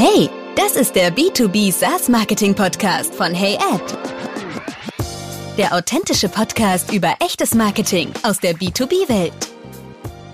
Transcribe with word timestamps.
Hey, 0.00 0.30
das 0.54 0.76
ist 0.76 0.94
der 0.94 1.12
B2B 1.12 1.72
SaaS 1.72 2.08
Marketing 2.08 2.54
Podcast 2.54 3.12
von 3.12 3.34
HeyAd. 3.34 3.82
Der 5.58 5.74
authentische 5.74 6.28
Podcast 6.28 6.92
über 6.92 7.16
echtes 7.18 7.52
Marketing 7.52 8.12
aus 8.22 8.38
der 8.38 8.54
B2B-Welt. 8.54 9.32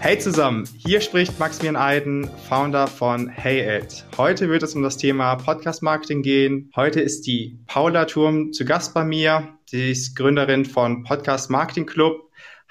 Hey 0.01 0.19
zusammen, 0.19 0.69
hier 0.77 1.01
spricht 1.01 1.39
Maximilian 1.39 1.77
Eiden, 1.77 2.29
Founder 2.47 2.87
von 2.87 3.31
HeyAd. 3.31 4.05
Heute 4.19 4.51
wird 4.51 4.63
es 4.63 4.75
um 4.75 4.83
das 4.83 4.99
Thema 4.99 5.37
Podcast 5.37 5.83
Marketing 5.83 6.21
gehen. 6.21 6.71
Heute 6.77 7.01
ist 7.01 7.27
die 7.27 7.59
Paula 7.67 8.05
Turm 8.05 8.53
zu 8.53 8.67
Gast 8.67 8.93
bei 8.93 9.03
mir. 9.03 9.49
Sie 9.65 9.93
ist 9.93 10.15
Gründerin 10.15 10.67
von 10.67 11.05
Podcast 11.05 11.49
Marketing 11.49 11.87
Club 11.87 12.24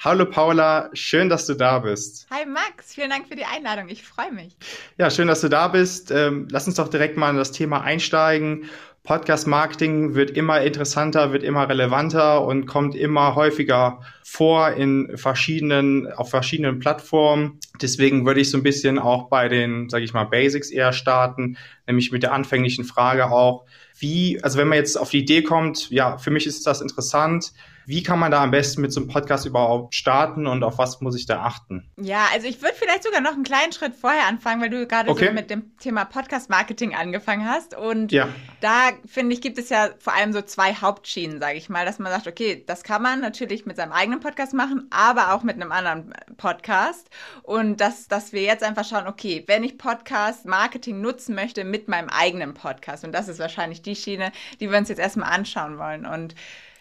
Hallo 0.04 0.26
Paula, 0.26 0.90
schön, 0.92 1.30
dass 1.30 1.46
du 1.46 1.54
da 1.54 1.80
bist. 1.80 2.28
Hi 2.30 2.46
Max, 2.46 2.94
vielen 2.94 3.10
Dank 3.10 3.30
für 3.30 3.38
die 3.38 3.46
Einladung. 3.46 3.88
Ich 3.88 4.04
freue 4.04 4.34
mich. 4.34 4.54
Ja, 4.98 5.10
schön, 5.10 5.30
dass 5.30 5.40
du 5.40 5.48
da 5.48 5.70
bist. 5.70 6.12
Ähm, 6.12 6.50
lass 6.52 6.68
uns 6.68 6.76
doch 6.76 6.90
direkt 6.90 7.16
mal 7.16 7.30
in 7.30 7.38
das 7.38 7.54
Thema 7.54 7.84
einsteigen. 7.84 8.66
Podcast 9.04 9.48
Marketing 9.48 10.14
wird 10.14 10.32
immer 10.32 10.60
interessanter, 10.60 11.32
wird 11.32 11.44
immer 11.44 11.70
relevanter 11.70 12.46
und 12.46 12.66
kommt 12.66 12.96
immer 12.96 13.36
häufiger 13.36 14.02
vor 14.26 14.72
in 14.72 15.18
verschiedenen, 15.18 16.12
auf 16.12 16.30
verschiedenen 16.30 16.80
Plattformen. 16.80 17.60
Deswegen 17.82 18.26
würde 18.26 18.42
ich 18.42 18.52
so 18.52 18.58
ein 18.58 18.64
bisschen 18.64 19.00
auch 19.00 19.30
bei 19.30 19.48
den, 19.48 19.90
sage 19.90 20.04
ich 20.04 20.14
mal, 20.14 20.26
Basics 20.26 20.70
eher 20.70 20.92
starten, 20.92 21.56
nämlich 21.88 22.12
mit 22.12 22.24
der 22.24 22.34
anfänglichen 22.34 22.84
Frage 22.84 23.32
auch, 23.32 23.64
wie, 24.00 24.38
also 24.44 24.58
wenn 24.58 24.68
man 24.68 24.80
jetzt 24.80 24.98
auf 24.98 25.12
die 25.12 25.20
Idee 25.20 25.44
kommt, 25.44 25.90
ja, 25.92 26.18
für 26.18 26.32
mich 26.32 26.46
ist 26.46 26.68
das 26.68 26.82
interessant, 26.82 27.54
wie 27.86 28.04
kann 28.04 28.20
man 28.20 28.32
da 28.32 28.44
am 28.44 28.52
besten 28.52 28.82
mit 28.82 28.92
so 28.94 29.02
einem 29.02 29.10
Podcast 29.10 29.46
überhaupt 29.46 29.96
starten 29.96 30.48
und 30.48 30.64
auf 30.64 30.78
was 30.78 31.02
muss 31.02 31.16
ich 31.16 31.26
da 31.26 31.42
achten? 31.42 31.90
Ja, 31.98 32.28
also 32.34 32.48
ich 32.48 32.62
würde 32.62 32.76
vielleicht 32.76 33.04
sogar 33.04 33.22
noch 33.22 33.34
einen 33.34 33.44
kleinen 33.44 33.72
Schritt 33.72 33.96
vorher 33.96 34.28
anfangen, 34.28 34.62
weil 34.62 34.70
du 34.70 34.88
gerade 34.88 35.10
okay. 35.10 35.28
so 35.28 35.34
mit 35.34 35.50
dem 35.50 35.78
Thema 35.78 36.06
Podcast-Marketing 36.06 36.96
angefangen 36.96 37.48
hast. 37.48 37.76
Und 37.76 38.12
ja. 38.12 38.30
Da, 38.64 38.92
finde 39.06 39.34
ich, 39.34 39.42
gibt 39.42 39.58
es 39.58 39.68
ja 39.68 39.90
vor 40.00 40.14
allem 40.14 40.32
so 40.32 40.42
zwei 40.42 40.74
Hauptschienen, 40.74 41.42
sage 41.42 41.58
ich 41.58 41.68
mal, 41.68 41.86
dass 41.86 42.00
man 42.00 42.14
sagt, 42.14 42.28
okay, 42.28 42.64
das 42.66 42.84
kann 42.84 43.02
man 43.02 43.20
natürlich 43.20 43.66
mit 43.66 43.76
seinem 43.76 43.92
eigenen 43.92 44.22
Podcast 44.22 44.54
machen, 44.54 44.88
aber 44.90 45.34
auch 45.34 45.44
mit 45.44 45.56
einem 45.56 45.74
anderen 45.74 46.14
Podcast. 46.38 47.10
Und 47.42 47.82
dass, 47.82 48.08
dass 48.08 48.32
wir 48.32 48.44
jetzt 48.44 48.64
einfach 48.64 48.86
schauen, 48.86 49.06
okay, 49.08 49.44
wenn 49.48 49.66
ich 49.66 49.78
Podcast-Marketing 49.78 51.02
nutzen 51.02 51.36
möchte 51.36 51.66
mit 51.66 51.90
meinem 51.90 52.08
eigenen 52.08 52.54
Podcast. 52.54 53.04
Und 53.04 53.12
das 53.12 53.28
ist 53.28 53.40
wahrscheinlich 53.40 53.82
die 53.82 53.98
Schiene, 53.98 54.32
die 54.62 54.72
wir 54.72 54.78
uns 54.78 54.88
jetzt 54.88 55.00
erstmal 55.00 55.34
anschauen 55.34 55.78
wollen. 55.78 56.06
Und 56.06 56.34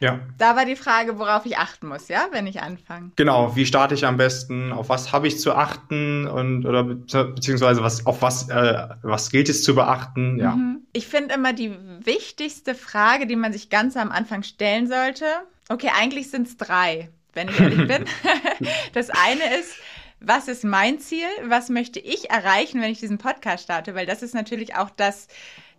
ja. 0.02 0.18
Da 0.36 0.56
war 0.56 0.64
die 0.64 0.74
Frage, 0.74 1.20
worauf 1.20 1.46
ich 1.46 1.58
achten 1.58 1.86
muss, 1.86 2.08
ja, 2.08 2.26
wenn 2.32 2.48
ich 2.48 2.60
anfange. 2.60 3.12
Genau, 3.14 3.54
wie 3.54 3.64
starte 3.64 3.94
ich 3.94 4.04
am 4.04 4.16
besten? 4.16 4.72
Auf 4.72 4.88
was 4.88 5.12
habe 5.12 5.28
ich 5.28 5.38
zu 5.38 5.54
achten 5.54 6.26
und 6.26 6.66
oder 6.66 6.82
beziehungsweise 6.82 7.84
was 7.84 8.04
auf 8.04 8.20
was 8.20 8.48
äh, 8.48 8.88
was 9.02 9.30
gilt 9.30 9.48
es 9.48 9.62
zu 9.62 9.76
beachten? 9.76 10.40
Ja. 10.40 10.56
Mhm. 10.56 10.80
Ich 10.92 11.06
finde 11.06 11.36
immer 11.36 11.52
die 11.52 11.71
wichtigste 12.04 12.74
Frage, 12.74 13.26
die 13.26 13.36
man 13.36 13.52
sich 13.52 13.70
ganz 13.70 13.96
am 13.96 14.10
Anfang 14.10 14.42
stellen 14.42 14.86
sollte. 14.86 15.26
Okay, 15.68 15.90
eigentlich 15.98 16.30
sind 16.30 16.48
es 16.48 16.56
drei, 16.56 17.10
wenn 17.32 17.48
ich 17.48 17.60
ehrlich 17.60 17.88
bin. 17.88 18.04
das 18.92 19.10
eine 19.10 19.58
ist, 19.58 19.74
was 20.20 20.48
ist 20.48 20.64
mein 20.64 21.00
Ziel? 21.00 21.26
Was 21.44 21.68
möchte 21.68 21.98
ich 21.98 22.30
erreichen, 22.30 22.80
wenn 22.80 22.92
ich 22.92 23.00
diesen 23.00 23.18
Podcast 23.18 23.64
starte? 23.64 23.94
Weil 23.94 24.06
das 24.06 24.22
ist 24.22 24.34
natürlich 24.34 24.76
auch 24.76 24.90
das, 24.90 25.28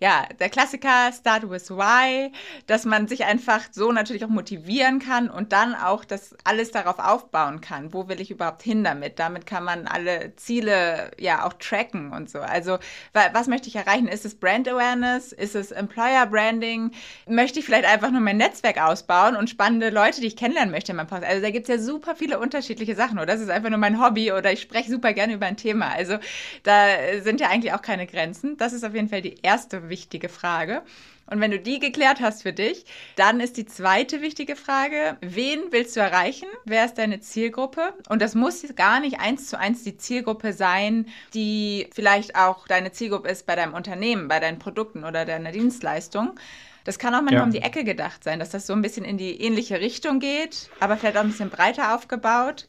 ja, 0.03 0.27
der 0.37 0.49
Klassiker 0.49 1.13
Start 1.17 1.49
with 1.49 1.69
Why, 1.69 2.29
dass 2.67 2.83
man 2.83 3.07
sich 3.07 3.23
einfach 3.23 3.61
so 3.71 3.93
natürlich 3.93 4.25
auch 4.25 4.29
motivieren 4.29 4.99
kann 4.99 5.29
und 5.29 5.53
dann 5.53 5.75
auch 5.75 6.03
das 6.03 6.35
alles 6.43 6.71
darauf 6.71 6.99
aufbauen 6.99 7.61
kann. 7.61 7.93
Wo 7.93 8.09
will 8.09 8.19
ich 8.19 8.29
überhaupt 8.29 8.63
hin 8.63 8.83
damit? 8.83 9.17
Damit 9.17 9.45
kann 9.45 9.63
man 9.63 9.87
alle 9.87 10.35
Ziele 10.35 11.11
ja 11.17 11.45
auch 11.45 11.53
tracken 11.53 12.11
und 12.11 12.29
so. 12.29 12.41
Also, 12.41 12.79
was 13.13 13.47
möchte 13.47 13.69
ich 13.69 13.77
erreichen? 13.77 14.09
Ist 14.09 14.25
es 14.25 14.35
Brand 14.35 14.67
Awareness? 14.67 15.31
Ist 15.31 15.55
es 15.55 15.71
Employer 15.71 16.25
Branding? 16.25 16.91
Möchte 17.25 17.59
ich 17.59 17.65
vielleicht 17.65 17.85
einfach 17.85 18.11
nur 18.11 18.19
mein 18.19 18.35
Netzwerk 18.35 18.81
ausbauen 18.81 19.37
und 19.37 19.49
spannende 19.49 19.89
Leute, 19.89 20.19
die 20.19 20.27
ich 20.27 20.35
kennenlernen 20.35 20.71
möchte 20.71 20.91
in 20.91 20.97
meinem 20.97 21.07
Podcast? 21.07 21.31
Also, 21.31 21.43
da 21.43 21.49
gibt 21.49 21.69
es 21.69 21.75
ja 21.77 21.81
super 21.81 22.13
viele 22.17 22.39
unterschiedliche 22.39 22.95
Sachen. 22.95 23.19
Oder 23.19 23.27
das 23.27 23.39
ist 23.39 23.49
einfach 23.49 23.69
nur 23.69 23.79
mein 23.79 24.03
Hobby 24.03 24.33
oder 24.33 24.51
ich 24.51 24.59
spreche 24.59 24.91
super 24.91 25.13
gerne 25.13 25.35
über 25.35 25.45
ein 25.45 25.55
Thema. 25.55 25.93
Also, 25.93 26.17
da 26.63 26.87
sind 27.21 27.39
ja 27.39 27.47
eigentlich 27.47 27.71
auch 27.71 27.81
keine 27.81 28.05
Grenzen. 28.05 28.57
Das 28.57 28.73
ist 28.73 28.83
auf 28.83 28.93
jeden 28.93 29.07
Fall 29.07 29.21
die 29.21 29.37
erste 29.41 29.92
wichtige 29.93 30.27
Frage. 30.27 30.81
Und 31.27 31.39
wenn 31.39 31.51
du 31.51 31.59
die 31.59 31.79
geklärt 31.79 32.19
hast 32.19 32.41
für 32.41 32.51
dich, 32.51 32.85
dann 33.15 33.39
ist 33.39 33.55
die 33.57 33.65
zweite 33.65 34.21
wichtige 34.21 34.55
Frage, 34.55 35.17
wen 35.21 35.61
willst 35.71 35.95
du 35.95 35.99
erreichen? 36.01 36.47
Wer 36.65 36.85
ist 36.85 36.97
deine 36.97 37.21
Zielgruppe? 37.21 37.93
Und 38.09 38.21
das 38.21 38.35
muss 38.35 38.65
gar 38.75 38.99
nicht 38.99 39.19
eins 39.21 39.47
zu 39.47 39.57
eins 39.57 39.83
die 39.83 39.97
Zielgruppe 39.97 40.51
sein, 40.51 41.05
die 41.33 41.87
vielleicht 41.93 42.35
auch 42.35 42.67
deine 42.67 42.91
Zielgruppe 42.91 43.29
ist 43.29 43.45
bei 43.45 43.55
deinem 43.55 43.73
Unternehmen, 43.73 44.27
bei 44.27 44.39
deinen 44.39 44.59
Produkten 44.59 45.05
oder 45.05 45.23
deiner 45.25 45.51
Dienstleistung. 45.51 46.37
Das 46.83 46.99
kann 46.99 47.15
auch 47.15 47.21
manchmal 47.21 47.35
ja. 47.35 47.43
um 47.43 47.51
die 47.51 47.61
Ecke 47.61 47.85
gedacht 47.85 48.23
sein, 48.23 48.39
dass 48.39 48.49
das 48.49 48.67
so 48.67 48.73
ein 48.73 48.81
bisschen 48.81 49.05
in 49.05 49.17
die 49.17 49.41
ähnliche 49.41 49.79
Richtung 49.79 50.19
geht, 50.19 50.69
aber 50.81 50.97
vielleicht 50.97 51.15
auch 51.17 51.21
ein 51.21 51.29
bisschen 51.29 51.49
breiter 51.49 51.95
aufgebaut. 51.95 52.67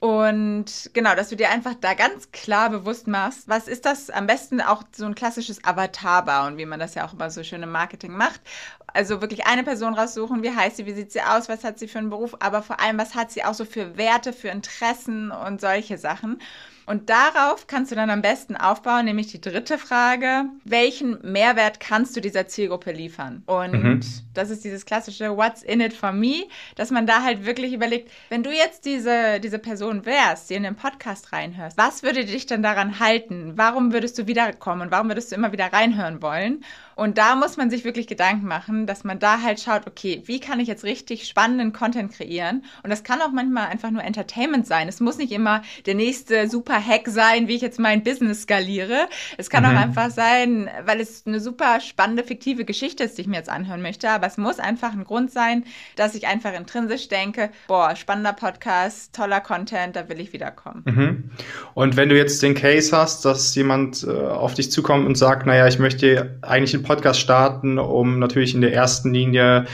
Und 0.00 0.90
genau, 0.94 1.16
dass 1.16 1.28
du 1.28 1.36
dir 1.36 1.50
einfach 1.50 1.74
da 1.74 1.94
ganz 1.94 2.30
klar 2.30 2.70
bewusst 2.70 3.08
machst, 3.08 3.48
was 3.48 3.66
ist 3.66 3.84
das 3.84 4.10
am 4.10 4.28
besten 4.28 4.60
auch 4.60 4.84
so 4.94 5.04
ein 5.04 5.16
klassisches 5.16 5.64
Avatar 5.64 6.24
bauen, 6.24 6.56
wie 6.56 6.66
man 6.66 6.78
das 6.78 6.94
ja 6.94 7.04
auch 7.04 7.14
immer 7.14 7.30
so 7.30 7.42
schön 7.42 7.64
im 7.64 7.72
Marketing 7.72 8.12
macht. 8.12 8.40
Also 8.86 9.20
wirklich 9.20 9.46
eine 9.46 9.64
Person 9.64 9.94
raussuchen, 9.94 10.42
wie 10.44 10.54
heißt 10.54 10.76
sie, 10.76 10.86
wie 10.86 10.94
sieht 10.94 11.10
sie 11.12 11.20
aus, 11.22 11.48
was 11.48 11.64
hat 11.64 11.80
sie 11.80 11.88
für 11.88 11.98
einen 11.98 12.10
Beruf, 12.10 12.36
aber 12.38 12.62
vor 12.62 12.80
allem, 12.80 12.96
was 12.96 13.16
hat 13.16 13.32
sie 13.32 13.44
auch 13.44 13.54
so 13.54 13.64
für 13.64 13.96
Werte, 13.96 14.32
für 14.32 14.48
Interessen 14.48 15.32
und 15.32 15.60
solche 15.60 15.98
Sachen. 15.98 16.40
Und 16.88 17.10
darauf 17.10 17.66
kannst 17.66 17.92
du 17.92 17.96
dann 17.96 18.08
am 18.08 18.22
besten 18.22 18.56
aufbauen, 18.56 19.04
nämlich 19.04 19.26
die 19.26 19.42
dritte 19.42 19.76
Frage, 19.76 20.46
welchen 20.64 21.20
Mehrwert 21.20 21.80
kannst 21.80 22.16
du 22.16 22.22
dieser 22.22 22.48
Zielgruppe 22.48 22.92
liefern? 22.92 23.42
Und 23.44 23.72
mhm. 23.72 24.00
das 24.32 24.48
ist 24.48 24.64
dieses 24.64 24.86
klassische 24.86 25.36
What's 25.36 25.62
in 25.62 25.82
it 25.82 25.92
for 25.92 26.12
me, 26.12 26.46
dass 26.76 26.90
man 26.90 27.06
da 27.06 27.22
halt 27.22 27.44
wirklich 27.44 27.74
überlegt, 27.74 28.10
wenn 28.30 28.42
du 28.42 28.50
jetzt 28.50 28.86
diese, 28.86 29.38
diese 29.38 29.58
Person 29.58 30.06
wärst, 30.06 30.48
die 30.48 30.54
in 30.54 30.62
den 30.62 30.76
Podcast 30.76 31.30
reinhörst, 31.30 31.76
was 31.76 32.02
würde 32.02 32.24
dich 32.24 32.46
denn 32.46 32.62
daran 32.62 32.98
halten? 33.00 33.52
Warum 33.56 33.92
würdest 33.92 34.16
du 34.16 34.26
wiederkommen 34.26 34.80
und 34.80 34.90
warum 34.90 35.08
würdest 35.08 35.30
du 35.30 35.36
immer 35.36 35.52
wieder 35.52 35.70
reinhören 35.70 36.22
wollen? 36.22 36.64
Und 36.98 37.16
da 37.16 37.36
muss 37.36 37.56
man 37.56 37.70
sich 37.70 37.84
wirklich 37.84 38.08
Gedanken 38.08 38.48
machen, 38.48 38.86
dass 38.86 39.04
man 39.04 39.20
da 39.20 39.40
halt 39.40 39.60
schaut, 39.60 39.86
okay, 39.86 40.20
wie 40.26 40.40
kann 40.40 40.58
ich 40.58 40.66
jetzt 40.66 40.82
richtig 40.82 41.28
spannenden 41.28 41.72
Content 41.72 42.10
kreieren? 42.12 42.64
Und 42.82 42.90
das 42.90 43.04
kann 43.04 43.22
auch 43.22 43.30
manchmal 43.30 43.68
einfach 43.68 43.92
nur 43.92 44.02
Entertainment 44.02 44.66
sein. 44.66 44.88
Es 44.88 44.98
muss 44.98 45.16
nicht 45.16 45.30
immer 45.30 45.62
der 45.86 45.94
nächste 45.94 46.48
super 46.48 46.84
Hack 46.84 47.06
sein, 47.06 47.46
wie 47.46 47.54
ich 47.54 47.60
jetzt 47.60 47.78
mein 47.78 48.02
Business 48.02 48.42
skaliere. 48.42 49.08
Es 49.36 49.48
kann 49.48 49.62
mhm. 49.62 49.70
auch 49.70 49.80
einfach 49.80 50.10
sein, 50.10 50.68
weil 50.86 51.00
es 51.00 51.24
eine 51.24 51.38
super 51.38 51.80
spannende, 51.80 52.24
fiktive 52.24 52.64
Geschichte 52.64 53.04
ist, 53.04 53.16
die 53.16 53.22
ich 53.22 53.28
mir 53.28 53.36
jetzt 53.36 53.48
anhören 53.48 53.80
möchte. 53.80 54.10
Aber 54.10 54.26
es 54.26 54.36
muss 54.36 54.58
einfach 54.58 54.92
ein 54.92 55.04
Grund 55.04 55.30
sein, 55.30 55.62
dass 55.94 56.16
ich 56.16 56.26
einfach 56.26 56.52
intrinsisch 56.52 57.06
denke, 57.06 57.50
boah, 57.68 57.94
spannender 57.94 58.32
Podcast, 58.32 59.14
toller 59.14 59.40
Content, 59.40 59.94
da 59.94 60.08
will 60.08 60.18
ich 60.18 60.32
wiederkommen. 60.32 60.82
Mhm. 60.84 61.30
Und 61.74 61.96
wenn 61.96 62.08
du 62.08 62.16
jetzt 62.16 62.42
den 62.42 62.56
Case 62.56 62.96
hast, 62.96 63.24
dass 63.24 63.54
jemand 63.54 64.02
äh, 64.02 64.10
auf 64.10 64.54
dich 64.54 64.72
zukommt 64.72 65.06
und 65.06 65.16
sagt, 65.16 65.46
naja, 65.46 65.68
ich 65.68 65.78
möchte 65.78 66.36
eigentlich 66.42 66.74
einen 66.74 66.87
Podcast 66.88 67.20
starten, 67.20 67.78
um 67.78 68.18
natürlich 68.18 68.54
in 68.54 68.60
der 68.60 68.72
ersten 68.72 69.14
Linie 69.14 69.66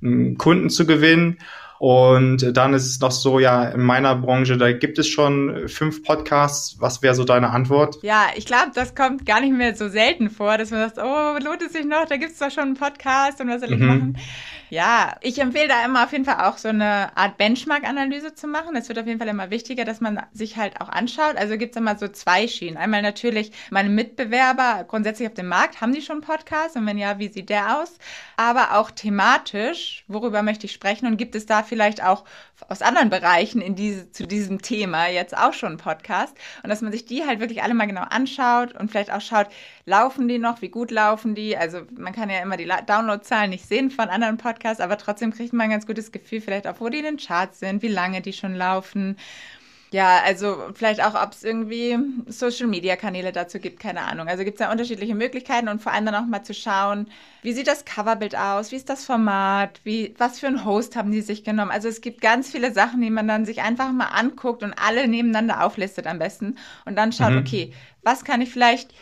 hm, 0.00 0.38
Kunden 0.38 0.70
zu 0.70 0.86
gewinnen. 0.86 1.38
Und 1.78 2.56
dann 2.56 2.74
ist 2.74 2.86
es 2.86 3.00
noch 3.00 3.12
so, 3.12 3.38
ja, 3.38 3.68
in 3.68 3.82
meiner 3.82 4.16
Branche, 4.16 4.56
da 4.56 4.72
gibt 4.72 4.98
es 4.98 5.06
schon 5.06 5.68
fünf 5.68 6.02
Podcasts. 6.02 6.76
Was 6.80 7.02
wäre 7.02 7.14
so 7.14 7.24
deine 7.24 7.50
Antwort? 7.50 7.98
Ja, 8.02 8.26
ich 8.34 8.46
glaube, 8.46 8.72
das 8.74 8.96
kommt 8.96 9.26
gar 9.26 9.40
nicht 9.40 9.52
mehr 9.52 9.76
so 9.76 9.88
selten 9.88 10.28
vor, 10.28 10.58
dass 10.58 10.72
man 10.72 10.88
sagt, 10.88 10.98
oh, 10.98 11.38
lohnt 11.44 11.62
es 11.62 11.72
sich 11.72 11.86
noch, 11.86 12.04
da 12.06 12.16
gibt 12.16 12.32
es 12.32 12.38
doch 12.38 12.50
schon 12.50 12.64
einen 12.64 12.74
Podcast 12.74 13.40
und 13.40 13.48
was 13.48 13.60
soll 13.60 13.72
ich 13.72 13.78
mhm. 13.78 13.86
machen? 13.86 14.18
Ja, 14.70 15.16
ich 15.22 15.38
empfehle 15.38 15.68
da 15.68 15.84
immer 15.84 16.04
auf 16.04 16.12
jeden 16.12 16.26
Fall 16.26 16.46
auch 16.46 16.58
so 16.58 16.68
eine 16.68 17.16
Art 17.16 17.38
Benchmark-Analyse 17.38 18.34
zu 18.34 18.46
machen. 18.46 18.76
Es 18.76 18.88
wird 18.88 18.98
auf 18.98 19.06
jeden 19.06 19.18
Fall 19.18 19.28
immer 19.28 19.50
wichtiger, 19.50 19.86
dass 19.86 20.00
man 20.00 20.20
sich 20.32 20.58
halt 20.58 20.80
auch 20.80 20.90
anschaut. 20.90 21.36
Also 21.36 21.56
gibt 21.56 21.74
es 21.74 21.80
immer 21.80 21.96
so 21.96 22.08
zwei 22.08 22.46
Schienen. 22.46 22.76
Einmal 22.76 23.00
natürlich 23.00 23.52
meine 23.70 23.88
Mitbewerber 23.88 24.84
grundsätzlich 24.86 25.26
auf 25.26 25.34
dem 25.34 25.48
Markt. 25.48 25.80
Haben 25.80 25.94
die 25.94 26.02
schon 26.02 26.20
Podcasts? 26.20 26.76
Und 26.76 26.86
wenn 26.86 26.98
ja, 26.98 27.18
wie 27.18 27.28
sieht 27.28 27.48
der 27.48 27.80
aus? 27.80 27.98
Aber 28.36 28.76
auch 28.76 28.90
thematisch, 28.90 30.04
worüber 30.06 30.42
möchte 30.42 30.66
ich 30.66 30.72
sprechen? 30.72 31.06
Und 31.06 31.16
gibt 31.16 31.34
es 31.34 31.46
da 31.46 31.62
vielleicht 31.62 32.04
auch 32.04 32.24
aus 32.68 32.82
anderen 32.82 33.10
Bereichen 33.10 33.60
in 33.60 33.74
diese, 33.74 34.12
zu 34.12 34.26
diesem 34.26 34.62
Thema 34.62 35.08
jetzt 35.08 35.36
auch 35.36 35.52
schon 35.52 35.70
einen 35.70 35.78
Podcast? 35.78 36.36
Und 36.62 36.70
dass 36.70 36.82
man 36.82 36.92
sich 36.92 37.04
die 37.04 37.26
halt 37.26 37.40
wirklich 37.40 37.62
alle 37.62 37.74
mal 37.74 37.86
genau 37.86 38.02
anschaut 38.02 38.74
und 38.74 38.90
vielleicht 38.90 39.12
auch 39.12 39.20
schaut, 39.20 39.48
laufen 39.86 40.28
die 40.28 40.38
noch? 40.38 40.62
Wie 40.62 40.68
gut 40.68 40.90
laufen 40.90 41.34
die? 41.34 41.56
Also 41.56 41.80
man 41.96 42.12
kann 42.12 42.30
ja 42.30 42.40
immer 42.40 42.56
die 42.56 42.70
Downloadzahlen 42.86 43.50
nicht 43.50 43.66
sehen 43.66 43.90
von 43.90 44.08
anderen 44.08 44.36
Podcasts. 44.36 44.58
Podcast, 44.58 44.80
aber 44.80 44.98
trotzdem 44.98 45.32
kriegt 45.32 45.52
man 45.52 45.64
ein 45.64 45.70
ganz 45.70 45.86
gutes 45.86 46.10
Gefühl, 46.12 46.40
vielleicht 46.40 46.66
auch, 46.66 46.80
wo 46.80 46.88
die 46.88 46.98
in 46.98 47.04
den 47.04 47.16
Charts 47.16 47.60
sind, 47.60 47.82
wie 47.82 47.88
lange 47.88 48.20
die 48.20 48.32
schon 48.32 48.54
laufen. 48.54 49.16
Ja, 49.90 50.20
also 50.22 50.68
vielleicht 50.74 51.02
auch, 51.02 51.14
ob 51.14 51.32
es 51.32 51.42
irgendwie 51.42 51.98
Social-Media-Kanäle 52.26 53.32
dazu 53.32 53.58
gibt, 53.58 53.80
keine 53.80 54.02
Ahnung. 54.02 54.28
Also 54.28 54.44
gibt 54.44 54.60
es 54.60 54.60
ja 54.60 54.70
unterschiedliche 54.70 55.14
Möglichkeiten 55.14 55.68
und 55.68 55.80
vor 55.80 55.92
allem 55.92 56.04
dann 56.04 56.14
auch 56.14 56.26
mal 56.26 56.42
zu 56.42 56.52
schauen, 56.52 57.08
wie 57.42 57.52
sieht 57.52 57.68
das 57.68 57.86
Coverbild 57.86 58.36
aus, 58.36 58.70
wie 58.70 58.76
ist 58.76 58.90
das 58.90 59.06
Format, 59.06 59.80
wie, 59.84 60.14
was 60.18 60.40
für 60.40 60.46
einen 60.46 60.66
Host 60.66 60.94
haben 60.94 61.10
die 61.10 61.22
sich 61.22 61.42
genommen. 61.42 61.70
Also 61.70 61.88
es 61.88 62.02
gibt 62.02 62.20
ganz 62.20 62.50
viele 62.50 62.72
Sachen, 62.72 63.00
die 63.00 63.10
man 63.10 63.26
dann 63.26 63.46
sich 63.46 63.62
einfach 63.62 63.90
mal 63.92 64.06
anguckt 64.06 64.62
und 64.62 64.74
alle 64.74 65.08
nebeneinander 65.08 65.64
auflistet 65.64 66.06
am 66.06 66.18
besten 66.18 66.58
und 66.84 66.96
dann 66.96 67.12
schaut, 67.12 67.32
mhm. 67.32 67.38
okay, 67.38 67.72
was 68.02 68.24
kann 68.24 68.42
ich 68.42 68.50
vielleicht 68.50 68.92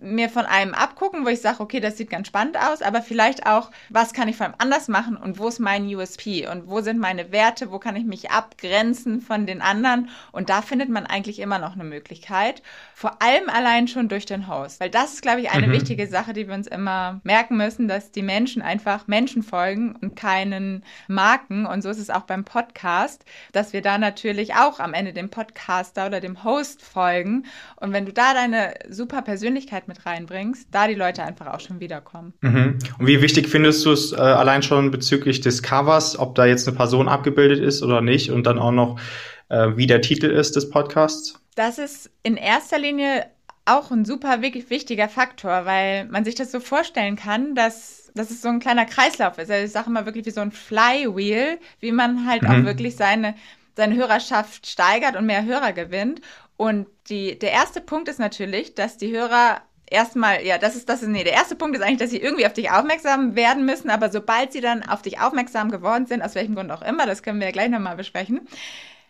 mir 0.00 0.28
von 0.28 0.46
einem 0.46 0.74
abgucken, 0.74 1.24
wo 1.24 1.28
ich 1.28 1.40
sage, 1.40 1.60
okay, 1.60 1.80
das 1.80 1.96
sieht 1.96 2.10
ganz 2.10 2.26
spannend 2.26 2.56
aus, 2.56 2.82
aber 2.82 3.02
vielleicht 3.02 3.46
auch, 3.46 3.70
was 3.88 4.12
kann 4.12 4.28
ich 4.28 4.36
von 4.36 4.46
einem 4.46 4.54
anders 4.58 4.88
machen 4.88 5.16
und 5.16 5.38
wo 5.38 5.48
ist 5.48 5.58
mein 5.58 5.84
USP 5.94 6.46
und 6.46 6.68
wo 6.68 6.80
sind 6.80 6.98
meine 6.98 7.32
Werte, 7.32 7.70
wo 7.70 7.78
kann 7.78 7.96
ich 7.96 8.04
mich 8.04 8.30
abgrenzen 8.30 9.20
von 9.20 9.46
den 9.46 9.62
anderen? 9.62 10.10
Und 10.32 10.50
da 10.50 10.62
findet 10.62 10.88
man 10.88 11.06
eigentlich 11.06 11.38
immer 11.38 11.58
noch 11.58 11.74
eine 11.74 11.84
Möglichkeit, 11.84 12.62
vor 12.94 13.22
allem 13.22 13.48
allein 13.48 13.88
schon 13.88 14.08
durch 14.08 14.26
den 14.26 14.48
Host, 14.48 14.80
weil 14.80 14.90
das 14.90 15.14
ist, 15.14 15.22
glaube 15.22 15.40
ich, 15.40 15.50
eine 15.50 15.68
mhm. 15.68 15.72
wichtige 15.72 16.06
Sache, 16.06 16.32
die 16.32 16.48
wir 16.48 16.54
uns 16.54 16.66
immer 16.66 17.20
merken 17.22 17.56
müssen, 17.56 17.88
dass 17.88 18.10
die 18.10 18.22
Menschen 18.22 18.62
einfach 18.62 19.06
Menschen 19.06 19.42
folgen 19.42 19.96
und 20.00 20.16
keinen 20.16 20.84
Marken. 21.06 21.66
Und 21.66 21.82
so 21.82 21.90
ist 21.90 21.98
es 21.98 22.10
auch 22.10 22.22
beim 22.22 22.44
Podcast, 22.44 23.24
dass 23.52 23.72
wir 23.72 23.82
da 23.82 23.98
natürlich 23.98 24.54
auch 24.54 24.80
am 24.80 24.94
Ende 24.94 25.12
dem 25.12 25.30
Podcaster 25.30 26.06
oder 26.06 26.20
dem 26.20 26.44
Host 26.44 26.82
folgen. 26.82 27.46
Und 27.76 27.92
wenn 27.92 28.06
du 28.06 28.12
da 28.12 28.34
deine 28.34 28.74
super 28.88 29.22
Persönlichkeit 29.22 29.67
mit 29.88 30.04
reinbringst, 30.06 30.68
da 30.70 30.88
die 30.88 30.94
Leute 30.94 31.22
einfach 31.22 31.46
auch 31.48 31.60
schon 31.60 31.80
wiederkommen. 31.80 32.32
Mhm. 32.40 32.78
Und 32.98 33.06
wie 33.06 33.22
wichtig 33.22 33.48
findest 33.48 33.84
du 33.84 33.92
es 33.92 34.12
äh, 34.12 34.16
allein 34.16 34.62
schon 34.62 34.90
bezüglich 34.90 35.40
des 35.40 35.62
Covers, 35.62 36.18
ob 36.18 36.34
da 36.34 36.46
jetzt 36.46 36.66
eine 36.68 36.76
Person 36.76 37.08
abgebildet 37.08 37.60
ist 37.60 37.82
oder 37.82 38.00
nicht 38.00 38.30
und 38.30 38.46
dann 38.46 38.58
auch 38.58 38.72
noch, 38.72 39.00
äh, 39.48 39.68
wie 39.76 39.86
der 39.86 40.00
Titel 40.00 40.26
ist 40.26 40.56
des 40.56 40.70
Podcasts? 40.70 41.40
Das 41.54 41.78
ist 41.78 42.10
in 42.22 42.36
erster 42.36 42.78
Linie 42.78 43.26
auch 43.68 43.90
ein 43.90 44.04
super 44.04 44.40
wichtiger 44.40 45.08
Faktor, 45.08 45.66
weil 45.66 46.06
man 46.06 46.24
sich 46.24 46.34
das 46.34 46.50
so 46.50 46.60
vorstellen 46.60 47.16
kann, 47.16 47.54
dass, 47.54 48.10
dass 48.14 48.30
es 48.30 48.40
so 48.40 48.48
ein 48.48 48.60
kleiner 48.60 48.86
Kreislauf 48.86 49.38
ist. 49.38 49.50
Also 49.50 49.64
ich 49.64 49.72
sage 49.72 49.90
immer 49.90 50.06
wirklich 50.06 50.26
wie 50.26 50.30
so 50.30 50.40
ein 50.40 50.52
Flywheel, 50.52 51.58
wie 51.80 51.92
man 51.92 52.26
halt 52.26 52.42
mhm. 52.42 52.48
auch 52.48 52.64
wirklich 52.64 52.96
seine, 52.96 53.34
seine 53.76 53.96
Hörerschaft 53.96 54.66
steigert 54.66 55.16
und 55.16 55.26
mehr 55.26 55.44
Hörer 55.44 55.72
gewinnt. 55.72 56.22
Und 56.56 56.86
die, 57.08 57.38
der 57.38 57.52
erste 57.52 57.80
Punkt 57.80 58.08
ist 58.08 58.18
natürlich, 58.18 58.74
dass 58.74 58.96
die 58.96 59.10
Hörer 59.10 59.62
erstmal, 59.90 60.44
ja, 60.44 60.58
das 60.58 60.76
ist, 60.76 60.88
das 60.88 61.02
ist, 61.02 61.08
nee, 61.08 61.24
der 61.24 61.32
erste 61.32 61.56
Punkt 61.56 61.76
ist 61.76 61.82
eigentlich, 61.82 61.98
dass 61.98 62.10
sie 62.10 62.20
irgendwie 62.20 62.46
auf 62.46 62.52
dich 62.52 62.70
aufmerksam 62.70 63.36
werden 63.36 63.64
müssen, 63.64 63.90
aber 63.90 64.10
sobald 64.10 64.52
sie 64.52 64.60
dann 64.60 64.82
auf 64.82 65.02
dich 65.02 65.20
aufmerksam 65.20 65.70
geworden 65.70 66.06
sind, 66.06 66.22
aus 66.22 66.34
welchem 66.34 66.54
Grund 66.54 66.70
auch 66.70 66.82
immer, 66.82 67.06
das 67.06 67.22
können 67.22 67.40
wir 67.40 67.46
ja 67.46 67.52
gleich 67.52 67.70
nochmal 67.70 67.96
besprechen, 67.96 68.46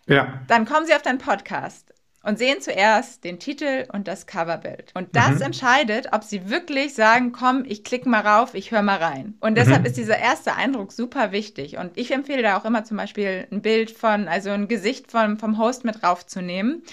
ja. 0.07 0.41
dann 0.47 0.65
kommen 0.65 0.85
sie 0.85 0.93
auf 0.93 1.01
deinen 1.01 1.19
Podcast 1.19 1.93
und 2.21 2.37
sehen 2.37 2.61
zuerst 2.61 3.23
den 3.23 3.39
Titel 3.39 3.85
und 3.93 4.07
das 4.07 4.27
Coverbild. 4.27 4.91
Und 4.93 5.15
das 5.15 5.35
mhm. 5.35 5.43
entscheidet, 5.43 6.09
ob 6.11 6.23
sie 6.23 6.49
wirklich 6.49 6.93
sagen, 6.93 7.31
komm, 7.31 7.63
ich 7.65 7.83
klicke 7.85 8.09
mal 8.09 8.25
rauf, 8.25 8.55
ich 8.55 8.71
höre 8.71 8.81
mal 8.81 8.97
rein. 8.97 9.35
Und 9.39 9.55
deshalb 9.55 9.81
mhm. 9.81 9.85
ist 9.85 9.97
dieser 9.97 10.17
erste 10.17 10.55
Eindruck 10.55 10.91
super 10.91 11.31
wichtig. 11.31 11.77
Und 11.77 11.97
ich 11.97 12.11
empfehle 12.11 12.41
da 12.41 12.57
auch 12.57 12.65
immer 12.65 12.83
zum 12.83 12.97
Beispiel 12.97 13.47
ein 13.51 13.61
Bild 13.61 13.91
von, 13.91 14.27
also 14.27 14.49
ein 14.49 14.67
Gesicht 14.67 15.11
vom, 15.11 15.39
vom 15.39 15.57
Host 15.57 15.85
mit 15.85 16.03
raufzunehmen 16.03 16.83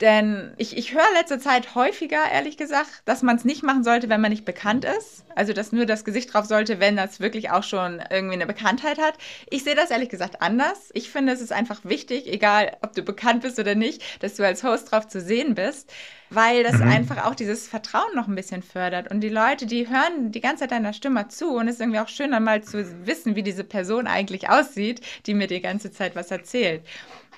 denn 0.00 0.52
ich, 0.56 0.76
ich 0.76 0.94
höre 0.94 1.12
letzte 1.14 1.38
Zeit 1.38 1.74
häufiger, 1.74 2.18
ehrlich 2.32 2.56
gesagt, 2.56 3.02
dass 3.04 3.22
man 3.22 3.36
es 3.36 3.44
nicht 3.44 3.62
machen 3.62 3.84
sollte, 3.84 4.08
wenn 4.08 4.20
man 4.20 4.30
nicht 4.30 4.44
bekannt 4.44 4.84
ist. 4.84 5.24
Also, 5.34 5.52
dass 5.52 5.72
nur 5.72 5.86
das 5.86 6.04
Gesicht 6.04 6.32
drauf 6.32 6.46
sollte, 6.46 6.80
wenn 6.80 6.96
das 6.96 7.20
wirklich 7.20 7.50
auch 7.50 7.62
schon 7.62 8.02
irgendwie 8.10 8.34
eine 8.34 8.46
Bekanntheit 8.46 8.98
hat. 8.98 9.14
Ich 9.50 9.64
sehe 9.64 9.74
das 9.74 9.90
ehrlich 9.90 10.08
gesagt 10.08 10.42
anders. 10.42 10.90
Ich 10.94 11.10
finde, 11.10 11.32
es 11.32 11.40
ist 11.40 11.52
einfach 11.52 11.80
wichtig, 11.84 12.26
egal 12.26 12.76
ob 12.82 12.94
du 12.94 13.02
bekannt 13.02 13.42
bist 13.42 13.58
oder 13.58 13.74
nicht, 13.74 14.02
dass 14.22 14.36
du 14.36 14.44
als 14.44 14.64
Host 14.64 14.90
drauf 14.90 15.08
zu 15.08 15.20
sehen 15.20 15.54
bist 15.54 15.92
weil 16.30 16.62
das 16.62 16.78
mhm. 16.78 16.88
einfach 16.88 17.26
auch 17.26 17.34
dieses 17.34 17.66
Vertrauen 17.68 18.14
noch 18.14 18.28
ein 18.28 18.36
bisschen 18.36 18.62
fördert. 18.62 19.10
Und 19.10 19.20
die 19.20 19.28
Leute, 19.28 19.66
die 19.66 19.88
hören 19.88 20.30
die 20.30 20.40
ganze 20.40 20.60
Zeit 20.60 20.70
deiner 20.70 20.92
Stimme 20.92 21.28
zu 21.28 21.56
und 21.56 21.68
es 21.68 21.74
ist 21.74 21.80
irgendwie 21.80 21.98
auch 21.98 22.08
schön, 22.08 22.30
dann 22.30 22.44
mal 22.44 22.62
zu 22.62 23.06
wissen, 23.06 23.34
wie 23.34 23.42
diese 23.42 23.64
Person 23.64 24.06
eigentlich 24.06 24.48
aussieht, 24.48 25.00
die 25.26 25.34
mir 25.34 25.48
die 25.48 25.60
ganze 25.60 25.90
Zeit 25.90 26.14
was 26.14 26.30
erzählt. 26.30 26.82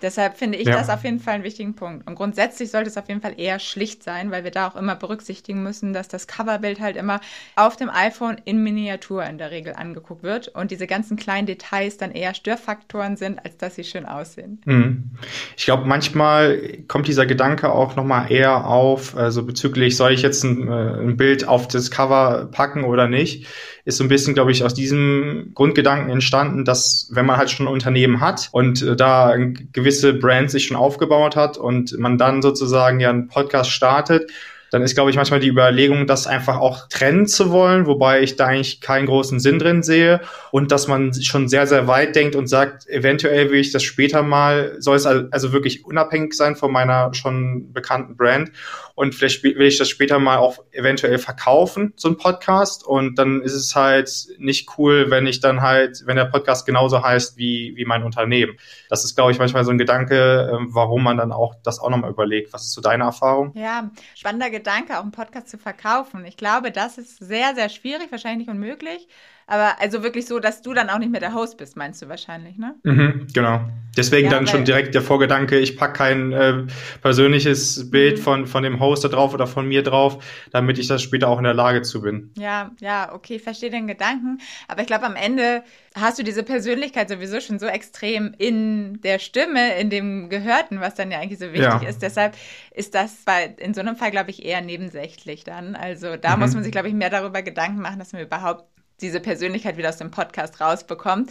Deshalb 0.03 0.37
finde 0.37 0.59
ich 0.59 0.67
ja. 0.67 0.77
das 0.77 0.91
auf 0.91 1.05
jeden 1.05 1.21
Fall 1.21 1.35
einen 1.35 1.45
wichtigen 1.45 1.75
Punkt. 1.75 2.07
Und 2.09 2.17
grundsätzlich 2.17 2.71
sollte 2.71 2.91
es 2.91 2.97
auf 2.97 3.09
jeden 3.09 3.21
Fall 3.21 3.35
eher 3.39 3.59
schlicht 3.59 4.03
sein, 4.03 4.31
weil 4.31 4.45
wir 4.45 4.51
da 4.51 4.69
auch 4.69 4.77
immer 4.77 4.97
berücksichtigen 4.97 5.63
müssen, 5.63 5.93
dass 5.93 6.09
das 6.09 6.27
Coverbild 6.27 6.81
halt 6.81 6.97
immer 6.97 7.21
auf 7.57 7.77
dem 7.77 7.89
iPhone 7.89 8.37
in 8.45 8.63
Miniatur 8.63 9.25
in 9.25 9.39
der 9.39 9.51
Regel 9.51 9.75
angeguckt 9.75 10.23
wird 10.23 10.49
und 10.49 10.71
diese 10.71 10.87
ganzen 10.87 11.17
kleinen 11.17 11.47
Details 11.47 11.97
dann 11.97 12.13
eher 12.13 12.35
Störfaktoren 12.35 13.17
sind, 13.17 13.45
als 13.45 13.57
dass 13.57 13.77
sie 13.77 13.85
schön 13.85 14.05
aussehen. 14.05 14.61
Mhm. 14.65 15.11
Ich 15.57 15.65
glaube, 15.65 15.87
manchmal 15.87 16.83
kommt 16.89 17.07
dieser 17.07 17.27
Gedanke 17.27 17.71
auch 17.71 17.97
nochmal 17.97 18.31
eher 18.31 18.67
auf, 18.67 19.17
also 19.17 19.45
bezüglich, 19.45 19.97
soll 19.97 20.13
ich 20.13 20.23
jetzt 20.23 20.43
ein, 20.43 20.69
äh, 20.69 21.01
ein 21.01 21.17
Bild 21.17 21.47
auf 21.47 21.69
das 21.69 21.91
Cover 21.91 22.49
packen 22.51 22.85
oder 22.85 23.09
nicht? 23.09 23.47
Ist 23.85 23.99
so 23.99 24.05
ein 24.05 24.09
bisschen, 24.09 24.35
glaube 24.35 24.53
ich, 24.53 24.65
aus 24.65 24.75
diesem 24.75 25.51
Grundgedanken 25.55 26.11
entstanden, 26.11 26.65
dass 26.65 27.09
wenn 27.13 27.27
man 27.27 27.37
halt 27.37 27.51
schon 27.51 27.67
ein 27.67 27.73
Unternehmen 27.73 28.21
hat 28.21 28.49
und 28.53 28.83
äh, 28.83 28.97
da 28.97 29.37
gewisse 29.73 30.15
Brand 30.15 30.51
sich 30.51 30.67
schon 30.67 30.77
aufgebaut 30.77 31.35
hat 31.35 31.59
und 31.59 31.99
man 31.99 32.19
dann 32.19 32.43
sozusagen 32.43 33.01
ja 33.01 33.11
einen 33.11 33.27
Podcast 33.27 33.71
startet 33.71 34.31
dann 34.73 34.81
ist, 34.81 34.95
glaube 34.95 35.11
ich, 35.11 35.17
manchmal 35.17 35.39
die 35.39 35.49
Überlegung, 35.49 36.07
das 36.07 36.27
einfach 36.27 36.57
auch 36.57 36.89
trennen 36.89 37.27
zu 37.27 37.51
wollen, 37.51 37.85
wobei 37.85 38.23
ich 38.23 38.37
da 38.37 38.47
eigentlich 38.47 38.81
keinen 38.81 39.05
großen 39.05 39.39
Sinn 39.39 39.59
drin 39.59 39.83
sehe 39.83 40.23
und 40.51 40.73
dass 40.73 40.89
man 40.89 41.13
schon 41.13 41.47
sehr, 41.47 41.67
sehr 41.67 41.87
weit 41.89 42.17
denkt 42.17 42.35
und 42.37 42.47
sagt, 42.47 42.89
eventuell 42.89 43.51
will 43.51 43.61
ich 43.61 43.71
das 43.71 43.83
später 43.83 44.23
mal, 44.23 44.77
soll 44.79 44.97
es 44.97 45.05
also 45.05 45.53
wirklich 45.53 45.85
unabhängig 45.85 46.33
sein 46.33 46.57
von 46.57 46.73
meiner 46.73 47.13
schon 47.13 47.71
bekannten 47.75 48.17
Brand 48.17 48.51
und 48.95 49.15
vielleicht 49.15 49.45
will 49.45 49.67
ich 49.67 49.77
das 49.77 49.91
später 49.91 50.19
mal 50.19 50.39
auch 50.39 50.59
eventuell 50.71 51.19
verkaufen, 51.19 51.93
so 51.97 52.09
ein 52.09 52.17
Podcast 52.17 52.87
und 52.87 53.19
dann 53.19 53.43
ist 53.43 53.55
es 53.55 53.77
halt 53.77 54.11
nicht 54.39 54.71
cool, 54.79 55.11
wenn 55.11 55.27
ich 55.27 55.41
dann 55.41 55.61
halt, 55.61 56.03
wenn 56.07 56.17
der 56.17 56.25
Podcast 56.25 56.65
genauso 56.65 57.03
heißt 57.03 57.37
wie, 57.37 57.75
wie 57.77 57.85
mein 57.85 58.05
Unternehmen. 58.05 58.57
Das 58.89 59.05
ist, 59.05 59.17
glaube 59.17 59.33
ich, 59.33 59.39
manchmal 59.39 59.67
so 59.67 59.71
ein 59.71 59.77
Gedanke, 59.79 60.51
ähm, 60.51 60.69
warum 60.71 61.03
man 61.03 61.19
dann 61.19 61.31
auch 61.31 61.57
das 61.63 61.79
auch 61.79 61.91
nochmal 61.91 62.11
überlegt. 62.11 62.55
Was 62.55 62.63
ist 62.63 62.73
so 62.73 62.81
deine 62.81 63.05
Erfahrung? 63.05 63.53
Ja, 63.55 63.91
spannender 64.15 64.47
Gedanke. 64.47 64.62
Gedanke, 64.63 64.97
auch 64.99 65.03
einen 65.03 65.11
Podcast 65.13 65.49
zu 65.49 65.59
verkaufen. 65.59 66.25
Ich 66.25 66.37
glaube, 66.37 66.71
das 66.71 66.99
ist 66.99 67.19
sehr, 67.19 67.55
sehr 67.55 67.69
schwierig, 67.69 68.11
wahrscheinlich 68.13 68.49
unmöglich. 68.49 69.09
Aber 69.47 69.81
also 69.81 70.03
wirklich 70.03 70.27
so, 70.27 70.39
dass 70.39 70.63
du 70.63 70.73
dann 70.73 70.91
auch 70.91 70.99
nicht 70.99 71.11
mehr 71.11 71.21
der 71.21 71.35
Host 71.35 71.59
bist, 71.59 71.77
meinst 71.77 72.01
du 72.03 72.09
wahrscheinlich, 72.09 72.57
ne? 72.59 72.75
Mhm, 72.85 73.27
genau. 73.33 73.61
Deswegen 73.97 74.31
ja, 74.31 74.35
dann 74.35 74.47
schon 74.47 74.65
direkt 74.65 74.95
der 74.95 75.03
Vorgedanke, 75.03 75.59
ich 75.59 75.77
packe 75.77 75.93
kein 75.93 76.33
äh, 76.33 76.65
persönliches 77.03 77.91
Bild 77.91 78.19
mhm. 78.19 78.23
von, 78.23 78.47
von 78.47 78.63
dem 78.63 78.81
Host 78.81 79.05
da 79.05 79.09
drauf 79.09 79.35
oder 79.35 79.47
von 79.47 79.69
mir 79.69 79.83
drauf, 79.83 80.25
damit 80.51 80.79
ich 80.79 80.87
das 80.87 81.03
später 81.03 81.29
auch 81.29 81.39
in 81.39 81.45
der 81.45 81.55
Lage 81.55 81.83
zu 81.83 82.01
bin. 82.01 82.31
Ja, 82.39 82.71
ja, 82.81 83.13
okay, 83.13 83.39
verstehe 83.39 83.71
den 83.71 83.87
Gedanken. 83.87 84.39
Aber 84.69 84.81
ich 84.81 84.87
glaube, 84.87 85.05
am 85.05 85.17
Ende 85.17 85.63
hast 85.95 86.19
du 86.19 86.23
diese 86.23 86.43
Persönlichkeit 86.43 87.11
sowieso 87.11 87.41
schon 87.41 87.59
so 87.59 87.67
extrem 87.67 88.35
in 88.39 89.01
der 89.03 89.19
Stimme, 89.19 89.79
in 89.79 89.91
dem 89.91 90.31
Gehörten, 90.31 90.81
was 90.81 90.95
dann 90.95 91.11
ja 91.11 91.19
eigentlich 91.19 91.39
so 91.39 91.53
wichtig 91.53 91.83
ja. 91.83 91.83
ist. 91.87 92.01
Deshalb 92.01 92.35
ist 92.75 92.95
das 92.95 93.17
bei, 93.27 93.55
in 93.59 93.75
so 93.75 93.83
einem 93.83 93.97
Fall, 93.97 94.11
glaube 94.11 94.31
ich, 94.31 94.45
eher 94.45 94.63
nebensächlich 94.63 95.45
dann. 95.45 95.77
Also 95.77 96.17
da 96.17 96.35
mhm. 96.35 96.43
muss 96.43 96.55
man 96.55 96.63
sich, 96.63 96.73
glaube 96.73 96.89
ich, 96.89 96.95
mehr 96.95 97.11
darüber 97.11 97.43
Gedanken 97.43 97.83
machen, 97.83 97.99
dass 97.99 98.13
man 98.15 98.23
überhaupt 98.23 98.65
diese 99.03 99.21
Persönlichkeit 99.21 99.77
wieder 99.77 99.89
aus 99.91 99.99
dem 99.99 100.11
Podcast 100.11 100.61
rausbekommt. 100.61 101.31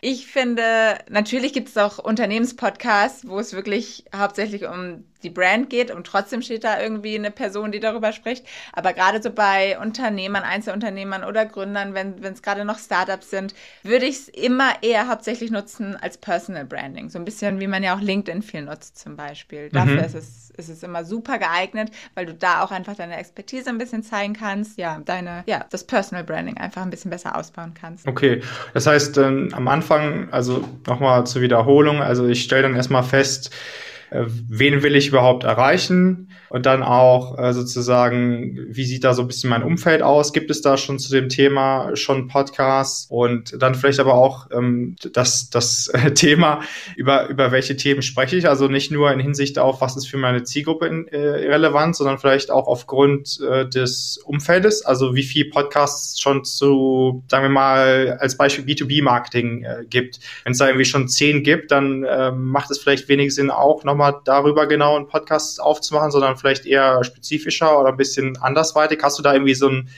Ich 0.00 0.26
finde, 0.26 0.98
natürlich 1.08 1.54
gibt 1.54 1.68
es 1.68 1.78
auch 1.78 1.98
Unternehmenspodcasts, 1.98 3.26
wo 3.26 3.38
es 3.38 3.54
wirklich 3.54 4.04
hauptsächlich 4.14 4.66
um 4.66 5.04
die 5.24 5.30
Brand 5.30 5.70
geht 5.70 5.90
und 5.90 6.06
trotzdem 6.06 6.42
steht 6.42 6.64
da 6.64 6.80
irgendwie 6.80 7.16
eine 7.16 7.30
Person, 7.30 7.72
die 7.72 7.80
darüber 7.80 8.12
spricht. 8.12 8.46
Aber 8.72 8.92
gerade 8.92 9.22
so 9.22 9.30
bei 9.30 9.78
Unternehmern, 9.78 10.42
Einzelunternehmern 10.42 11.24
oder 11.24 11.46
Gründern, 11.46 11.94
wenn 11.94 12.22
es 12.22 12.42
gerade 12.42 12.64
noch 12.64 12.78
Startups 12.78 13.30
sind, 13.30 13.54
würde 13.82 14.06
ich 14.06 14.16
es 14.16 14.28
immer 14.28 14.82
eher 14.82 15.08
hauptsächlich 15.08 15.50
nutzen 15.50 15.96
als 16.00 16.18
Personal 16.18 16.64
Branding. 16.64 17.08
So 17.08 17.18
ein 17.18 17.24
bisschen 17.24 17.60
wie 17.60 17.66
man 17.66 17.82
ja 17.82 17.96
auch 17.96 18.00
LinkedIn 18.00 18.42
viel 18.42 18.62
nutzt 18.62 18.98
zum 18.98 19.16
Beispiel. 19.16 19.66
Mhm. 19.66 19.72
Dafür 19.72 20.04
ist 20.04 20.14
es, 20.14 20.50
ist 20.50 20.68
es 20.68 20.82
immer 20.82 21.04
super 21.04 21.38
geeignet, 21.38 21.90
weil 22.14 22.26
du 22.26 22.34
da 22.34 22.62
auch 22.62 22.70
einfach 22.70 22.94
deine 22.94 23.16
Expertise 23.16 23.68
ein 23.70 23.78
bisschen 23.78 24.02
zeigen 24.02 24.34
kannst, 24.34 24.78
ja, 24.78 25.00
deine, 25.04 25.42
ja, 25.46 25.64
das 25.70 25.84
Personal 25.84 26.24
Branding 26.24 26.58
einfach 26.58 26.82
ein 26.82 26.90
bisschen 26.90 27.10
besser 27.10 27.36
ausbauen 27.36 27.72
kannst. 27.78 28.06
Okay, 28.06 28.42
das 28.74 28.86
heißt, 28.86 29.18
ähm, 29.18 29.48
am 29.52 29.68
Anfang, 29.68 30.28
also 30.30 30.68
nochmal 30.86 31.26
zur 31.26 31.42
Wiederholung, 31.42 32.02
also 32.02 32.26
ich 32.26 32.42
stelle 32.42 32.62
dann 32.62 32.76
erstmal 32.76 33.02
fest, 33.02 33.50
wen 34.48 34.82
will 34.82 34.96
ich 34.96 35.08
überhaupt 35.08 35.44
erreichen? 35.44 36.30
Und 36.50 36.66
dann 36.66 36.84
auch 36.84 37.36
äh, 37.36 37.52
sozusagen, 37.52 38.56
wie 38.68 38.84
sieht 38.84 39.02
da 39.02 39.12
so 39.12 39.22
ein 39.22 39.26
bisschen 39.26 39.50
mein 39.50 39.64
Umfeld 39.64 40.02
aus? 40.02 40.32
Gibt 40.32 40.52
es 40.52 40.62
da 40.62 40.76
schon 40.76 41.00
zu 41.00 41.10
dem 41.10 41.28
Thema 41.28 41.96
schon 41.96 42.28
Podcasts? 42.28 43.06
Und 43.10 43.60
dann 43.60 43.74
vielleicht 43.74 43.98
aber 43.98 44.14
auch 44.14 44.46
ähm, 44.52 44.94
das, 45.12 45.50
das 45.50 45.88
äh, 45.88 46.10
Thema, 46.14 46.60
über, 46.96 47.28
über 47.28 47.50
welche 47.50 47.76
Themen 47.76 48.02
spreche 48.02 48.36
ich? 48.36 48.48
Also 48.48 48.68
nicht 48.68 48.92
nur 48.92 49.10
in 49.10 49.18
Hinsicht 49.18 49.58
auf, 49.58 49.80
was 49.80 49.96
ist 49.96 50.06
für 50.06 50.16
meine 50.16 50.44
Zielgruppe 50.44 50.86
in, 50.86 51.08
äh, 51.08 51.18
relevant, 51.18 51.96
sondern 51.96 52.18
vielleicht 52.18 52.52
auch 52.52 52.68
aufgrund 52.68 53.40
äh, 53.40 53.68
des 53.68 54.18
Umfeldes. 54.24 54.84
Also 54.84 55.16
wie 55.16 55.24
viel 55.24 55.46
Podcasts 55.50 56.20
schon 56.20 56.44
zu, 56.44 57.24
sagen 57.26 57.46
wir 57.46 57.50
mal, 57.50 58.16
als 58.20 58.36
Beispiel 58.36 58.64
B2B-Marketing 58.64 59.64
äh, 59.64 59.84
gibt. 59.90 60.20
Wenn 60.44 60.52
es 60.52 60.58
da 60.58 60.68
irgendwie 60.68 60.84
schon 60.84 61.08
zehn 61.08 61.42
gibt, 61.42 61.72
dann 61.72 62.04
äh, 62.04 62.30
macht 62.30 62.70
es 62.70 62.78
vielleicht 62.78 63.08
wenig 63.08 63.34
Sinn, 63.34 63.50
auch 63.50 63.82
nochmal 63.82 64.03
darüber 64.12 64.66
genau 64.66 64.96
einen 64.96 65.08
Podcast 65.08 65.60
aufzumachen, 65.60 66.10
sondern 66.10 66.36
vielleicht 66.36 66.66
eher 66.66 67.02
spezifischer 67.04 67.78
oder 67.78 67.90
ein 67.90 67.96
bisschen 67.96 68.36
andersweitig? 68.38 69.00
Hast 69.02 69.18
du 69.18 69.22
da 69.22 69.32
irgendwie 69.32 69.54
so 69.54 69.68
ein 69.68 69.88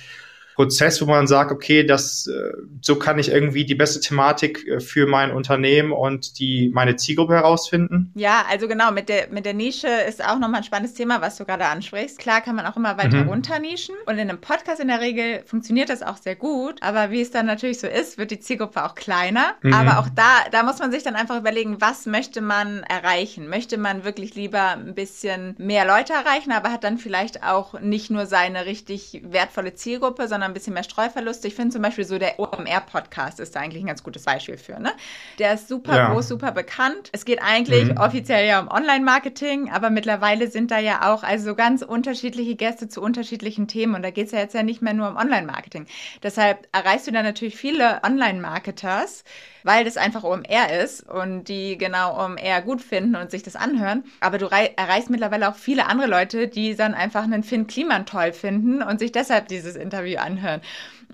Prozess, 0.57 1.03
wo 1.03 1.05
man 1.05 1.27
sagt, 1.27 1.53
okay, 1.53 1.85
das, 1.85 2.27
äh, 2.27 2.53
so 2.81 2.97
kann 2.97 3.19
ich 3.19 3.31
irgendwie 3.31 3.67
die 3.67 3.75
beste 3.75 4.01
Thematik 4.01 4.67
äh, 4.67 4.81
für 4.81 5.07
mein 5.07 5.31
Unternehmen 5.31 5.93
und 5.93 6.39
die, 6.39 6.71
meine 6.73 6.97
Zielgruppe 6.97 7.35
herausfinden? 7.35 8.11
Ja, 8.15 8.47
also 8.51 8.67
genau, 8.67 8.91
mit 8.91 9.11
der, 9.11 9.29
mit 9.31 9.45
der 9.45 9.53
Nische 9.53 9.89
ist 10.09 10.25
auch 10.25 10.39
nochmal 10.39 10.61
ein 10.61 10.65
spannendes 10.65 10.95
Thema, 10.95 11.21
was 11.21 11.37
du 11.37 11.45
gerade 11.45 11.67
ansprichst. 11.67 12.19
Klar 12.19 12.41
kann 12.41 12.57
man 12.57 12.65
auch 12.65 12.75
immer 12.75 12.97
weiter 12.97 13.19
mhm. 13.19 13.29
runternischen 13.29 13.95
und 14.07 14.15
in 14.15 14.31
einem 14.31 14.41
Podcast 14.41 14.81
in 14.81 14.89
der 14.89 15.03
Regel 15.03 15.43
funktioniert 15.45 15.91
das 15.91 16.03
auch 16.03 16.17
sehr 16.17 16.37
gut, 16.37 16.83
aber 16.83 17.11
wie 17.11 17.21
es 17.21 17.31
dann 17.31 17.45
natürlich 17.45 17.79
so 17.79 17.87
ist, 17.87 18.17
wird 18.17 18.31
die 18.31 18.41
Zielgruppe 18.41 18.83
auch 18.83 18.95
kleiner. 18.95 19.57
Mhm. 19.61 19.75
Aber 19.75 19.99
auch 19.99 20.09
da, 20.09 20.49
da 20.53 20.63
muss 20.63 20.79
man 20.79 20.91
sich 20.91 21.03
dann 21.03 21.17
einfach 21.17 21.39
überlegen, 21.39 21.83
was 21.83 22.07
möchte 22.07 22.41
man 22.41 22.83
erreichen? 22.85 23.51
Möchte 23.51 23.77
man 23.77 24.05
wirklich 24.05 24.35
lieber 24.35 24.71
ein 24.71 24.95
bisschen 24.95 25.55
mehr 25.59 25.85
Leute 25.85 26.15
erreichen, 26.15 26.53
aber 26.53 26.73
hat 26.73 26.83
dann 26.83 26.97
vielleicht 26.97 27.43
auch 27.43 27.79
nicht 27.79 28.11
nur 28.11 28.25
seine 28.25 28.65
richtig 28.65 29.21
wertvolle 29.23 29.75
Zielgruppe, 29.75 30.29
sondern 30.29 30.46
ein 30.47 30.55
bisschen 30.55 30.75
mehr 30.75 30.83
Streuverluste. 30.83 31.49
Ich 31.49 31.55
finde 31.55 31.73
zum 31.73 31.83
Beispiel 31.83 32.05
so 32.05 32.19
der 32.19 32.39
OMR-Podcast 32.39 33.41
ist 33.41 33.55
da 33.55 33.61
eigentlich 33.61 33.83
ein 33.83 33.87
ganz 33.87 34.03
gutes 34.03 34.25
Beispiel 34.25 34.57
für. 34.57 34.81
Ne? 34.81 34.93
Der 35.39 35.55
ist 35.55 35.69
super 35.69 35.97
ja. 35.97 36.13
groß, 36.13 36.29
super 36.29 36.53
bekannt. 36.53 37.11
Es 37.13 37.25
geht 37.25 37.41
eigentlich 37.43 37.91
mhm. 37.91 37.99
offiziell 37.99 38.47
ja 38.47 38.61
um 38.61 38.69
Online-Marketing, 38.69 39.71
aber 39.71 39.91
mittlerweile 39.91 40.49
sind 40.49 40.71
da 40.71 40.79
ja 40.79 41.13
auch 41.13 41.23
also 41.23 41.55
ganz 41.55 41.83
unterschiedliche 41.83 42.57
Gäste 42.57 42.89
zu 42.89 43.03
unterschiedlichen 43.03 43.69
Themen 43.69 43.95
und 43.95 44.03
da 44.03 44.11
geht 44.11 44.27
es 44.27 44.33
ja 44.33 44.39
jetzt 44.39 44.55
ja 44.55 44.63
nicht 44.63 44.83
mehr 44.83 44.95
nur 44.95 45.09
um 45.09 45.17
Online-Marketing. 45.17 45.87
Deshalb 46.23 46.69
erreichst 46.73 47.07
du 47.07 47.13
da 47.13 47.23
natürlich 47.23 47.57
viele 47.57 48.01
Online-Marketers, 48.03 49.25
weil 49.67 49.85
das 49.85 49.97
einfach 49.97 50.23
OMR 50.23 50.73
ist 50.81 51.03
und 51.09 51.49
die 51.49 51.77
genau 51.77 52.25
OMR 52.25 52.63
gut 52.63 52.81
finden 52.81 53.17
und 53.17 53.33
sich 53.33 53.43
das 53.43 53.57
anhören. 53.57 54.05
Aber 54.21 54.39
du 54.39 54.47
erreichst 54.47 55.11
mittlerweile 55.11 55.49
auch 55.49 55.57
viele 55.57 55.87
andere 55.87 56.09
Leute, 56.09 56.47
die 56.47 56.77
dann 56.77 56.95
einfach 56.95 57.25
einen 57.25 57.43
Finn 57.43 57.67
Kliman 57.67 58.07
toll 58.07 58.33
finden 58.33 58.81
und 58.81 59.01
sich 59.01 59.11
deshalb 59.11 59.49
dieses 59.49 59.75
Interview 59.75 60.19
anhören. 60.19 60.61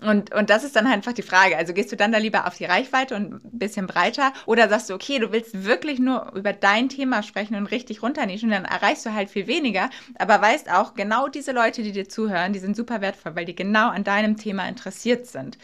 Und, 0.02 0.34
und 0.34 0.50
das 0.50 0.64
ist 0.64 0.76
dann 0.76 0.86
einfach 0.86 1.14
die 1.14 1.22
Frage. 1.22 1.56
Also 1.56 1.72
gehst 1.72 1.92
du 1.92 1.96
dann 1.96 2.12
da 2.12 2.18
lieber 2.18 2.46
auf 2.46 2.56
die 2.56 2.66
Reichweite 2.66 3.14
und 3.14 3.44
ein 3.44 3.58
bisschen 3.58 3.86
breiter 3.86 4.32
oder 4.44 4.68
sagst 4.68 4.90
du, 4.90 4.94
okay, 4.94 5.18
du 5.18 5.32
willst 5.32 5.64
wirklich 5.64 5.98
nur 5.98 6.32
über 6.34 6.52
dein 6.52 6.90
Thema 6.90 7.22
sprechen 7.22 7.54
und 7.54 7.66
richtig 7.66 8.02
runternischen, 8.02 8.50
dann 8.50 8.66
erreichst 8.66 9.06
du 9.06 9.14
halt 9.14 9.30
viel 9.30 9.46
weniger, 9.46 9.88
aber 10.18 10.42
weißt 10.42 10.70
auch, 10.70 10.94
genau 10.94 11.28
diese 11.28 11.52
Leute, 11.52 11.82
die 11.82 11.92
dir 11.92 12.08
zuhören, 12.08 12.52
die 12.52 12.58
sind 12.58 12.76
super 12.76 13.00
wertvoll, 13.00 13.34
weil 13.36 13.44
die 13.44 13.54
genau 13.54 13.88
an 13.88 14.04
deinem 14.04 14.36
Thema 14.36 14.68
interessiert 14.68 15.26
sind. 15.26 15.56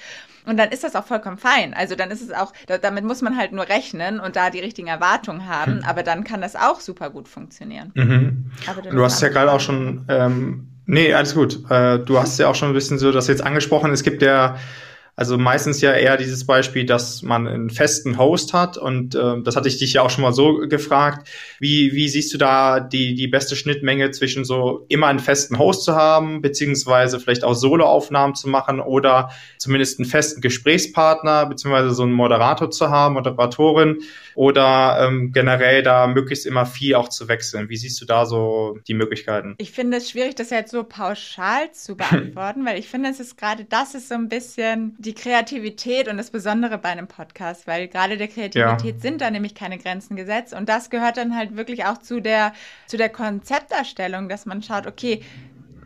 Und 0.49 0.57
dann 0.57 0.71
ist 0.71 0.85
das 0.85 0.97
auch 0.97 1.05
vollkommen 1.05 1.39
fein. 1.39 1.75
Also 1.75 1.95
dann 1.95 2.11
ist 2.11 2.23
es 2.23 2.33
auch, 2.33 2.53
damit 2.67 3.05
muss 3.05 3.23
man 3.23 3.37
halt 3.37 3.53
nur 3.53 3.69
rechnen 3.69 4.19
und 4.21 4.37
da 4.37 4.51
die 4.51 4.61
richtigen 4.61 4.89
Erwartungen 4.89 5.49
haben, 5.49 5.79
hm. 5.79 5.85
aber 5.85 6.03
dann 6.03 6.25
kann 6.25 6.41
das 6.41 6.57
auch 6.57 6.81
super 6.81 7.11
gut 7.11 7.29
funktionieren. 7.29 7.93
Mhm. 7.95 8.51
du 8.91 9.05
hast 9.05 9.21
ja 9.21 9.29
gerade 9.29 9.53
auch 9.53 9.61
schon 9.61 10.05
ähm, 10.09 10.69
Nee, 10.91 11.13
alles 11.13 11.35
gut. 11.35 11.71
Äh, 11.71 11.99
du 11.99 12.19
hast 12.19 12.39
ja 12.39 12.49
auch 12.49 12.55
schon 12.55 12.69
ein 12.69 12.75
bisschen 12.75 12.99
so 12.99 13.13
das 13.13 13.27
jetzt 13.27 13.43
angesprochen. 13.43 13.93
Es 13.93 14.03
gibt 14.03 14.23
ja 14.23 14.57
also 15.19 15.37
meistens 15.37 15.81
ja 15.81 15.95
eher 15.95 16.17
dieses 16.17 16.47
Beispiel, 16.47 16.87
dass 16.87 17.23
man 17.23 17.49
einen 17.49 17.71
festen 17.71 18.19
Host 18.19 18.55
hat 18.55 18.79
und 18.79 19.17
äh, 19.17 19.43
das 19.43 19.57
hatte 19.57 19.67
ich 19.67 19.77
dich 19.77 19.95
ja 19.95 20.03
auch 20.03 20.11
schon 20.11 20.23
mal 20.23 20.33
so 20.33 20.59
gefragt. 20.69 21.29
Wie, 21.59 21.93
wie 21.93 22.09
siehst 22.09 22.33
du 22.33 22.39
da 22.39 22.79
die, 22.79 23.17
die 23.17 23.27
beste 23.27 23.57
Schnittmenge 23.57 24.13
zwischen 24.13 24.45
so 24.45 24.87
immer 24.89 25.09
einen 25.09 25.19
festen 25.19 25.59
Host 25.59 25.83
zu 25.83 25.97
haben, 25.97 26.41
beziehungsweise 26.41 27.19
vielleicht 27.19 27.43
auch 27.43 27.55
Soloaufnahmen 27.55 28.37
zu 28.37 28.49
machen 28.49 28.79
oder 28.79 29.33
zumindest 29.59 29.99
einen 29.99 30.09
festen 30.09 30.41
Gesprächspartner, 30.41 31.47
beziehungsweise 31.47 31.91
so 31.91 32.05
einen 32.05 32.13
Moderator 32.13 32.71
zu 32.71 32.89
haben, 32.89 33.15
Moderatorin 33.15 34.03
oder 34.37 35.05
ähm, 35.05 35.33
generell 35.33 35.83
da 35.83 36.07
möglichst 36.07 36.47
immer 36.47 36.65
viel 36.65 36.95
auch 36.95 37.09
zu 37.09 37.27
wechseln? 37.27 37.69
Wie 37.69 37.77
siehst 37.77 38.01
du 38.01 38.05
da 38.05 38.25
so 38.25 38.79
die 38.87 38.95
Möglichkeiten? 38.95 39.57
Ich 39.59 39.73
finde 39.73 39.97
es 39.97 40.11
schwierig, 40.11 40.37
das 40.37 40.51
jetzt 40.51 40.71
so 40.71 40.85
pauschal 40.85 41.73
zu 41.73 41.97
beantworten, 41.97 42.65
weil 42.65 42.79
ich 42.79 42.87
finde, 42.87 43.09
es 43.09 43.19
ist 43.19 43.37
gerade 43.37 43.65
das 43.65 43.97
ist 43.97 44.09
so 44.09 44.15
ein 44.15 44.29
bisschen 44.29 44.95
die 44.99 45.08
Kreativität 45.15 46.09
und 46.09 46.17
das 46.17 46.31
Besondere 46.31 46.79
bei 46.79 46.89
einem 46.89 47.09
Podcast, 47.09 47.67
weil 47.67 47.89
gerade 47.89 48.17
der 48.17 48.29
Kreativität 48.29 48.95
ja. 48.97 49.01
sind 49.01 49.21
da 49.21 49.31
nämlich 49.31 49.55
keine 49.55 49.79
Grenzen 49.79 50.17
gesetzt 50.17 50.55
und 50.55 50.69
das 50.69 50.91
gehört 50.91 51.17
dann 51.17 51.37
halt 51.37 51.57
wirklich 51.57 51.85
auch 51.85 51.99
zu 51.99 52.21
der, 52.21 52.53
zu 52.87 52.97
der 52.97 53.09
Konzepterstellung, 53.09 54.29
dass 54.29 54.47
man 54.47 54.63
schaut, 54.63 54.87
okay, 54.87 55.23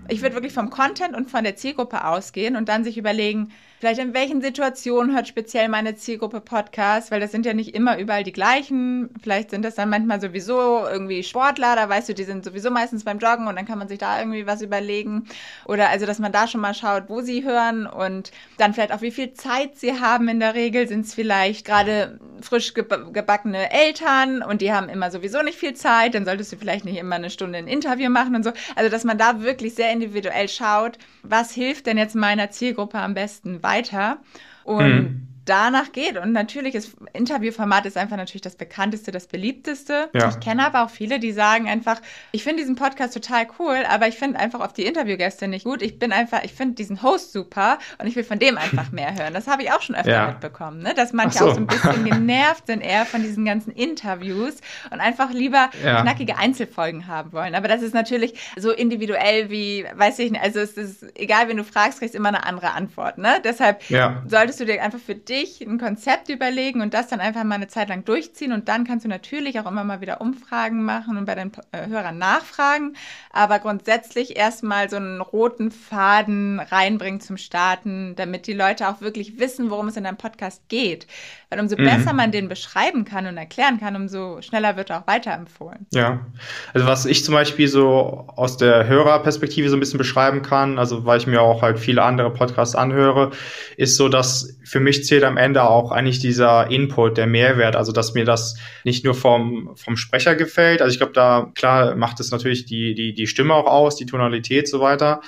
ich 0.08 0.22
würde 0.22 0.34
wirklich 0.34 0.52
vom 0.52 0.70
Content 0.70 1.16
und 1.16 1.30
von 1.30 1.44
der 1.44 1.56
Zielgruppe 1.56 2.04
ausgehen 2.04 2.56
und 2.56 2.68
dann 2.68 2.84
sich 2.84 2.98
überlegen, 2.98 3.52
Vielleicht 3.82 4.00
in 4.00 4.14
welchen 4.14 4.40
Situationen 4.40 5.12
hört 5.12 5.26
speziell 5.26 5.68
meine 5.68 5.96
Zielgruppe 5.96 6.40
Podcasts, 6.40 7.10
weil 7.10 7.18
das 7.18 7.32
sind 7.32 7.44
ja 7.44 7.52
nicht 7.52 7.74
immer 7.74 7.98
überall 7.98 8.22
die 8.22 8.30
gleichen. 8.30 9.10
Vielleicht 9.20 9.50
sind 9.50 9.64
das 9.64 9.74
dann 9.74 9.90
manchmal 9.90 10.20
sowieso 10.20 10.86
irgendwie 10.86 11.24
Sportler, 11.24 11.74
da 11.74 11.88
weißt 11.88 12.08
du, 12.08 12.14
die 12.14 12.22
sind 12.22 12.44
sowieso 12.44 12.70
meistens 12.70 13.02
beim 13.02 13.18
Joggen 13.18 13.48
und 13.48 13.56
dann 13.56 13.66
kann 13.66 13.80
man 13.80 13.88
sich 13.88 13.98
da 13.98 14.20
irgendwie 14.20 14.46
was 14.46 14.62
überlegen. 14.62 15.24
Oder 15.64 15.88
also, 15.88 16.06
dass 16.06 16.20
man 16.20 16.30
da 16.30 16.46
schon 16.46 16.60
mal 16.60 16.74
schaut, 16.74 17.08
wo 17.08 17.22
sie 17.22 17.42
hören 17.42 17.88
und 17.88 18.30
dann 18.56 18.72
vielleicht 18.72 18.92
auch, 18.92 19.00
wie 19.00 19.10
viel 19.10 19.32
Zeit 19.32 19.74
sie 19.74 19.98
haben 19.98 20.28
in 20.28 20.38
der 20.38 20.54
Regel. 20.54 20.86
Sind 20.86 21.04
es 21.04 21.12
vielleicht 21.12 21.66
gerade 21.66 22.20
frisch 22.40 22.74
gebackene 22.74 23.72
Eltern 23.72 24.42
und 24.42 24.60
die 24.60 24.72
haben 24.72 24.88
immer 24.90 25.10
sowieso 25.10 25.42
nicht 25.42 25.58
viel 25.58 25.74
Zeit, 25.74 26.14
dann 26.14 26.24
solltest 26.24 26.52
du 26.52 26.56
vielleicht 26.56 26.84
nicht 26.84 26.98
immer 26.98 27.16
eine 27.16 27.30
Stunde 27.30 27.58
ein 27.58 27.66
Interview 27.66 28.10
machen 28.10 28.36
und 28.36 28.44
so. 28.44 28.52
Also, 28.76 28.88
dass 28.88 29.02
man 29.02 29.18
da 29.18 29.42
wirklich 29.42 29.74
sehr 29.74 29.90
individuell 29.90 30.48
schaut, 30.48 30.98
was 31.24 31.50
hilft 31.50 31.86
denn 31.86 31.98
jetzt 31.98 32.14
meiner 32.14 32.52
Zielgruppe 32.52 32.98
am 32.98 33.14
besten 33.14 33.60
weiter. 33.72 34.18
Und 34.64 34.86
mhm 34.86 35.31
danach 35.44 35.92
geht. 35.92 36.16
Und 36.18 36.32
natürlich 36.32 36.74
ist 36.74 36.92
Interviewformat 37.12 37.86
ist 37.86 37.96
einfach 37.96 38.16
natürlich 38.16 38.42
das 38.42 38.56
bekannteste, 38.56 39.10
das 39.10 39.26
beliebteste. 39.26 40.08
Ja. 40.12 40.28
Ich 40.28 40.40
kenne 40.40 40.64
aber 40.64 40.84
auch 40.84 40.90
viele, 40.90 41.18
die 41.18 41.32
sagen 41.32 41.68
einfach, 41.68 42.00
ich 42.30 42.44
finde 42.44 42.62
diesen 42.62 42.76
Podcast 42.76 43.14
total 43.14 43.46
cool, 43.58 43.84
aber 43.88 44.08
ich 44.08 44.16
finde 44.16 44.38
einfach 44.38 44.60
auf 44.60 44.72
die 44.72 44.84
Interviewgäste 44.84 45.48
nicht 45.48 45.64
gut. 45.64 45.82
Ich 45.82 45.98
bin 45.98 46.12
einfach, 46.12 46.44
ich 46.44 46.52
finde 46.52 46.74
diesen 46.74 47.02
Host 47.02 47.32
super 47.32 47.78
und 47.98 48.06
ich 48.06 48.14
will 48.14 48.24
von 48.24 48.38
dem 48.38 48.56
einfach 48.56 48.92
mehr 48.92 49.14
hören. 49.14 49.34
Das 49.34 49.48
habe 49.48 49.62
ich 49.62 49.72
auch 49.72 49.82
schon 49.82 49.96
öfter 49.96 50.10
ja. 50.10 50.26
mitbekommen, 50.28 50.82
ne? 50.82 50.94
dass 50.94 51.12
manche 51.12 51.38
so. 51.38 51.48
auch 51.48 51.54
so 51.54 51.60
ein 51.60 51.66
bisschen 51.66 52.04
genervt 52.04 52.66
sind 52.66 52.80
eher 52.80 53.04
von 53.04 53.22
diesen 53.22 53.44
ganzen 53.44 53.72
Interviews 53.72 54.54
und 54.90 55.00
einfach 55.00 55.32
lieber 55.32 55.70
ja. 55.84 56.02
knackige 56.02 56.38
Einzelfolgen 56.38 57.08
haben 57.08 57.32
wollen. 57.32 57.54
Aber 57.54 57.68
das 57.68 57.82
ist 57.82 57.94
natürlich 57.94 58.34
so 58.56 58.70
individuell 58.70 59.50
wie, 59.50 59.84
weiß 59.94 60.20
ich 60.20 60.30
nicht, 60.30 60.42
also 60.42 60.60
es 60.60 60.72
ist 60.74 61.04
egal, 61.18 61.48
wenn 61.48 61.56
du 61.56 61.64
fragst, 61.64 61.98
kriegst 61.98 62.14
immer 62.14 62.28
eine 62.28 62.44
andere 62.46 62.72
Antwort. 62.72 63.18
Ne? 63.18 63.40
Deshalb 63.44 63.82
solltest 64.26 64.60
du 64.60 64.64
dir 64.64 64.82
einfach 64.82 64.98
für 64.98 65.14
dich 65.14 65.31
dich 65.32 65.62
ein 65.62 65.78
Konzept 65.78 66.28
überlegen 66.28 66.82
und 66.82 66.94
das 66.94 67.08
dann 67.08 67.20
einfach 67.20 67.42
mal 67.44 67.54
eine 67.54 67.66
Zeit 67.66 67.88
lang 67.88 68.04
durchziehen. 68.04 68.52
Und 68.52 68.68
dann 68.68 68.84
kannst 68.84 69.04
du 69.04 69.08
natürlich 69.08 69.58
auch 69.58 69.66
immer 69.66 69.82
mal 69.82 70.00
wieder 70.00 70.20
Umfragen 70.20 70.84
machen 70.84 71.16
und 71.16 71.24
bei 71.24 71.34
den 71.34 71.50
äh, 71.72 71.86
Hörern 71.86 72.18
nachfragen. 72.18 72.94
Aber 73.30 73.58
grundsätzlich 73.58 74.36
erstmal 74.36 74.90
so 74.90 74.96
einen 74.96 75.20
roten 75.20 75.70
Faden 75.70 76.60
reinbringen 76.60 77.20
zum 77.20 77.38
Starten, 77.38 78.14
damit 78.16 78.46
die 78.46 78.52
Leute 78.52 78.88
auch 78.88 79.00
wirklich 79.00 79.38
wissen, 79.38 79.70
worum 79.70 79.88
es 79.88 79.96
in 79.96 80.04
deinem 80.04 80.18
Podcast 80.18 80.68
geht. 80.68 81.06
Weil 81.52 81.60
umso 81.60 81.76
mhm. 81.76 81.84
besser 81.84 82.14
man 82.14 82.32
den 82.32 82.48
beschreiben 82.48 83.04
kann 83.04 83.26
und 83.26 83.36
erklären 83.36 83.78
kann, 83.78 83.94
umso 83.94 84.40
schneller 84.40 84.78
wird 84.78 84.88
er 84.88 85.00
auch 85.00 85.06
weiterempfohlen. 85.06 85.86
Ja, 85.92 86.24
also 86.72 86.86
was 86.86 87.04
ich 87.04 87.26
zum 87.26 87.34
Beispiel 87.34 87.68
so 87.68 88.26
aus 88.34 88.56
der 88.56 88.86
Hörerperspektive 88.86 89.68
so 89.68 89.76
ein 89.76 89.80
bisschen 89.80 89.98
beschreiben 89.98 90.40
kann, 90.40 90.78
also 90.78 91.04
weil 91.04 91.18
ich 91.18 91.26
mir 91.26 91.42
auch 91.42 91.60
halt 91.60 91.78
viele 91.78 92.04
andere 92.04 92.32
Podcasts 92.32 92.74
anhöre, 92.74 93.32
ist 93.76 93.98
so, 93.98 94.08
dass 94.08 94.56
für 94.64 94.80
mich 94.80 95.04
zählt 95.04 95.24
am 95.24 95.36
Ende 95.36 95.64
auch 95.64 95.90
eigentlich 95.90 96.20
dieser 96.20 96.70
Input, 96.70 97.18
der 97.18 97.26
Mehrwert, 97.26 97.76
also 97.76 97.92
dass 97.92 98.14
mir 98.14 98.24
das 98.24 98.56
nicht 98.84 99.04
nur 99.04 99.14
vom, 99.14 99.72
vom 99.76 99.98
Sprecher 99.98 100.34
gefällt. 100.34 100.80
Also 100.80 100.94
ich 100.94 100.98
glaube, 100.98 101.12
da 101.12 101.50
klar 101.54 101.96
macht 101.96 102.18
es 102.20 102.30
natürlich 102.30 102.64
die, 102.64 102.94
die, 102.94 103.12
die 103.12 103.26
Stimme 103.26 103.52
auch 103.52 103.66
aus, 103.66 103.96
die 103.96 104.06
Tonalität 104.06 104.68
so 104.68 104.80
weiter. 104.80 105.20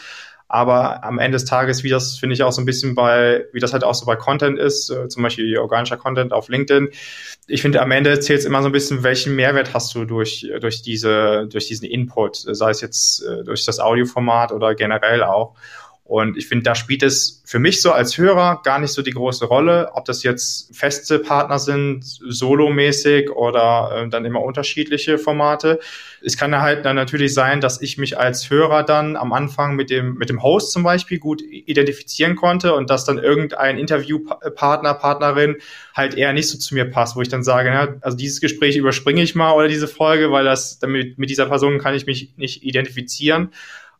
Aber 0.54 1.02
am 1.02 1.18
Ende 1.18 1.34
des 1.34 1.46
Tages, 1.46 1.82
wie 1.82 1.88
das 1.88 2.16
finde 2.16 2.34
ich 2.34 2.44
auch 2.44 2.52
so 2.52 2.62
ein 2.62 2.64
bisschen 2.64 2.94
bei, 2.94 3.44
wie 3.52 3.58
das 3.58 3.72
halt 3.72 3.82
auch 3.82 3.94
so 3.94 4.06
bei 4.06 4.14
Content 4.14 4.56
ist, 4.56 4.88
äh, 4.88 5.08
zum 5.08 5.24
Beispiel 5.24 5.58
organischer 5.58 5.96
Content 5.96 6.32
auf 6.32 6.48
LinkedIn. 6.48 6.90
Ich 7.48 7.60
finde, 7.60 7.82
am 7.82 7.90
Ende 7.90 8.20
zählt 8.20 8.38
es 8.38 8.44
immer 8.44 8.62
so 8.62 8.68
ein 8.68 8.72
bisschen, 8.72 9.02
welchen 9.02 9.34
Mehrwert 9.34 9.74
hast 9.74 9.92
du 9.96 10.04
durch, 10.04 10.48
durch 10.60 10.82
diese, 10.82 11.48
durch 11.50 11.66
diesen 11.66 11.86
Input, 11.86 12.36
sei 12.36 12.70
es 12.70 12.80
jetzt 12.82 13.24
äh, 13.24 13.42
durch 13.42 13.64
das 13.64 13.80
Audioformat 13.80 14.52
oder 14.52 14.76
generell 14.76 15.24
auch. 15.24 15.56
Und 16.06 16.36
ich 16.36 16.48
finde, 16.48 16.64
da 16.64 16.74
spielt 16.74 17.02
es 17.02 17.42
für 17.46 17.58
mich 17.58 17.80
so 17.80 17.90
als 17.90 18.18
Hörer 18.18 18.60
gar 18.62 18.78
nicht 18.78 18.92
so 18.92 19.00
die 19.00 19.12
große 19.12 19.46
Rolle, 19.46 19.90
ob 19.94 20.04
das 20.04 20.22
jetzt 20.22 20.76
feste 20.76 21.18
Partner 21.18 21.58
sind, 21.58 22.04
solomäßig 22.04 23.30
oder 23.30 24.04
äh, 24.04 24.08
dann 24.10 24.26
immer 24.26 24.42
unterschiedliche 24.42 25.16
Formate. 25.16 25.80
Es 26.22 26.36
kann 26.36 26.54
halt 26.60 26.84
dann 26.84 26.96
natürlich 26.96 27.32
sein, 27.32 27.62
dass 27.62 27.80
ich 27.80 27.96
mich 27.96 28.18
als 28.18 28.50
Hörer 28.50 28.82
dann 28.82 29.16
am 29.16 29.32
Anfang 29.32 29.76
mit 29.76 29.88
dem, 29.88 30.16
mit 30.16 30.28
dem 30.28 30.42
Host 30.42 30.72
zum 30.72 30.82
Beispiel 30.82 31.18
gut 31.18 31.40
identifizieren 31.40 32.36
konnte 32.36 32.74
und 32.74 32.90
dass 32.90 33.06
dann 33.06 33.16
irgendein 33.16 33.78
Interviewpartner, 33.78 34.92
Partnerin 34.92 35.56
halt 35.94 36.16
eher 36.16 36.34
nicht 36.34 36.48
so 36.50 36.58
zu 36.58 36.74
mir 36.74 36.84
passt, 36.84 37.16
wo 37.16 37.22
ich 37.22 37.28
dann 37.30 37.42
sage, 37.42 37.70
ja, 37.70 37.94
also 38.02 38.14
dieses 38.14 38.42
Gespräch 38.42 38.76
überspringe 38.76 39.22
ich 39.22 39.34
mal 39.34 39.52
oder 39.52 39.68
diese 39.68 39.88
Folge, 39.88 40.30
weil 40.30 40.44
das 40.44 40.78
damit 40.78 41.18
mit 41.18 41.30
dieser 41.30 41.46
Person 41.46 41.78
kann 41.78 41.94
ich 41.94 42.04
mich 42.04 42.34
nicht 42.36 42.62
identifizieren. 42.62 43.50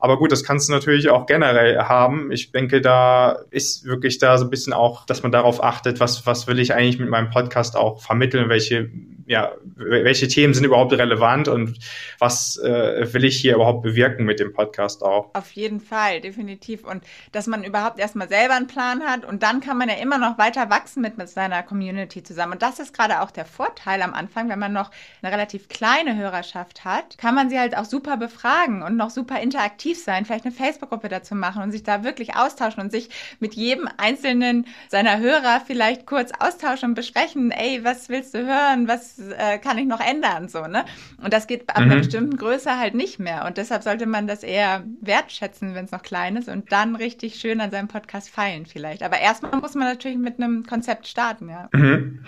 Aber 0.04 0.18
gut, 0.18 0.32
das 0.32 0.44
kannst 0.44 0.68
du 0.68 0.75
natürlich 0.75 1.08
auch 1.08 1.25
generell 1.25 1.78
haben. 1.78 2.30
Ich 2.30 2.52
denke, 2.52 2.82
da 2.82 3.38
ist 3.50 3.87
wirklich 3.87 4.18
da 4.18 4.37
so 4.37 4.44
ein 4.44 4.50
bisschen 4.50 4.75
auch, 4.75 5.06
dass 5.06 5.23
man 5.23 5.32
darauf 5.32 5.64
achtet, 5.64 5.99
was, 5.99 6.26
was 6.26 6.46
will 6.46 6.58
ich 6.58 6.75
eigentlich 6.75 6.99
mit 6.99 7.08
meinem 7.08 7.30
Podcast 7.30 7.75
auch 7.75 8.02
vermitteln, 8.02 8.50
welche 8.50 8.90
ja, 9.26 9.52
welche 9.76 10.28
Themen 10.28 10.54
sind 10.54 10.64
überhaupt 10.64 10.92
relevant 10.92 11.48
und 11.48 11.78
was 12.18 12.58
äh, 12.58 13.12
will 13.12 13.24
ich 13.24 13.40
hier 13.40 13.54
überhaupt 13.54 13.82
bewirken 13.82 14.24
mit 14.24 14.40
dem 14.40 14.52
Podcast 14.52 15.02
auch. 15.02 15.30
Auf 15.34 15.52
jeden 15.52 15.80
Fall, 15.80 16.20
definitiv. 16.20 16.84
Und 16.84 17.02
dass 17.32 17.46
man 17.46 17.64
überhaupt 17.64 17.98
erstmal 17.98 18.28
selber 18.28 18.54
einen 18.54 18.66
Plan 18.66 19.02
hat 19.02 19.24
und 19.24 19.42
dann 19.42 19.60
kann 19.60 19.78
man 19.78 19.88
ja 19.88 19.96
immer 19.96 20.18
noch 20.18 20.38
weiter 20.38 20.70
wachsen 20.70 21.00
mit, 21.00 21.18
mit 21.18 21.28
seiner 21.28 21.62
Community 21.62 22.22
zusammen. 22.22 22.54
Und 22.54 22.62
das 22.62 22.78
ist 22.78 22.94
gerade 22.94 23.20
auch 23.22 23.30
der 23.30 23.46
Vorteil 23.46 24.02
am 24.02 24.14
Anfang, 24.14 24.48
wenn 24.48 24.58
man 24.58 24.72
noch 24.72 24.90
eine 25.22 25.32
relativ 25.32 25.68
kleine 25.68 26.16
Hörerschaft 26.16 26.84
hat, 26.84 27.18
kann 27.18 27.34
man 27.34 27.48
sie 27.48 27.58
halt 27.58 27.76
auch 27.76 27.84
super 27.84 28.16
befragen 28.16 28.82
und 28.82 28.96
noch 28.96 29.10
super 29.10 29.40
interaktiv 29.40 30.02
sein, 30.02 30.24
vielleicht 30.24 30.44
eine 30.44 30.54
Facebook-Gruppe 30.54 31.08
dazu 31.08 31.34
machen 31.34 31.62
und 31.62 31.72
sich 31.72 31.82
da 31.82 32.04
wirklich 32.04 32.36
austauschen 32.36 32.82
und 32.82 32.90
sich 32.90 33.08
mit 33.40 33.54
jedem 33.54 33.88
einzelnen 33.96 34.66
seiner 34.88 35.18
Hörer 35.18 35.62
vielleicht 35.66 36.06
kurz 36.06 36.32
austauschen 36.38 36.90
und 36.90 36.94
besprechen, 36.94 37.50
ey, 37.50 37.84
was 37.84 38.08
willst 38.08 38.34
du 38.34 38.46
hören, 38.46 38.88
was 38.88 39.13
äh, 39.18 39.59
kann 39.59 39.78
ich 39.78 39.87
noch 39.87 40.00
ändern, 40.00 40.49
so, 40.49 40.66
ne? 40.66 40.85
Und 41.23 41.33
das 41.33 41.47
geht 41.47 41.68
ab 41.68 41.78
mhm. 41.78 41.85
einer 41.85 41.97
bestimmten 41.97 42.37
Größe 42.37 42.78
halt 42.78 42.94
nicht 42.94 43.18
mehr 43.18 43.44
und 43.47 43.56
deshalb 43.56 43.83
sollte 43.83 44.06
man 44.06 44.26
das 44.26 44.42
eher 44.42 44.85
wertschätzen, 45.00 45.75
wenn 45.75 45.85
es 45.85 45.90
noch 45.90 46.02
klein 46.02 46.37
ist 46.37 46.49
und 46.49 46.73
dann 46.73 46.97
richtig 46.97 47.37
schön 47.37 47.61
an 47.61 47.71
seinem 47.71 47.88
Podcast 47.88 48.30
feilen 48.30 48.66
vielleicht. 48.66 49.02
Aber 49.02 49.18
erstmal 49.18 49.56
muss 49.61 49.75
man 49.75 49.88
natürlich 49.88 50.18
mit 50.18 50.38
einem 50.40 50.64
Konzept 50.64 51.06
starten, 51.06 51.49
ja. 51.49 51.68
Mhm. 51.73 52.25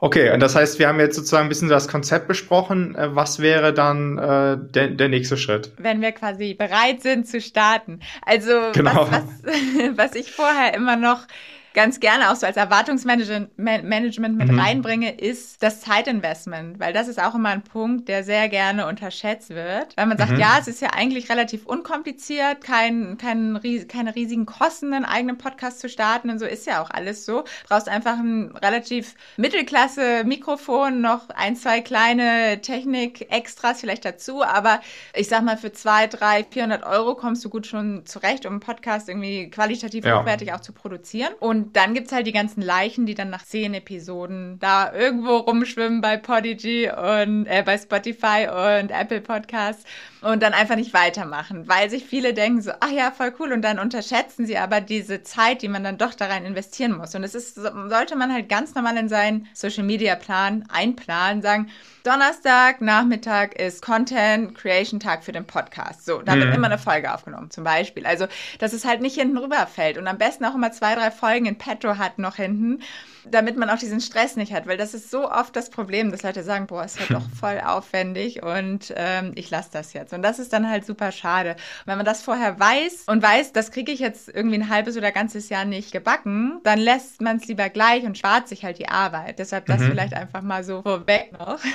Okay, 0.00 0.32
und 0.32 0.40
das 0.40 0.56
heißt, 0.56 0.78
wir 0.78 0.88
haben 0.88 0.98
jetzt 0.98 1.16
sozusagen 1.16 1.46
ein 1.46 1.48
bisschen 1.48 1.68
das 1.68 1.88
Konzept 1.88 2.28
besprochen. 2.28 2.94
Äh, 2.94 3.14
was 3.14 3.40
wäre 3.40 3.72
dann 3.74 4.18
äh, 4.18 4.56
der, 4.58 4.88
der 4.88 5.08
nächste 5.08 5.36
Schritt? 5.36 5.72
Wenn 5.78 6.00
wir 6.00 6.12
quasi 6.12 6.54
bereit 6.54 7.02
sind 7.02 7.26
zu 7.26 7.40
starten. 7.40 8.00
Also 8.24 8.52
genau. 8.72 9.08
was, 9.10 9.22
was, 9.42 9.96
was 9.96 10.14
ich 10.14 10.32
vorher 10.32 10.74
immer 10.74 10.96
noch 10.96 11.26
ganz 11.74 12.00
gerne 12.00 12.30
auch 12.30 12.36
so 12.36 12.46
als 12.46 12.56
Erwartungsmanagement 12.56 13.56
mit 13.56 14.50
mhm. 14.50 14.58
reinbringe, 14.58 15.12
ist 15.18 15.62
das 15.62 15.80
Zeitinvestment, 15.80 16.80
weil 16.80 16.92
das 16.92 17.08
ist 17.08 17.22
auch 17.22 17.34
immer 17.34 17.50
ein 17.50 17.62
Punkt, 17.62 18.08
der 18.08 18.24
sehr 18.24 18.48
gerne 18.48 18.86
unterschätzt 18.86 19.50
wird. 19.50 19.96
Weil 19.96 20.06
man 20.06 20.18
sagt, 20.18 20.32
mhm. 20.32 20.40
ja, 20.40 20.56
es 20.58 20.68
ist 20.68 20.80
ja 20.80 20.90
eigentlich 20.94 21.30
relativ 21.30 21.66
unkompliziert, 21.66 22.62
kein, 22.62 23.18
kein, 23.18 23.60
keine 23.88 24.14
riesigen 24.14 24.46
Kosten, 24.46 24.92
einen 24.92 25.04
eigenen 25.04 25.38
Podcast 25.38 25.80
zu 25.80 25.88
starten 25.88 26.30
und 26.30 26.38
so 26.38 26.46
ist 26.46 26.66
ja 26.66 26.82
auch 26.82 26.90
alles 26.90 27.24
so. 27.24 27.42
Du 27.42 27.68
brauchst 27.68 27.88
einfach 27.88 28.18
ein 28.18 28.56
relativ 28.56 29.14
Mittelklasse 29.36 30.24
Mikrofon, 30.24 31.00
noch 31.00 31.28
ein, 31.30 31.56
zwei 31.56 31.80
kleine 31.80 32.60
Technik-Extras 32.60 33.80
vielleicht 33.80 34.04
dazu, 34.04 34.42
aber 34.42 34.80
ich 35.14 35.28
sag 35.28 35.42
mal, 35.42 35.56
für 35.56 35.72
zwei, 35.72 36.06
drei, 36.06 36.44
400 36.44 36.84
Euro 36.84 37.14
kommst 37.14 37.44
du 37.44 37.50
gut 37.50 37.66
schon 37.66 38.04
zurecht, 38.06 38.46
um 38.46 38.52
einen 38.52 38.60
Podcast 38.60 39.08
irgendwie 39.08 39.50
qualitativ 39.50 40.04
ja. 40.04 40.20
hochwertig 40.20 40.52
auch 40.52 40.60
zu 40.60 40.72
produzieren. 40.72 41.32
Und 41.38 41.59
und 41.60 41.76
dann 41.76 41.92
gibt 41.92 42.06
es 42.06 42.12
halt 42.14 42.26
die 42.26 42.32
ganzen 42.32 42.62
Leichen, 42.62 43.04
die 43.04 43.14
dann 43.14 43.28
nach 43.28 43.44
zehn 43.44 43.74
Episoden 43.74 44.58
da 44.60 44.94
irgendwo 44.94 45.36
rumschwimmen 45.36 46.00
bei 46.00 46.16
Podigy 46.16 46.88
und 46.88 47.44
äh, 47.44 47.62
bei 47.62 47.76
Spotify 47.76 48.48
und 48.48 48.90
Apple 48.90 49.20
Podcasts 49.20 49.84
und 50.22 50.42
dann 50.42 50.52
einfach 50.52 50.76
nicht 50.76 50.92
weitermachen, 50.92 51.68
weil 51.68 51.88
sich 51.88 52.04
viele 52.04 52.34
denken 52.34 52.60
so, 52.60 52.72
ach 52.80 52.90
ja, 52.90 53.10
voll 53.10 53.32
cool 53.38 53.52
und 53.52 53.62
dann 53.62 53.78
unterschätzen 53.78 54.46
sie 54.46 54.58
aber 54.58 54.80
diese 54.80 55.22
Zeit, 55.22 55.62
die 55.62 55.68
man 55.68 55.84
dann 55.84 55.98
doch 55.98 56.14
da 56.14 56.26
rein 56.26 56.44
investieren 56.44 56.96
muss. 56.96 57.14
Und 57.14 57.24
es 57.24 57.34
ist, 57.34 57.54
sollte 57.54 58.16
man 58.16 58.32
halt 58.32 58.48
ganz 58.48 58.74
normal 58.74 58.96
in 58.96 59.08
seinen 59.08 59.48
Social 59.54 59.84
Media 59.84 60.16
Plan 60.16 60.64
einplanen, 60.70 61.42
sagen, 61.42 61.70
Donnerstag, 62.02 62.80
Nachmittag 62.80 63.54
ist 63.60 63.82
Content 63.82 64.54
Creation 64.54 65.00
Tag 65.00 65.22
für 65.22 65.32
den 65.32 65.46
Podcast. 65.46 66.06
So, 66.06 66.22
da 66.22 66.34
mhm. 66.34 66.40
wird 66.40 66.54
immer 66.54 66.66
eine 66.66 66.78
Folge 66.78 67.12
aufgenommen, 67.12 67.50
zum 67.50 67.64
Beispiel. 67.64 68.06
Also, 68.06 68.26
dass 68.58 68.72
es 68.72 68.86
halt 68.86 69.02
nicht 69.02 69.16
hinten 69.18 69.36
rüberfällt 69.36 69.98
und 69.98 70.06
am 70.06 70.16
besten 70.16 70.46
auch 70.46 70.54
immer 70.54 70.72
zwei, 70.72 70.94
drei 70.94 71.10
Folgen 71.10 71.44
in 71.44 71.58
petto 71.58 71.98
hat 71.98 72.18
noch 72.18 72.36
hinten, 72.36 72.80
damit 73.28 73.56
man 73.56 73.70
auch 73.70 73.78
diesen 73.78 74.00
Stress 74.00 74.36
nicht 74.36 74.52
hat, 74.52 74.66
weil 74.66 74.76
das 74.76 74.94
ist 74.94 75.10
so 75.10 75.30
oft 75.30 75.54
das 75.56 75.70
Problem, 75.70 76.10
dass 76.10 76.22
Leute 76.22 76.42
sagen, 76.42 76.66
boah, 76.66 76.84
ist 76.84 76.98
halt 76.98 77.10
doch 77.10 77.28
voll 77.40 77.60
aufwendig 77.64 78.42
und 78.42 78.92
ähm, 78.96 79.32
ich 79.34 79.50
lasse 79.50 79.70
das 79.72 79.92
jetzt. 79.92 80.12
Und 80.12 80.22
das 80.22 80.38
ist 80.38 80.52
dann 80.52 80.68
halt 80.68 80.86
super 80.86 81.12
schade. 81.12 81.50
Und 81.50 81.86
wenn 81.86 81.96
man 81.96 82.06
das 82.06 82.22
vorher 82.22 82.58
weiß 82.58 83.04
und 83.06 83.22
weiß, 83.22 83.52
das 83.52 83.70
kriege 83.70 83.92
ich 83.92 84.00
jetzt 84.00 84.28
irgendwie 84.28 84.56
ein 84.56 84.68
halbes 84.68 84.96
oder 84.96 85.12
ganzes 85.12 85.48
Jahr 85.48 85.64
nicht 85.64 85.92
gebacken, 85.92 86.60
dann 86.64 86.78
lässt 86.78 87.20
man 87.20 87.36
es 87.36 87.46
lieber 87.46 87.68
gleich 87.68 88.04
und 88.04 88.18
spart 88.18 88.48
sich 88.48 88.64
halt 88.64 88.78
die 88.78 88.88
Arbeit. 88.88 89.38
Deshalb 89.38 89.66
das 89.66 89.80
mhm. 89.80 89.90
vielleicht 89.90 90.14
einfach 90.14 90.42
mal 90.42 90.64
so 90.64 90.82
vorweg 90.82 91.32
noch. 91.32 91.58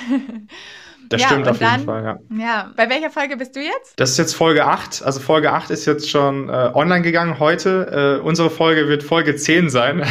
Das 1.08 1.20
ja, 1.20 1.28
stimmt 1.28 1.48
auf 1.48 1.60
jeden 1.60 1.84
Fall, 1.84 2.04
ja. 2.04 2.18
Ja, 2.36 2.70
bei 2.76 2.88
welcher 2.90 3.10
Folge 3.10 3.36
bist 3.36 3.54
du 3.54 3.60
jetzt? 3.60 3.94
Das 3.96 4.10
ist 4.10 4.18
jetzt 4.18 4.34
Folge 4.34 4.64
8. 4.64 5.02
Also 5.04 5.20
Folge 5.20 5.52
8 5.52 5.70
ist 5.70 5.86
jetzt 5.86 6.10
schon 6.10 6.48
äh, 6.48 6.70
online 6.74 7.02
gegangen 7.02 7.38
heute. 7.38 8.18
Äh, 8.20 8.24
unsere 8.24 8.50
Folge 8.50 8.88
wird 8.88 9.02
Folge 9.02 9.36
10 9.36 9.70
sein. 9.70 10.04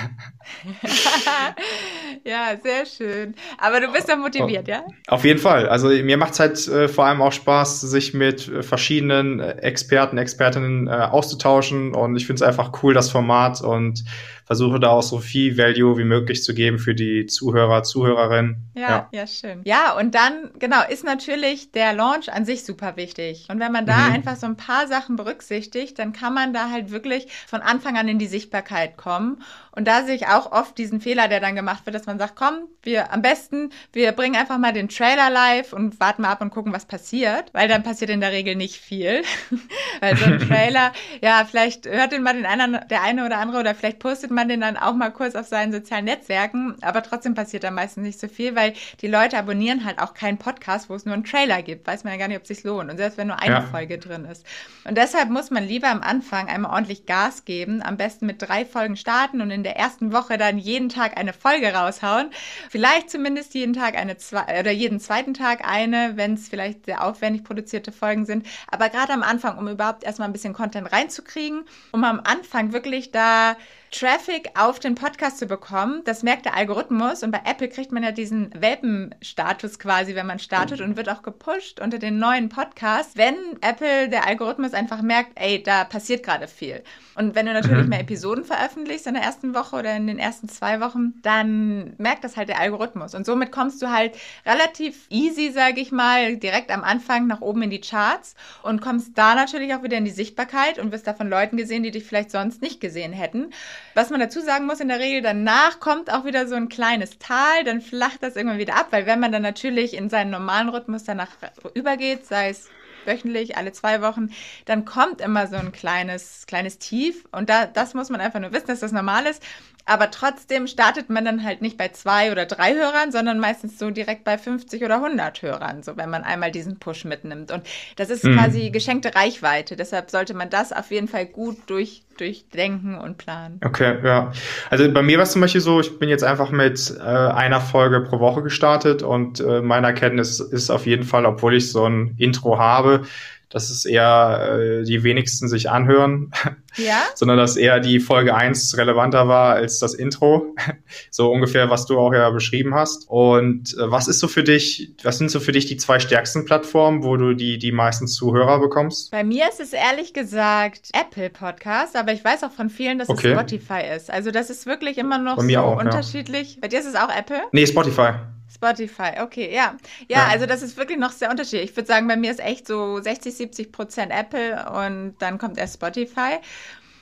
ja, 2.24 2.56
sehr 2.62 2.86
schön. 2.86 3.34
Aber 3.58 3.80
du 3.80 3.92
bist 3.92 4.08
ja 4.08 4.16
motiviert, 4.16 4.68
ja? 4.68 4.84
Auf 5.08 5.24
jeden 5.24 5.38
Fall. 5.38 5.68
Also 5.68 5.88
mir 5.88 6.16
macht 6.16 6.32
es 6.34 6.40
halt 6.40 6.68
äh, 6.68 6.88
vor 6.88 7.06
allem 7.06 7.22
auch 7.22 7.32
Spaß, 7.32 7.80
sich 7.82 8.14
mit 8.14 8.48
äh, 8.48 8.62
verschiedenen 8.62 9.40
äh, 9.40 9.52
Experten, 9.58 10.18
Expertinnen 10.18 10.88
äh, 10.88 10.90
auszutauschen. 10.90 11.94
Und 11.94 12.16
ich 12.16 12.26
finde 12.26 12.42
es 12.42 12.48
einfach 12.48 12.82
cool, 12.82 12.94
das 12.94 13.10
Format. 13.10 13.60
Und 13.60 14.04
versuche 14.46 14.78
da 14.78 14.90
auch 14.90 15.02
so 15.02 15.18
viel 15.18 15.58
Value 15.58 15.98
wie 15.98 16.04
möglich 16.04 16.44
zu 16.44 16.54
geben 16.54 16.78
für 16.78 16.94
die 16.94 17.26
Zuhörer, 17.26 17.82
Zuhörerinnen. 17.82 18.70
Ja, 18.74 18.80
ja, 18.80 19.08
ja, 19.10 19.26
schön. 19.26 19.60
Ja, 19.64 19.98
und 19.98 20.14
dann, 20.14 20.50
genau, 20.60 20.86
ist 20.88 21.04
natürlich 21.04 21.72
der 21.72 21.92
Launch 21.92 22.32
an 22.32 22.44
sich 22.44 22.64
super 22.64 22.96
wichtig. 22.96 23.48
Und 23.50 23.58
wenn 23.58 23.72
man 23.72 23.86
da 23.86 23.96
mhm. 23.96 24.14
einfach 24.14 24.36
so 24.36 24.46
ein 24.46 24.56
paar 24.56 24.86
Sachen 24.86 25.16
berücksichtigt, 25.16 25.98
dann 25.98 26.12
kann 26.12 26.32
man 26.32 26.52
da 26.52 26.70
halt 26.70 26.92
wirklich 26.92 27.26
von 27.48 27.60
Anfang 27.60 27.96
an 27.96 28.06
in 28.06 28.20
die 28.20 28.28
Sichtbarkeit 28.28 28.96
kommen. 28.96 29.42
Und 29.72 29.88
da 29.88 30.04
sehe 30.04 30.14
ich 30.14 30.28
auch 30.28 30.52
oft 30.52 30.78
diesen 30.78 31.00
Fehler, 31.00 31.26
der 31.26 31.40
dann 31.40 31.56
gemacht 31.56 31.84
wird, 31.84 31.96
dass 31.96 32.06
man 32.06 32.18
sagt, 32.18 32.36
komm, 32.36 32.68
wir 32.82 33.12
am 33.12 33.22
besten, 33.22 33.70
wir 33.92 34.12
bringen 34.12 34.36
einfach 34.36 34.58
mal 34.58 34.72
den 34.72 34.88
Trailer 34.88 35.28
live 35.28 35.72
und 35.72 35.98
warten 35.98 36.22
mal 36.22 36.30
ab 36.30 36.40
und 36.40 36.50
gucken, 36.50 36.72
was 36.72 36.86
passiert, 36.86 37.52
weil 37.52 37.66
dann 37.66 37.82
passiert 37.82 38.10
in 38.10 38.20
der 38.20 38.30
Regel 38.30 38.54
nicht 38.54 38.76
viel. 38.76 39.22
weil 40.00 40.16
so 40.16 40.24
ein 40.24 40.38
Trailer, 40.48 40.92
ja, 41.20 41.44
vielleicht 41.50 41.86
hört 41.86 42.12
den 42.12 42.22
mal 42.22 42.34
den 42.34 42.46
einen, 42.46 42.78
der 42.88 43.02
eine 43.02 43.26
oder 43.26 43.38
andere 43.38 43.58
oder 43.58 43.74
vielleicht 43.74 43.98
postet 43.98 44.35
man 44.36 44.48
den 44.48 44.60
dann 44.60 44.76
auch 44.76 44.94
mal 44.94 45.10
kurz 45.10 45.34
auf 45.34 45.46
seinen 45.48 45.72
sozialen 45.72 46.04
Netzwerken, 46.04 46.76
aber 46.82 47.02
trotzdem 47.02 47.34
passiert 47.34 47.64
da 47.64 47.72
meistens 47.72 48.04
nicht 48.04 48.20
so 48.20 48.28
viel, 48.28 48.54
weil 48.54 48.74
die 49.00 49.08
Leute 49.08 49.36
abonnieren 49.36 49.84
halt 49.84 49.98
auch 49.98 50.14
keinen 50.14 50.38
Podcast, 50.38 50.88
wo 50.88 50.94
es 50.94 51.04
nur 51.04 51.14
einen 51.14 51.24
Trailer 51.24 51.62
gibt. 51.62 51.86
Weiß 51.86 52.04
man 52.04 52.12
ja 52.12 52.18
gar 52.18 52.28
nicht, 52.28 52.36
ob 52.36 52.42
es 52.42 52.48
sich 52.48 52.62
lohnt. 52.62 52.90
Und 52.90 52.98
selbst 52.98 53.18
wenn 53.18 53.26
nur 53.26 53.40
eine 53.40 53.54
ja. 53.54 53.62
Folge 53.62 53.98
drin 53.98 54.24
ist. 54.26 54.46
Und 54.84 54.96
deshalb 54.96 55.30
muss 55.30 55.50
man 55.50 55.64
lieber 55.64 55.88
am 55.88 56.02
Anfang 56.02 56.48
einmal 56.48 56.72
ordentlich 56.72 57.06
Gas 57.06 57.44
geben, 57.44 57.82
am 57.82 57.96
besten 57.96 58.26
mit 58.26 58.40
drei 58.40 58.64
Folgen 58.64 58.96
starten 58.96 59.40
und 59.40 59.50
in 59.50 59.64
der 59.64 59.76
ersten 59.76 60.12
Woche 60.12 60.38
dann 60.38 60.58
jeden 60.58 60.88
Tag 60.88 61.18
eine 61.18 61.32
Folge 61.32 61.74
raushauen. 61.74 62.30
Vielleicht 62.70 63.10
zumindest 63.10 63.54
jeden 63.54 63.72
Tag 63.72 63.96
eine 63.96 64.16
zwei 64.18 64.60
oder 64.60 64.70
jeden 64.70 65.00
zweiten 65.00 65.34
Tag 65.34 65.66
eine, 65.66 66.12
wenn 66.16 66.34
es 66.34 66.48
vielleicht 66.48 66.84
sehr 66.86 67.02
aufwendig 67.02 67.42
produzierte 67.42 67.90
Folgen 67.90 68.26
sind. 68.26 68.46
Aber 68.70 68.90
gerade 68.90 69.12
am 69.12 69.22
Anfang, 69.22 69.58
um 69.58 69.68
überhaupt 69.68 70.04
erstmal 70.04 70.28
ein 70.28 70.32
bisschen 70.32 70.52
Content 70.52 70.92
reinzukriegen, 70.92 71.64
um 71.92 72.04
am 72.04 72.20
Anfang 72.22 72.72
wirklich 72.72 73.10
da 73.10 73.56
Traffic 73.90 74.50
auf 74.58 74.78
den 74.78 74.94
Podcast 74.94 75.38
zu 75.38 75.46
bekommen. 75.46 76.02
Das 76.04 76.22
merkt 76.22 76.44
der 76.44 76.56
Algorithmus 76.56 77.22
und 77.22 77.30
bei 77.30 77.40
Apple 77.44 77.68
kriegt 77.68 77.92
man 77.92 78.02
ja 78.02 78.12
diesen 78.12 78.50
Welpenstatus 78.54 79.78
quasi, 79.78 80.14
wenn 80.14 80.26
man 80.26 80.38
startet 80.38 80.80
und 80.80 80.96
wird 80.96 81.08
auch 81.08 81.22
gepusht 81.22 81.80
unter 81.80 81.98
den 81.98 82.18
neuen 82.18 82.48
Podcasts, 82.48 83.16
wenn 83.16 83.34
Apple, 83.60 84.08
der 84.08 84.26
Algorithmus 84.26 84.74
einfach 84.74 85.02
merkt, 85.02 85.32
ey, 85.36 85.62
da 85.62 85.84
passiert 85.84 86.22
gerade 86.22 86.48
viel. 86.48 86.82
Und 87.14 87.34
wenn 87.34 87.46
du 87.46 87.52
natürlich 87.54 87.84
mhm. 87.84 87.88
mehr 87.88 88.00
Episoden 88.00 88.44
veröffentlichst 88.44 89.06
in 89.06 89.14
der 89.14 89.22
ersten 89.22 89.54
Woche 89.54 89.76
oder 89.76 89.96
in 89.96 90.06
den 90.06 90.18
ersten 90.18 90.48
zwei 90.48 90.80
Wochen, 90.80 91.14
dann 91.22 91.94
merkt 91.96 92.24
das 92.24 92.36
halt 92.36 92.48
der 92.48 92.60
Algorithmus. 92.60 93.14
Und 93.14 93.24
somit 93.24 93.52
kommst 93.52 93.80
du 93.80 93.90
halt 93.90 94.16
relativ 94.44 95.06
easy, 95.08 95.50
sage 95.50 95.80
ich 95.80 95.92
mal, 95.92 96.36
direkt 96.36 96.70
am 96.70 96.84
Anfang 96.84 97.26
nach 97.26 97.40
oben 97.40 97.62
in 97.62 97.70
die 97.70 97.80
Charts 97.80 98.34
und 98.62 98.82
kommst 98.82 99.16
da 99.16 99.34
natürlich 99.34 99.74
auch 99.74 99.82
wieder 99.82 99.96
in 99.96 100.04
die 100.04 100.10
Sichtbarkeit 100.10 100.78
und 100.78 100.92
wirst 100.92 101.06
da 101.06 101.14
von 101.14 101.30
Leuten 101.30 101.56
gesehen, 101.56 101.82
die 101.82 101.90
dich 101.90 102.04
vielleicht 102.04 102.30
sonst 102.30 102.60
nicht 102.60 102.80
gesehen 102.80 103.12
hätten. 103.12 103.50
Was 103.94 104.10
man 104.10 104.20
dazu 104.20 104.40
sagen 104.40 104.66
muss, 104.66 104.80
in 104.80 104.88
der 104.88 104.98
Regel 104.98 105.22
danach 105.22 105.80
kommt 105.80 106.12
auch 106.12 106.24
wieder 106.24 106.46
so 106.46 106.54
ein 106.54 106.68
kleines 106.68 107.18
Tal, 107.18 107.64
dann 107.64 107.80
flacht 107.80 108.22
das 108.22 108.36
irgendwann 108.36 108.58
wieder 108.58 108.76
ab, 108.76 108.88
weil 108.90 109.06
wenn 109.06 109.20
man 109.20 109.32
dann 109.32 109.42
natürlich 109.42 109.94
in 109.94 110.10
seinen 110.10 110.30
normalen 110.30 110.68
Rhythmus 110.68 111.04
danach 111.04 111.30
übergeht, 111.74 112.26
sei 112.26 112.50
es 112.50 112.68
wöchentlich, 113.06 113.56
alle 113.56 113.72
zwei 113.72 114.02
Wochen, 114.02 114.30
dann 114.64 114.84
kommt 114.84 115.20
immer 115.20 115.46
so 115.46 115.56
ein 115.56 115.72
kleines, 115.72 116.44
kleines 116.46 116.78
Tief. 116.78 117.24
Und 117.32 117.48
da, 117.48 117.66
das 117.66 117.94
muss 117.94 118.10
man 118.10 118.20
einfach 118.20 118.40
nur 118.40 118.52
wissen, 118.52 118.66
dass 118.66 118.80
das 118.80 118.92
normal 118.92 119.26
ist. 119.26 119.42
Aber 119.86 120.10
trotzdem 120.10 120.66
startet 120.66 121.10
man 121.10 121.24
dann 121.24 121.44
halt 121.44 121.62
nicht 121.62 121.78
bei 121.78 121.88
zwei 121.88 122.32
oder 122.32 122.44
drei 122.44 122.74
Hörern, 122.74 123.12
sondern 123.12 123.38
meistens 123.38 123.78
so 123.78 123.90
direkt 123.90 124.24
bei 124.24 124.36
50 124.36 124.82
oder 124.84 124.96
100 124.96 125.42
Hörern, 125.42 125.84
so 125.84 125.96
wenn 125.96 126.10
man 126.10 126.24
einmal 126.24 126.50
diesen 126.50 126.78
Push 126.78 127.04
mitnimmt. 127.04 127.52
Und 127.52 127.62
das 127.94 128.10
ist 128.10 128.24
mhm. 128.24 128.36
quasi 128.36 128.70
geschenkte 128.70 129.14
Reichweite. 129.14 129.76
Deshalb 129.76 130.10
sollte 130.10 130.34
man 130.34 130.50
das 130.50 130.72
auf 130.72 130.90
jeden 130.90 131.06
Fall 131.06 131.26
gut 131.26 131.56
durch, 131.66 132.02
durchdenken 132.18 132.98
und 132.98 133.16
planen. 133.16 133.60
Okay, 133.64 133.98
ja. 134.04 134.32
Also 134.70 134.90
bei 134.92 135.02
mir 135.02 135.18
war 135.18 135.22
es 135.22 135.32
zum 135.32 135.40
Beispiel 135.40 135.60
so, 135.60 135.78
ich 135.78 135.98
bin 136.00 136.08
jetzt 136.08 136.24
einfach 136.24 136.50
mit 136.50 136.92
äh, 136.98 137.02
einer 137.02 137.60
Folge 137.60 138.00
pro 138.00 138.18
Woche 138.18 138.42
gestartet 138.42 139.04
und 139.04 139.38
äh, 139.38 139.62
meiner 139.62 139.92
Kenntnis 139.92 140.40
ist 140.40 140.70
auf 140.70 140.86
jeden 140.86 141.04
Fall, 141.04 141.24
obwohl 141.24 141.54
ich 141.54 141.70
so 141.70 141.84
ein 141.84 142.16
Intro 142.18 142.58
habe, 142.58 143.02
dass 143.48 143.70
es 143.70 143.84
eher 143.84 144.58
äh, 144.58 144.82
die 144.84 145.04
wenigsten 145.04 145.48
sich 145.48 145.70
anhören, 145.70 146.32
ja? 146.76 147.04
sondern 147.14 147.38
dass 147.38 147.56
eher 147.56 147.80
die 147.80 148.00
Folge 148.00 148.34
1 148.34 148.76
relevanter 148.76 149.28
war 149.28 149.54
als 149.54 149.78
das 149.78 149.94
Intro. 149.94 150.54
so 151.10 151.30
ungefähr, 151.30 151.70
was 151.70 151.86
du 151.86 151.98
auch 151.98 152.12
ja 152.12 152.30
beschrieben 152.30 152.74
hast. 152.74 153.08
Und 153.08 153.76
äh, 153.78 153.90
was 153.90 154.08
ist 154.08 154.18
so 154.18 154.28
für 154.28 154.42
dich, 154.42 154.94
was 155.02 155.18
sind 155.18 155.30
so 155.30 155.40
für 155.40 155.52
dich 155.52 155.66
die 155.66 155.76
zwei 155.76 156.00
stärksten 156.00 156.44
Plattformen, 156.44 157.04
wo 157.04 157.16
du 157.16 157.34
die, 157.34 157.58
die 157.58 157.72
meisten 157.72 158.08
Zuhörer 158.08 158.58
bekommst? 158.58 159.10
Bei 159.12 159.22
mir 159.22 159.48
ist 159.48 159.60
es 159.60 159.72
ehrlich 159.72 160.12
gesagt 160.12 160.90
Apple 160.92 161.30
Podcast, 161.30 161.96
aber 161.96 162.12
ich 162.12 162.24
weiß 162.24 162.42
auch 162.42 162.52
von 162.52 162.68
vielen, 162.68 162.98
dass 162.98 163.08
okay. 163.08 163.28
es 163.28 163.38
Spotify 163.38 163.82
ist. 163.96 164.10
Also 164.10 164.30
das 164.32 164.50
ist 164.50 164.66
wirklich 164.66 164.98
immer 164.98 165.18
noch 165.18 165.40
so 165.40 165.58
auch, 165.58 165.78
unterschiedlich. 165.78 166.54
Ja. 166.54 166.60
Bei 166.62 166.68
dir 166.68 166.80
ist 166.80 166.86
es 166.86 166.96
auch 166.96 167.14
Apple? 167.16 167.42
Nee, 167.52 167.66
Spotify. 167.66 168.14
Spotify, 168.52 169.20
okay, 169.20 169.52
ja. 169.52 169.76
ja. 170.08 170.18
ja. 170.18 170.26
also 170.28 170.46
das 170.46 170.62
ist 170.62 170.76
wirklich 170.76 170.98
noch 170.98 171.12
sehr 171.12 171.30
unterschiedlich. 171.30 171.70
Ich 171.70 171.76
würde 171.76 171.86
sagen, 171.86 172.08
bei 172.08 172.16
mir 172.16 172.30
ist 172.30 172.40
echt 172.40 172.66
so 172.66 173.00
60, 173.00 173.34
70 173.34 173.72
Prozent 173.72 174.12
Apple 174.12 174.64
und 174.70 175.14
dann 175.18 175.38
kommt 175.38 175.58
erst 175.58 175.74
Spotify. 175.74 176.38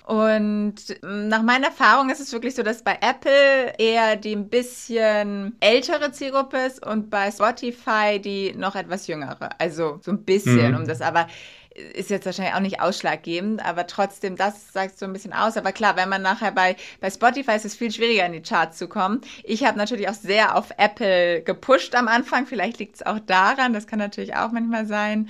Und 0.04 0.74
nach 1.02 1.42
meiner 1.42 1.68
Erfahrung 1.68 2.10
ist 2.10 2.20
es 2.20 2.30
wirklich 2.32 2.54
so, 2.54 2.62
dass 2.62 2.82
bei 2.82 2.98
Apple 3.00 3.72
eher 3.78 4.16
die 4.16 4.36
ein 4.36 4.50
bisschen 4.50 5.56
ältere 5.60 6.12
Zielgruppe 6.12 6.58
ist 6.58 6.84
und 6.84 7.08
bei 7.08 7.30
Spotify 7.30 8.20
die 8.20 8.52
noch 8.52 8.76
etwas 8.76 9.06
jüngere. 9.06 9.48
Also 9.58 10.00
so 10.02 10.10
ein 10.10 10.22
bisschen 10.22 10.72
mhm. 10.72 10.76
um 10.76 10.86
das, 10.86 11.00
aber 11.00 11.26
ist 11.74 12.10
jetzt 12.10 12.26
wahrscheinlich 12.26 12.54
auch 12.54 12.60
nicht 12.60 12.80
ausschlaggebend, 12.80 13.64
aber 13.64 13.86
trotzdem, 13.86 14.36
das 14.36 14.72
sagt 14.72 14.98
so 14.98 15.06
ein 15.06 15.12
bisschen 15.12 15.32
aus. 15.32 15.56
Aber 15.56 15.72
klar, 15.72 15.96
wenn 15.96 16.08
man 16.08 16.22
nachher 16.22 16.52
bei, 16.52 16.76
bei 17.00 17.10
Spotify 17.10 17.52
ist 17.52 17.64
es 17.64 17.74
viel 17.74 17.90
schwieriger 17.90 18.26
in 18.26 18.32
die 18.32 18.42
Charts 18.42 18.78
zu 18.78 18.88
kommen. 18.88 19.20
Ich 19.42 19.64
habe 19.64 19.76
natürlich 19.76 20.08
auch 20.08 20.14
sehr 20.14 20.56
auf 20.56 20.70
Apple 20.76 21.42
gepusht 21.42 21.94
am 21.94 22.08
Anfang. 22.08 22.46
Vielleicht 22.46 22.78
liegt 22.78 22.96
es 22.96 23.06
auch 23.06 23.18
daran, 23.18 23.72
das 23.72 23.86
kann 23.86 23.98
natürlich 23.98 24.36
auch 24.36 24.52
manchmal 24.52 24.86
sein. 24.86 25.28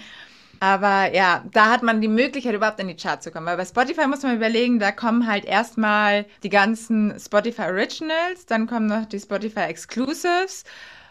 Aber 0.60 1.12
ja, 1.14 1.44
da 1.52 1.70
hat 1.70 1.82
man 1.82 2.00
die 2.00 2.08
Möglichkeit, 2.08 2.54
überhaupt 2.54 2.80
in 2.80 2.88
die 2.88 2.96
Charts 2.96 3.24
zu 3.24 3.30
kommen. 3.30 3.46
Weil 3.46 3.56
bei 3.56 3.64
Spotify 3.64 4.06
muss 4.06 4.22
man 4.22 4.36
überlegen, 4.36 4.78
da 4.78 4.92
kommen 4.92 5.26
halt 5.26 5.44
erstmal 5.44 6.26
die 6.42 6.48
ganzen 6.48 7.18
Spotify 7.18 7.62
Originals, 7.62 8.46
dann 8.46 8.66
kommen 8.66 8.86
noch 8.86 9.06
die 9.06 9.20
Spotify 9.20 9.60
Exclusives 9.60 10.64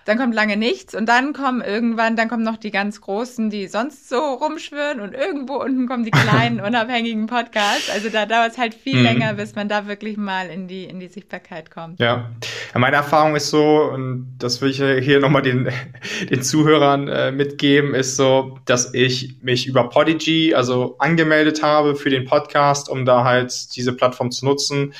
dann 0.06 0.18
kommt 0.18 0.36
lange 0.36 0.58
nichts 0.58 0.94
und 0.94 1.08
dann 1.08 1.34
kommen 1.34 1.62
irgendwann, 1.62 2.16
dann 2.16 2.28
kommen 2.28 2.44
noch 2.44 2.58
die 2.58 2.72
ganz 2.72 3.00
großen, 3.02 3.50
die 3.50 3.68
sonst 3.68 4.10
so 4.10 4.18
rumschwirren 4.18 5.00
und 5.00 5.14
irgendwo 5.14 5.56
unten 5.56 5.88
kommen 5.88 6.04
die 6.04 6.12
kleinen 6.12 6.60
unabhängigen 6.60 7.28
Podcasts. 7.28 7.90
Also 7.90 8.10
da 8.10 8.26
dauert 8.26 8.52
es 8.52 8.58
halt 8.58 8.74
viel 8.74 8.98
mhm. 8.98 9.04
länger, 9.04 9.34
bis 9.34 9.56
man 9.56 9.70
da 9.70 9.88
wirklich 9.88 10.18
mal 10.18 10.50
in 10.50 10.68
die, 10.68 10.84
in 10.84 11.00
die 11.00 11.08
Sichtbarkeit 11.08 11.72
kommt. 11.72 12.00
Ja. 12.00 12.32
Meine 12.74 12.96
Erfahrung 12.96 13.36
ist 13.36 13.50
so, 13.50 13.84
und 13.94 14.36
das 14.40 14.62
will 14.62 14.72
ich 14.72 14.78
hier 14.78 15.20
nochmal 15.20 15.42
den, 15.42 15.70
den 16.30 16.42
Zuhörern 16.42 17.08
äh, 17.08 17.32
mitgeben, 17.32 17.96
ist 17.96 18.18
so, 18.18 18.60
dass 18.66 18.94
ich 18.94 19.38
mich 19.42 19.68
über 19.68 19.90
Podigy, 19.90 20.54
also 20.54 20.96
angemeldet 21.00 21.64
habe 21.64 21.96
für 21.96 22.10
den 22.10 22.26
Podcast, 22.26 22.90
um 22.90 23.06
da 23.06 23.24
halt 23.24 23.76
diese 23.76 23.94
Plattform 23.94 24.32
zu 24.32 24.46
nutzen 24.46 24.94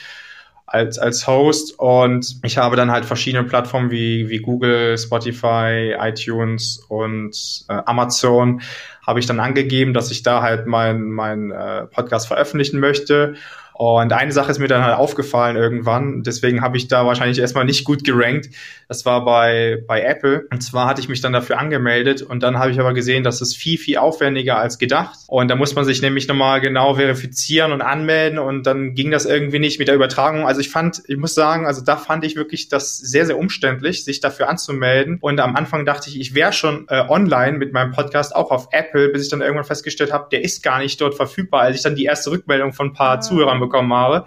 als, 0.74 0.98
als 0.98 1.28
Host. 1.28 1.78
Und 1.78 2.38
ich 2.44 2.58
habe 2.58 2.76
dann 2.76 2.92
halt 2.92 3.06
verschiedene 3.06 3.44
Plattformen 3.44 3.92
wie, 3.92 4.28
wie 4.30 4.40
Google, 4.40 4.98
Spotify, 4.98 5.96
iTunes 6.00 6.84
und 6.90 7.66
äh, 7.70 7.74
Amazon 7.86 8.62
habe 9.06 9.20
ich 9.20 9.26
dann 9.28 9.40
angegeben, 9.40 9.94
dass 9.94 10.12
ich 10.12 10.24
da 10.24 10.42
halt 10.42 10.66
mein, 10.66 11.12
mein 11.12 11.52
äh, 11.52 11.86
Podcast 11.86 12.28
veröffentlichen 12.28 12.80
möchte 12.80 13.36
und 13.74 14.14
eine 14.14 14.32
Sache 14.32 14.52
ist 14.52 14.60
mir 14.60 14.68
dann 14.68 14.84
halt 14.84 14.96
aufgefallen 14.98 15.56
irgendwann, 15.56 16.24
deswegen 16.24 16.62
habe 16.62 16.78
ich 16.78 16.88
da 16.88 17.06
wahrscheinlich 17.06 17.40
erstmal 17.40 17.66
nicht 17.66 17.84
gut 17.84 18.04
gerankt. 18.04 18.50
Das 18.88 19.06
war 19.06 19.26
bei, 19.26 19.84
bei 19.88 20.02
Apple. 20.02 20.48
Und 20.52 20.62
zwar 20.62 20.88
hatte 20.88 21.02
ich 21.02 21.10
mich 21.10 21.22
dann 21.22 21.34
dafür 21.34 21.58
angemeldet 21.58 22.22
und 22.22 22.44
dann 22.44 22.60
habe 22.60 22.72
ich 22.72 22.80
aber 22.80 22.94
gesehen, 22.94 23.24
dass 23.24 23.42
es 23.42 23.56
viel, 23.56 23.78
viel 23.78 23.98
aufwendiger 23.98 24.58
als 24.58 24.78
gedacht. 24.78 25.20
Und 25.28 25.50
da 25.50 25.56
muss 25.56 25.74
man 25.76 25.86
sich 25.86 26.02
nämlich 26.02 26.28
nochmal 26.28 26.62
genau 26.62 26.94
verifizieren 26.96 27.72
und 27.72 27.82
anmelden 27.82 28.38
und 28.38 28.68
dann 28.68 28.94
ging 28.94 29.10
das 29.10 29.26
irgendwie 29.26 29.60
nicht 29.60 29.80
mit 29.80 29.88
der 29.88 29.96
Übertragung. 29.96 30.46
Also 30.46 30.62
ich 30.62 30.70
fand, 30.70 31.02
ich 31.08 31.18
muss 31.18 31.34
sagen, 31.34 31.66
also 31.66 31.84
da 31.84 31.98
fand 31.98 32.24
ich 32.26 32.36
wirklich 32.36 32.68
das 32.68 32.98
sehr, 32.98 33.26
sehr 33.26 33.38
umständlich, 33.38 34.06
sich 34.06 34.20
dafür 34.20 34.50
anzumelden. 34.50 35.18
Und 35.20 35.40
am 35.40 35.56
Anfang 35.56 35.86
dachte 35.86 36.10
ich, 36.10 36.20
ich 36.20 36.36
wäre 36.36 36.54
schon 36.54 36.86
äh, 36.90 37.04
online 37.08 37.58
mit 37.58 37.74
meinem 37.74 37.92
Podcast, 37.92 38.36
auch 38.36 38.52
auf 38.52 38.68
Apple, 38.72 39.10
bis 39.10 39.24
ich 39.24 39.30
dann 39.30 39.42
irgendwann 39.42 39.66
festgestellt 39.66 40.14
habe, 40.14 40.28
der 40.32 40.44
ist 40.44 40.62
gar 40.62 40.80
nicht 40.80 41.02
dort 41.02 41.16
verfügbar, 41.16 41.62
als 41.62 41.78
ich 41.78 41.82
dann 41.82 41.96
die 41.96 42.06
erste 42.06 42.32
Rückmeldung 42.32 42.74
von 42.74 42.88
ein 42.88 42.94
paar 42.94 43.18
ah. 43.18 43.22
Zuhörern 43.22 43.63
bekommen 43.64 43.94
habe. 43.94 44.26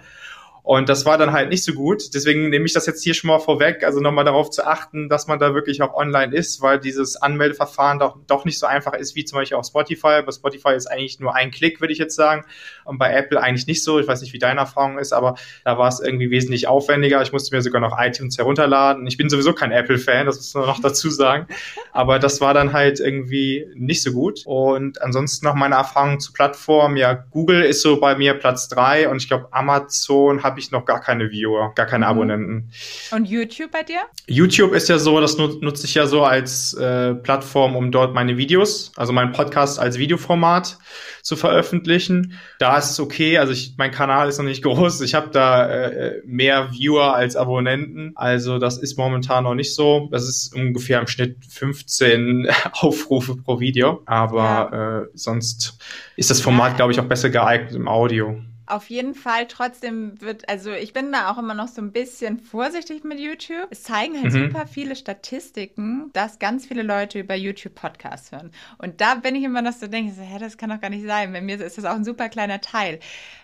Und 0.67 0.89
das 0.89 1.05
war 1.05 1.17
dann 1.17 1.31
halt 1.31 1.47
nicht 1.47 1.63
so 1.63 1.71
gut. 1.71 2.13
Deswegen 2.13 2.49
nehme 2.49 2.65
ich 2.65 2.73
das 2.73 2.85
jetzt 2.87 3.01
hier 3.01 3.13
schon 3.13 3.29
mal 3.29 3.39
vorweg, 3.39 3.85
also 3.85 4.01
nochmal 4.01 4.25
darauf 4.25 4.49
zu 4.49 4.67
achten, 4.67 5.07
dass 5.07 5.25
man 5.25 5.39
da 5.39 5.53
wirklich 5.53 5.81
auch 5.81 5.93
online 5.93 6.35
ist, 6.35 6.61
weil 6.61 6.77
dieses 6.77 7.15
Anmeldeverfahren 7.15 7.99
doch, 7.99 8.17
doch 8.27 8.43
nicht 8.43 8.59
so 8.59 8.67
einfach 8.67 8.91
ist 8.91 9.15
wie 9.15 9.23
zum 9.23 9.39
Beispiel 9.39 9.55
auf 9.55 9.65
Spotify. 9.65 10.21
Bei 10.25 10.31
Spotify 10.33 10.73
ist 10.75 10.87
eigentlich 10.87 11.21
nur 11.21 11.33
ein 11.33 11.51
Klick, 11.51 11.79
würde 11.79 11.93
ich 11.93 11.99
jetzt 11.99 12.17
sagen. 12.17 12.43
Und 12.83 12.97
bei 12.97 13.13
Apple 13.13 13.41
eigentlich 13.41 13.65
nicht 13.65 13.81
so. 13.81 13.97
Ich 13.97 14.09
weiß 14.09 14.19
nicht, 14.19 14.33
wie 14.33 14.39
deine 14.39 14.59
Erfahrung 14.59 14.99
ist, 14.99 15.13
aber 15.13 15.35
da 15.63 15.77
war 15.77 15.87
es 15.87 16.01
irgendwie 16.01 16.31
wesentlich 16.31 16.67
aufwendiger. 16.67 17.21
Ich 17.21 17.31
musste 17.31 17.55
mir 17.55 17.61
sogar 17.61 17.79
noch 17.79 17.97
iTunes 17.97 18.37
herunterladen. 18.37 19.07
Ich 19.07 19.15
bin 19.15 19.29
sowieso 19.29 19.53
kein 19.53 19.71
Apple-Fan, 19.71 20.25
das 20.25 20.35
muss 20.35 20.53
man 20.53 20.65
noch 20.65 20.81
dazu 20.81 21.09
sagen. 21.09 21.47
Aber 21.93 22.19
das 22.19 22.41
war 22.41 22.53
dann 22.53 22.73
halt 22.73 22.99
irgendwie 22.99 23.65
nicht 23.73 24.03
so 24.03 24.11
gut. 24.11 24.41
Und 24.43 25.01
ansonsten 25.01 25.45
noch 25.45 25.55
meine 25.55 25.75
Erfahrung 25.75 26.19
zu 26.19 26.33
Plattformen. 26.33 26.97
Ja, 26.97 27.13
Google 27.13 27.63
ist 27.63 27.81
so 27.81 28.01
bei 28.01 28.17
mir 28.17 28.33
Platz 28.33 28.67
drei 28.67 29.07
und 29.07 29.15
ich 29.21 29.29
glaube 29.29 29.47
Amazon 29.51 30.43
habe 30.43 30.56
habe 30.57 30.61
ich 30.61 30.71
noch 30.71 30.85
gar 30.85 31.01
keine 31.01 31.29
Viewer, 31.29 31.71
gar 31.75 31.85
keine 31.85 32.05
mhm. 32.05 32.11
Abonnenten. 32.11 32.71
Und 33.11 33.25
YouTube 33.25 33.69
bei 33.69 33.83
dir? 33.83 33.99
YouTube 34.25 34.73
ist 34.73 34.89
ja 34.89 34.97
so, 34.97 35.21
das 35.21 35.37
nutze 35.37 35.85
ich 35.85 35.93
ja 35.93 36.07
so 36.07 36.23
als 36.23 36.73
äh, 36.73 37.13
Plattform, 37.13 37.75
um 37.75 37.91
dort 37.91 38.15
meine 38.15 38.37
Videos, 38.37 38.91
also 38.95 39.13
meinen 39.13 39.33
Podcast 39.33 39.77
als 39.77 39.99
Videoformat 39.99 40.79
zu 41.21 41.35
veröffentlichen. 41.35 42.39
Da 42.57 42.75
ist 42.75 42.89
es 42.89 42.99
okay, 42.99 43.37
also 43.37 43.53
ich, 43.53 43.75
mein 43.77 43.91
Kanal 43.91 44.29
ist 44.29 44.39
noch 44.39 44.45
nicht 44.45 44.63
groß, 44.63 45.01
ich 45.01 45.13
habe 45.13 45.29
da 45.31 45.67
äh, 45.67 46.21
mehr 46.25 46.71
Viewer 46.71 47.13
als 47.13 47.35
Abonnenten, 47.35 48.13
also 48.15 48.57
das 48.57 48.79
ist 48.79 48.97
momentan 48.97 49.43
noch 49.43 49.53
nicht 49.53 49.75
so. 49.75 50.09
Das 50.11 50.27
ist 50.27 50.55
ungefähr 50.55 50.99
im 50.99 51.05
Schnitt 51.05 51.37
15 51.47 52.47
Aufrufe 52.71 53.35
pro 53.35 53.59
Video, 53.59 54.01
aber 54.07 54.69
ja. 54.71 55.01
äh, 55.01 55.05
sonst 55.13 55.77
ist 56.15 56.31
das 56.31 56.41
Format, 56.41 56.77
glaube 56.77 56.93
ich, 56.93 56.99
auch 56.99 57.05
besser 57.05 57.29
geeignet 57.29 57.75
im 57.75 57.87
Audio. 57.87 58.41
Auf 58.67 58.89
jeden 58.89 59.15
Fall 59.15 59.47
trotzdem 59.47 60.19
wird, 60.21 60.49
also 60.49 60.71
ich 60.71 60.93
bin 60.93 61.11
da 61.11 61.31
auch 61.31 61.37
immer 61.37 61.53
noch 61.53 61.69
so 61.69 61.81
ein 61.81 61.91
bisschen 61.91 62.39
vorsichtig 62.39 63.03
mit 63.05 63.19
YouTube. 63.19 63.67
Es 63.69 63.83
zeigen 63.83 64.21
halt 64.21 64.33
mhm. 64.33 64.49
super 64.49 64.67
viele 64.67 64.95
Statistiken, 64.95 66.11
dass 66.13 66.37
ganz 66.37 66.65
viele 66.65 66.83
Leute 66.83 67.19
über 67.19 67.35
YouTube 67.35 67.75
Podcasts 67.75 68.31
hören. 68.31 68.51
Und 68.77 68.99
da 69.01 69.15
bin 69.15 69.35
ich 69.35 69.43
immer 69.43 69.61
noch 69.61 69.71
so, 69.71 69.87
denke 69.87 70.11
ich 70.11 70.17
so, 70.17 70.21
hä, 70.21 70.37
das 70.39 70.57
kann 70.57 70.69
doch 70.69 70.81
gar 70.81 70.89
nicht 70.89 71.05
sein. 71.05 71.31
Bei 71.31 71.41
mir 71.41 71.59
ist 71.59 71.77
das 71.77 71.85
auch 71.85 71.95
ein 71.95 72.03
super 72.03 72.29
kleiner 72.29 72.59
Teil. 72.59 72.99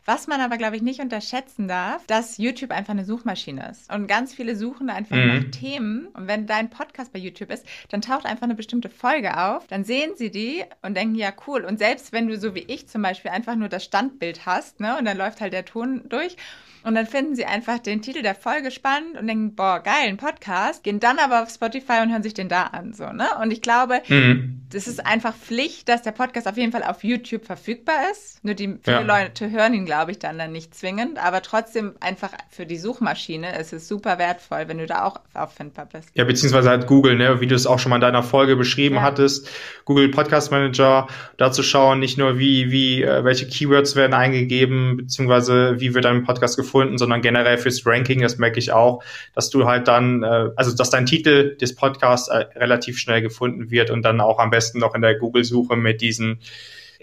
Was 0.05 0.27
man 0.27 0.41
aber, 0.41 0.57
glaube 0.57 0.75
ich, 0.75 0.81
nicht 0.81 0.99
unterschätzen 0.99 1.69
darf, 1.69 2.05
dass 2.07 2.37
YouTube 2.37 2.71
einfach 2.71 2.91
eine 2.91 3.05
Suchmaschine 3.05 3.69
ist. 3.71 3.93
Und 3.93 4.07
ganz 4.07 4.33
viele 4.33 4.57
suchen 4.57 4.89
einfach 4.89 5.15
mhm. 5.15 5.27
nach 5.27 5.51
Themen. 5.51 6.07
Und 6.07 6.27
wenn 6.27 6.45
dein 6.45 6.69
Podcast 6.69 7.13
bei 7.13 7.19
YouTube 7.19 7.49
ist, 7.49 7.65
dann 7.89 8.01
taucht 8.01 8.25
einfach 8.25 8.43
eine 8.43 8.55
bestimmte 8.55 8.89
Folge 8.89 9.37
auf. 9.37 9.67
Dann 9.67 9.85
sehen 9.85 10.11
sie 10.17 10.31
die 10.31 10.65
und 10.81 10.97
denken, 10.97 11.15
ja, 11.15 11.31
cool. 11.47 11.63
Und 11.63 11.79
selbst 11.79 12.11
wenn 12.11 12.27
du 12.27 12.37
so 12.37 12.53
wie 12.55 12.65
ich 12.67 12.87
zum 12.87 13.01
Beispiel 13.01 13.31
einfach 13.31 13.55
nur 13.55 13.69
das 13.69 13.85
Standbild 13.85 14.45
hast, 14.45 14.81
ne, 14.81 14.97
und 14.97 15.05
dann 15.05 15.12
läuft 15.13 15.41
halt 15.41 15.53
der 15.53 15.65
Ton 15.65 16.03
durch 16.09 16.37
und 16.83 16.95
dann 16.95 17.07
finden 17.07 17.35
sie 17.35 17.45
einfach 17.45 17.79
den 17.79 18.01
Titel 18.01 18.21
der 18.21 18.35
Folge 18.35 18.69
spannend 18.69 19.17
und 19.17 19.27
denken, 19.27 19.55
boah, 19.55 19.79
geil, 19.79 20.07
ein 20.07 20.17
Podcast, 20.17 20.83
gehen 20.83 20.99
dann 20.99 21.17
aber 21.17 21.43
auf 21.43 21.49
Spotify 21.49 22.01
und 22.01 22.11
hören 22.11 22.23
sich 22.23 22.33
den 22.33 22.49
da 22.49 22.63
an, 22.63 22.93
so, 22.93 23.05
ne? 23.05 23.25
Und 23.41 23.51
ich 23.51 23.61
glaube, 23.61 24.01
mhm. 24.09 24.61
das 24.69 24.87
ist 24.87 25.05
einfach 25.05 25.33
Pflicht, 25.33 25.87
dass 25.87 26.01
der 26.01 26.11
Podcast 26.11 26.45
auf 26.45 26.57
jeden 26.57 26.73
Fall 26.73 26.83
auf 26.83 27.03
YouTube 27.03 27.45
verfügbar 27.45 27.95
ist. 28.11 28.43
Nur 28.43 28.53
die 28.53 28.79
viele 28.83 28.97
ja. 28.97 29.01
Leute 29.01 29.49
hören 29.49 29.73
ihn, 29.73 29.85
glaube 29.85 30.11
ich, 30.11 30.19
dann 30.19 30.37
dann 30.37 30.51
nicht 30.51 30.75
zwingend, 30.75 31.23
aber 31.23 31.41
trotzdem 31.41 31.93
einfach 32.01 32.31
für 32.49 32.65
die 32.65 32.77
Suchmaschine 32.77 33.57
ist 33.57 33.71
es 33.71 33.87
super 33.87 34.19
wertvoll, 34.19 34.67
wenn 34.67 34.77
du 34.77 34.85
da 34.85 35.05
auch 35.05 35.21
auffindbar 35.33 35.85
bist. 35.85 36.09
Ja, 36.15 36.25
beziehungsweise 36.25 36.69
halt 36.69 36.85
Google, 36.85 37.15
ne, 37.15 37.39
wie 37.39 37.47
du 37.47 37.55
es 37.55 37.65
auch 37.65 37.79
schon 37.79 37.91
mal 37.91 37.95
in 37.95 38.01
deiner 38.01 38.23
Folge 38.23 38.57
beschrieben 38.57 38.95
ja. 38.95 39.01
hattest, 39.03 39.49
Google 39.85 40.09
Podcast 40.09 40.51
Manager, 40.51 41.07
da 41.37 41.51
zu 41.51 41.63
schauen, 41.63 41.99
nicht 41.99 42.17
nur 42.17 42.37
wie, 42.39 42.71
wie, 42.71 43.03
äh, 43.03 43.23
welche 43.23 43.47
Keywords 43.47 43.95
werden 43.95 44.13
eingegeben, 44.13 45.02
beziehungsweise 45.03 45.79
wie 45.79 45.93
wird 45.93 46.05
ein 46.05 46.23
Podcast 46.23 46.57
gefunden, 46.57 46.73
gefunden, 46.73 46.97
sondern 46.97 47.21
generell 47.21 47.57
fürs 47.57 47.85
Ranking, 47.85 48.21
das 48.21 48.37
merke 48.37 48.59
ich 48.59 48.71
auch, 48.71 49.03
dass 49.35 49.49
du 49.49 49.65
halt 49.65 49.87
dann, 49.87 50.23
äh, 50.23 50.49
also 50.55 50.75
dass 50.75 50.89
dein 50.89 51.05
Titel 51.05 51.55
des 51.57 51.75
Podcasts 51.75 52.29
äh, 52.29 52.45
relativ 52.55 52.97
schnell 52.97 53.21
gefunden 53.21 53.69
wird 53.69 53.91
und 53.91 54.01
dann 54.03 54.21
auch 54.21 54.39
am 54.39 54.49
besten 54.49 54.79
noch 54.79 54.95
in 54.95 55.01
der 55.01 55.15
Google-Suche 55.15 55.75
mit 55.75 56.01
diesen 56.01 56.39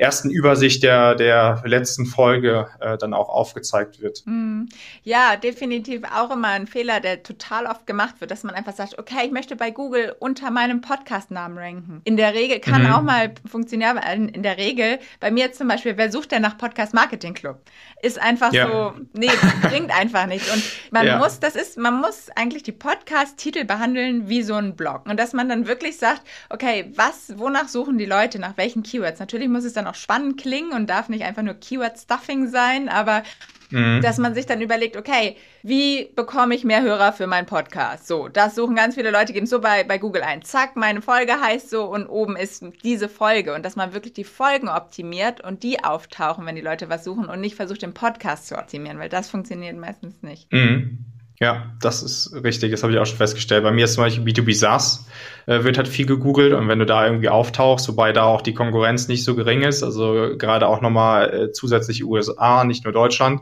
ersten 0.01 0.31
Übersicht 0.31 0.83
der, 0.83 1.15
der 1.15 1.63
letzten 1.65 2.07
Folge 2.07 2.69
äh, 2.81 2.97
dann 2.99 3.15
auch 3.15 3.29
aufgezeigt 3.29 4.01
wird. 4.01 4.23
Mm. 4.25 4.65
Ja, 5.03 5.37
definitiv 5.37 6.03
auch 6.15 6.31
immer 6.31 6.49
ein 6.49 6.67
Fehler, 6.67 7.01
der 7.01 7.23
total 7.23 7.67
oft 7.67 7.87
gemacht 7.87 8.21
wird, 8.21 8.31
dass 8.31 8.45
man 8.45 8.55
einfach 8.55 8.75
sagt, 8.75 8.99
okay, 8.99 9.27
ich 9.27 9.33
möchte 9.33 9.57
bei 9.57 9.71
Google 9.71 10.15
unter 10.19 10.51
meinem 10.51 10.81
Podcast-Namen 10.81 11.59
ranken. 11.59 12.01
In 12.05 12.17
der 12.17 12.35
Regel 12.35 12.61
kann 12.61 12.85
mhm. 12.85 12.93
auch 12.93 13.03
mal 13.03 13.33
funktionieren, 13.51 13.99
aber 13.99 14.07
in 14.13 14.43
der 14.43 14.59
Regel, 14.59 14.99
bei 15.19 15.31
mir 15.31 15.53
zum 15.53 15.69
Beispiel, 15.69 15.97
wer 15.97 16.11
sucht 16.13 16.33
denn 16.33 16.43
nach 16.43 16.57
Podcast 16.57 16.95
Marketing 16.95 17.35
Club? 17.35 17.61
Ist 18.03 18.21
einfach 18.21 18.53
ja. 18.53 18.67
so, 18.69 18.95
nee, 19.13 19.31
bringt 19.63 19.97
einfach 19.97 20.27
nichts. 20.27 20.53
Und 20.53 20.63
man 20.91 21.07
ja. 21.07 21.19
muss, 21.19 21.41
das 21.41 21.57
ist, 21.57 21.77
man 21.77 22.01
muss 22.01 22.29
eigentlich 22.37 22.63
die 22.63 22.73
Podcast-Titel 22.73 23.65
behandeln 23.65 24.29
wie 24.29 24.43
so 24.43 24.55
ein 24.55 24.77
Blog. 24.77 25.07
Und 25.07 25.19
dass 25.19 25.33
man 25.33 25.49
dann 25.49 25.67
wirklich 25.67 25.99
sagt, 25.99 26.23
okay, 26.49 26.91
was, 26.97 27.39
wonach 27.39 27.69
suchen 27.69 27.99
die 27.99 28.07
Leute, 28.07 28.39
nach 28.39 28.57
welchen 28.57 28.83
Keywords? 28.83 29.21
Natürlich 29.21 29.49
muss 29.49 29.65
es 29.65 29.75
dann 29.75 29.81
dann 29.81 29.90
auch 29.91 29.95
spannend 29.95 30.41
klingen 30.41 30.73
und 30.73 30.89
darf 30.89 31.09
nicht 31.09 31.25
einfach 31.25 31.43
nur 31.43 31.55
Keyword-Stuffing 31.55 32.49
sein, 32.49 32.89
aber 32.89 33.23
Mhm. 33.71 34.01
Dass 34.03 34.19
man 34.19 34.35
sich 34.35 34.47
dann 34.47 34.61
überlegt, 34.61 34.97
okay, 34.97 35.37
wie 35.63 36.11
bekomme 36.17 36.55
ich 36.55 36.65
mehr 36.65 36.83
Hörer 36.83 37.13
für 37.13 37.27
meinen 37.27 37.47
Podcast? 37.47 38.07
So, 38.07 38.29
das 38.29 38.55
suchen 38.55 38.75
ganz 38.75 38.95
viele 38.95 39.11
Leute, 39.11 39.33
geben 39.33 39.47
so 39.47 39.61
bei, 39.61 39.85
bei 39.85 39.99
Google 39.99 40.23
ein. 40.23 40.43
Zack, 40.43 40.77
meine 40.77 41.03
Folge 41.03 41.41
heißt 41.41 41.71
so 41.71 41.85
und 41.85 42.07
oben 42.07 42.37
ist 42.37 42.65
diese 42.83 43.09
Folge. 43.09 43.55
Und 43.55 43.65
dass 43.65 43.77
man 43.77 43.95
wirklich 43.95 44.15
die 44.15 44.25
Folgen 44.25 44.69
optimiert 44.69 45.41
und 45.41 45.63
die 45.63 45.83
auftauchen, 45.85 46.47
wenn 46.47 46.57
die 46.57 46.63
Leute 46.63 46.89
was 46.89 47.05
suchen 47.05 47.27
und 47.27 47.41
nicht 47.41 47.55
versucht, 47.55 47.83
den 47.83 47.95
Podcast 47.95 48.49
zu 48.49 48.59
optimieren, 48.59 48.99
weil 48.99 49.09
das 49.09 49.31
funktioniert 49.31 49.77
meistens 49.77 50.23
nicht. 50.23 50.53
Mhm. 50.53 51.05
Ja, 51.43 51.73
das 51.81 52.03
ist 52.03 52.35
richtig. 52.45 52.71
Das 52.71 52.83
habe 52.83 52.93
ich 52.93 52.99
auch 52.99 53.07
schon 53.07 53.17
festgestellt. 53.17 53.65
Bei 53.65 53.73
mir 53.73 53.87
ist 53.87 53.95
zum 53.95 54.05
Beispiel 54.05 54.23
B2B 54.23 54.55
SaaS, 54.55 55.07
äh, 55.47 55.65
wird 55.65 55.79
halt 55.79 55.89
viel 55.89 56.05
gegoogelt 56.05 56.53
und 56.53 56.69
wenn 56.69 56.79
du 56.79 56.85
da 56.85 57.07
irgendwie 57.07 57.31
auftauchst, 57.31 57.89
wobei 57.89 58.13
da 58.13 58.25
auch 58.25 58.43
die 58.43 58.53
Konkurrenz 58.53 59.09
nicht 59.09 59.25
so 59.25 59.35
gering 59.35 59.63
ist, 59.63 59.83
also 59.83 60.37
gerade 60.37 60.69
auch 60.69 60.83
nochmal 60.83 61.33
äh, 61.33 61.53
zusätzlich 61.53 62.05
USA, 62.05 62.65
nicht 62.65 62.85
nur 62.85 62.93
Deutschland. 62.93 63.41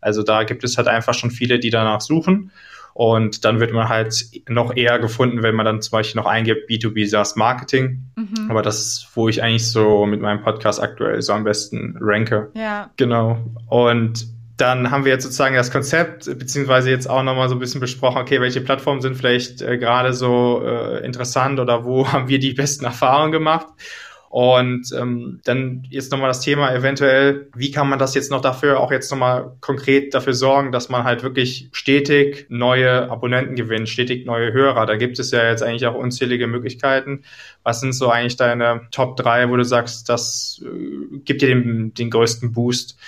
Also 0.00 0.24
da 0.24 0.42
gibt 0.42 0.64
es 0.64 0.76
halt 0.76 0.88
einfach 0.88 1.14
schon 1.14 1.30
viele, 1.30 1.60
die 1.60 1.70
danach 1.70 2.00
suchen. 2.00 2.50
Und 2.94 3.44
dann 3.44 3.60
wird 3.60 3.72
man 3.72 3.90
halt 3.90 4.24
noch 4.48 4.74
eher 4.74 4.98
gefunden, 4.98 5.42
wenn 5.42 5.54
man 5.54 5.66
dann 5.66 5.82
zum 5.82 5.92
Beispiel 5.92 6.18
noch 6.18 6.26
eingibt 6.26 6.68
B2B 6.68 7.06
SaaS 7.06 7.36
Marketing. 7.36 8.04
Mhm. 8.16 8.50
Aber 8.50 8.62
das 8.62 8.80
ist, 8.80 9.08
wo 9.14 9.28
ich 9.28 9.42
eigentlich 9.42 9.70
so 9.70 10.06
mit 10.06 10.22
meinem 10.22 10.42
Podcast 10.42 10.80
aktuell 10.82 11.20
so 11.20 11.34
am 11.34 11.44
besten 11.44 11.96
ranke. 12.00 12.50
Ja. 12.54 12.90
Genau. 12.96 13.38
Und 13.68 14.35
dann 14.56 14.90
haben 14.90 15.04
wir 15.04 15.12
jetzt 15.12 15.24
sozusagen 15.24 15.54
das 15.54 15.70
Konzept, 15.70 16.24
beziehungsweise 16.38 16.90
jetzt 16.90 17.08
auch 17.08 17.22
nochmal 17.22 17.48
so 17.48 17.54
ein 17.54 17.58
bisschen 17.58 17.80
besprochen, 17.80 18.22
okay, 18.22 18.40
welche 18.40 18.62
Plattformen 18.62 19.02
sind 19.02 19.16
vielleicht 19.16 19.60
äh, 19.60 19.76
gerade 19.76 20.14
so 20.14 20.62
äh, 20.64 21.04
interessant 21.04 21.60
oder 21.60 21.84
wo 21.84 22.06
haben 22.12 22.28
wir 22.28 22.38
die 22.38 22.54
besten 22.54 22.84
Erfahrungen 22.84 23.32
gemacht. 23.32 23.66
Und 24.28 24.92
ähm, 24.98 25.40
dann 25.44 25.86
jetzt 25.88 26.10
nochmal 26.10 26.28
das 26.28 26.40
Thema 26.40 26.74
eventuell, 26.74 27.48
wie 27.54 27.70
kann 27.70 27.88
man 27.88 27.98
das 27.98 28.14
jetzt 28.14 28.30
noch 28.30 28.40
dafür, 28.40 28.80
auch 28.80 28.90
jetzt 28.90 29.10
nochmal 29.10 29.56
konkret 29.60 30.12
dafür 30.12 30.34
sorgen, 30.34 30.72
dass 30.72 30.88
man 30.88 31.04
halt 31.04 31.22
wirklich 31.22 31.68
stetig 31.72 32.46
neue 32.50 33.08
Abonnenten 33.10 33.54
gewinnt, 33.54 33.88
stetig 33.88 34.26
neue 34.26 34.52
Hörer. 34.52 34.84
Da 34.84 34.96
gibt 34.96 35.18
es 35.18 35.30
ja 35.30 35.48
jetzt 35.48 35.62
eigentlich 35.62 35.86
auch 35.86 35.94
unzählige 35.94 36.48
Möglichkeiten. 36.48 37.22
Was 37.62 37.80
sind 37.80 37.92
so 37.92 38.10
eigentlich 38.10 38.36
deine 38.36 38.82
Top 38.90 39.16
drei, 39.16 39.48
wo 39.48 39.56
du 39.56 39.64
sagst, 39.64 40.08
das 40.08 40.62
äh, 40.62 41.18
gibt 41.24 41.40
dir 41.40 41.48
den, 41.48 41.94
den 41.94 42.10
größten 42.10 42.52
Boost? 42.52 42.98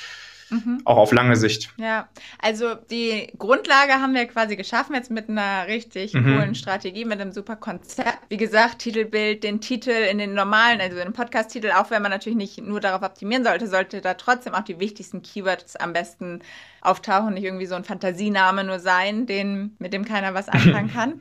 Mhm. 0.51 0.83
Auch 0.85 0.97
auf 0.97 1.13
lange 1.13 1.37
Sicht. 1.37 1.73
Ja, 1.77 2.09
also 2.41 2.75
die 2.75 3.33
Grundlage 3.39 3.95
haben 3.95 4.15
wir 4.15 4.27
quasi 4.27 4.57
geschaffen, 4.57 4.95
jetzt 4.95 5.11
mit 5.11 5.29
einer 5.29 5.67
richtig 5.67 6.15
mhm. 6.15 6.25
coolen 6.25 6.55
Strategie, 6.55 7.05
mit 7.05 7.21
einem 7.21 7.33
super 7.33 7.57
Konzept. 7.57 8.19
Wie 8.29 8.37
gesagt, 8.37 8.81
Titelbild, 8.81 9.45
den 9.45 9.61
Titel 9.61 9.91
in 9.91 10.19
den 10.19 10.35
normalen, 10.35 10.81
also 10.81 10.97
den 10.97 11.13
Podcast-Titel, 11.13 11.71
auch 11.77 11.91
wenn 11.91 12.03
man 12.03 12.11
natürlich 12.11 12.37
nicht 12.37 12.63
nur 12.63 12.81
darauf 12.81 13.03
optimieren 13.03 13.45
sollte, 13.45 13.67
sollte 13.67 14.01
da 14.01 14.15
trotzdem 14.15 14.55
auch 14.55 14.63
die 14.63 14.81
wichtigsten 14.81 15.23
Keywords 15.23 15.77
am 15.77 15.93
besten 15.93 16.41
auftauchen, 16.81 17.35
nicht 17.35 17.45
irgendwie 17.45 17.67
so 17.67 17.75
ein 17.75 17.85
Fantasiename 17.85 18.65
nur 18.65 18.79
sein, 18.79 19.27
den, 19.27 19.77
mit 19.79 19.93
dem 19.93 20.05
keiner 20.05 20.35
was 20.35 20.49
anfangen 20.49 20.93
kann. 20.93 21.21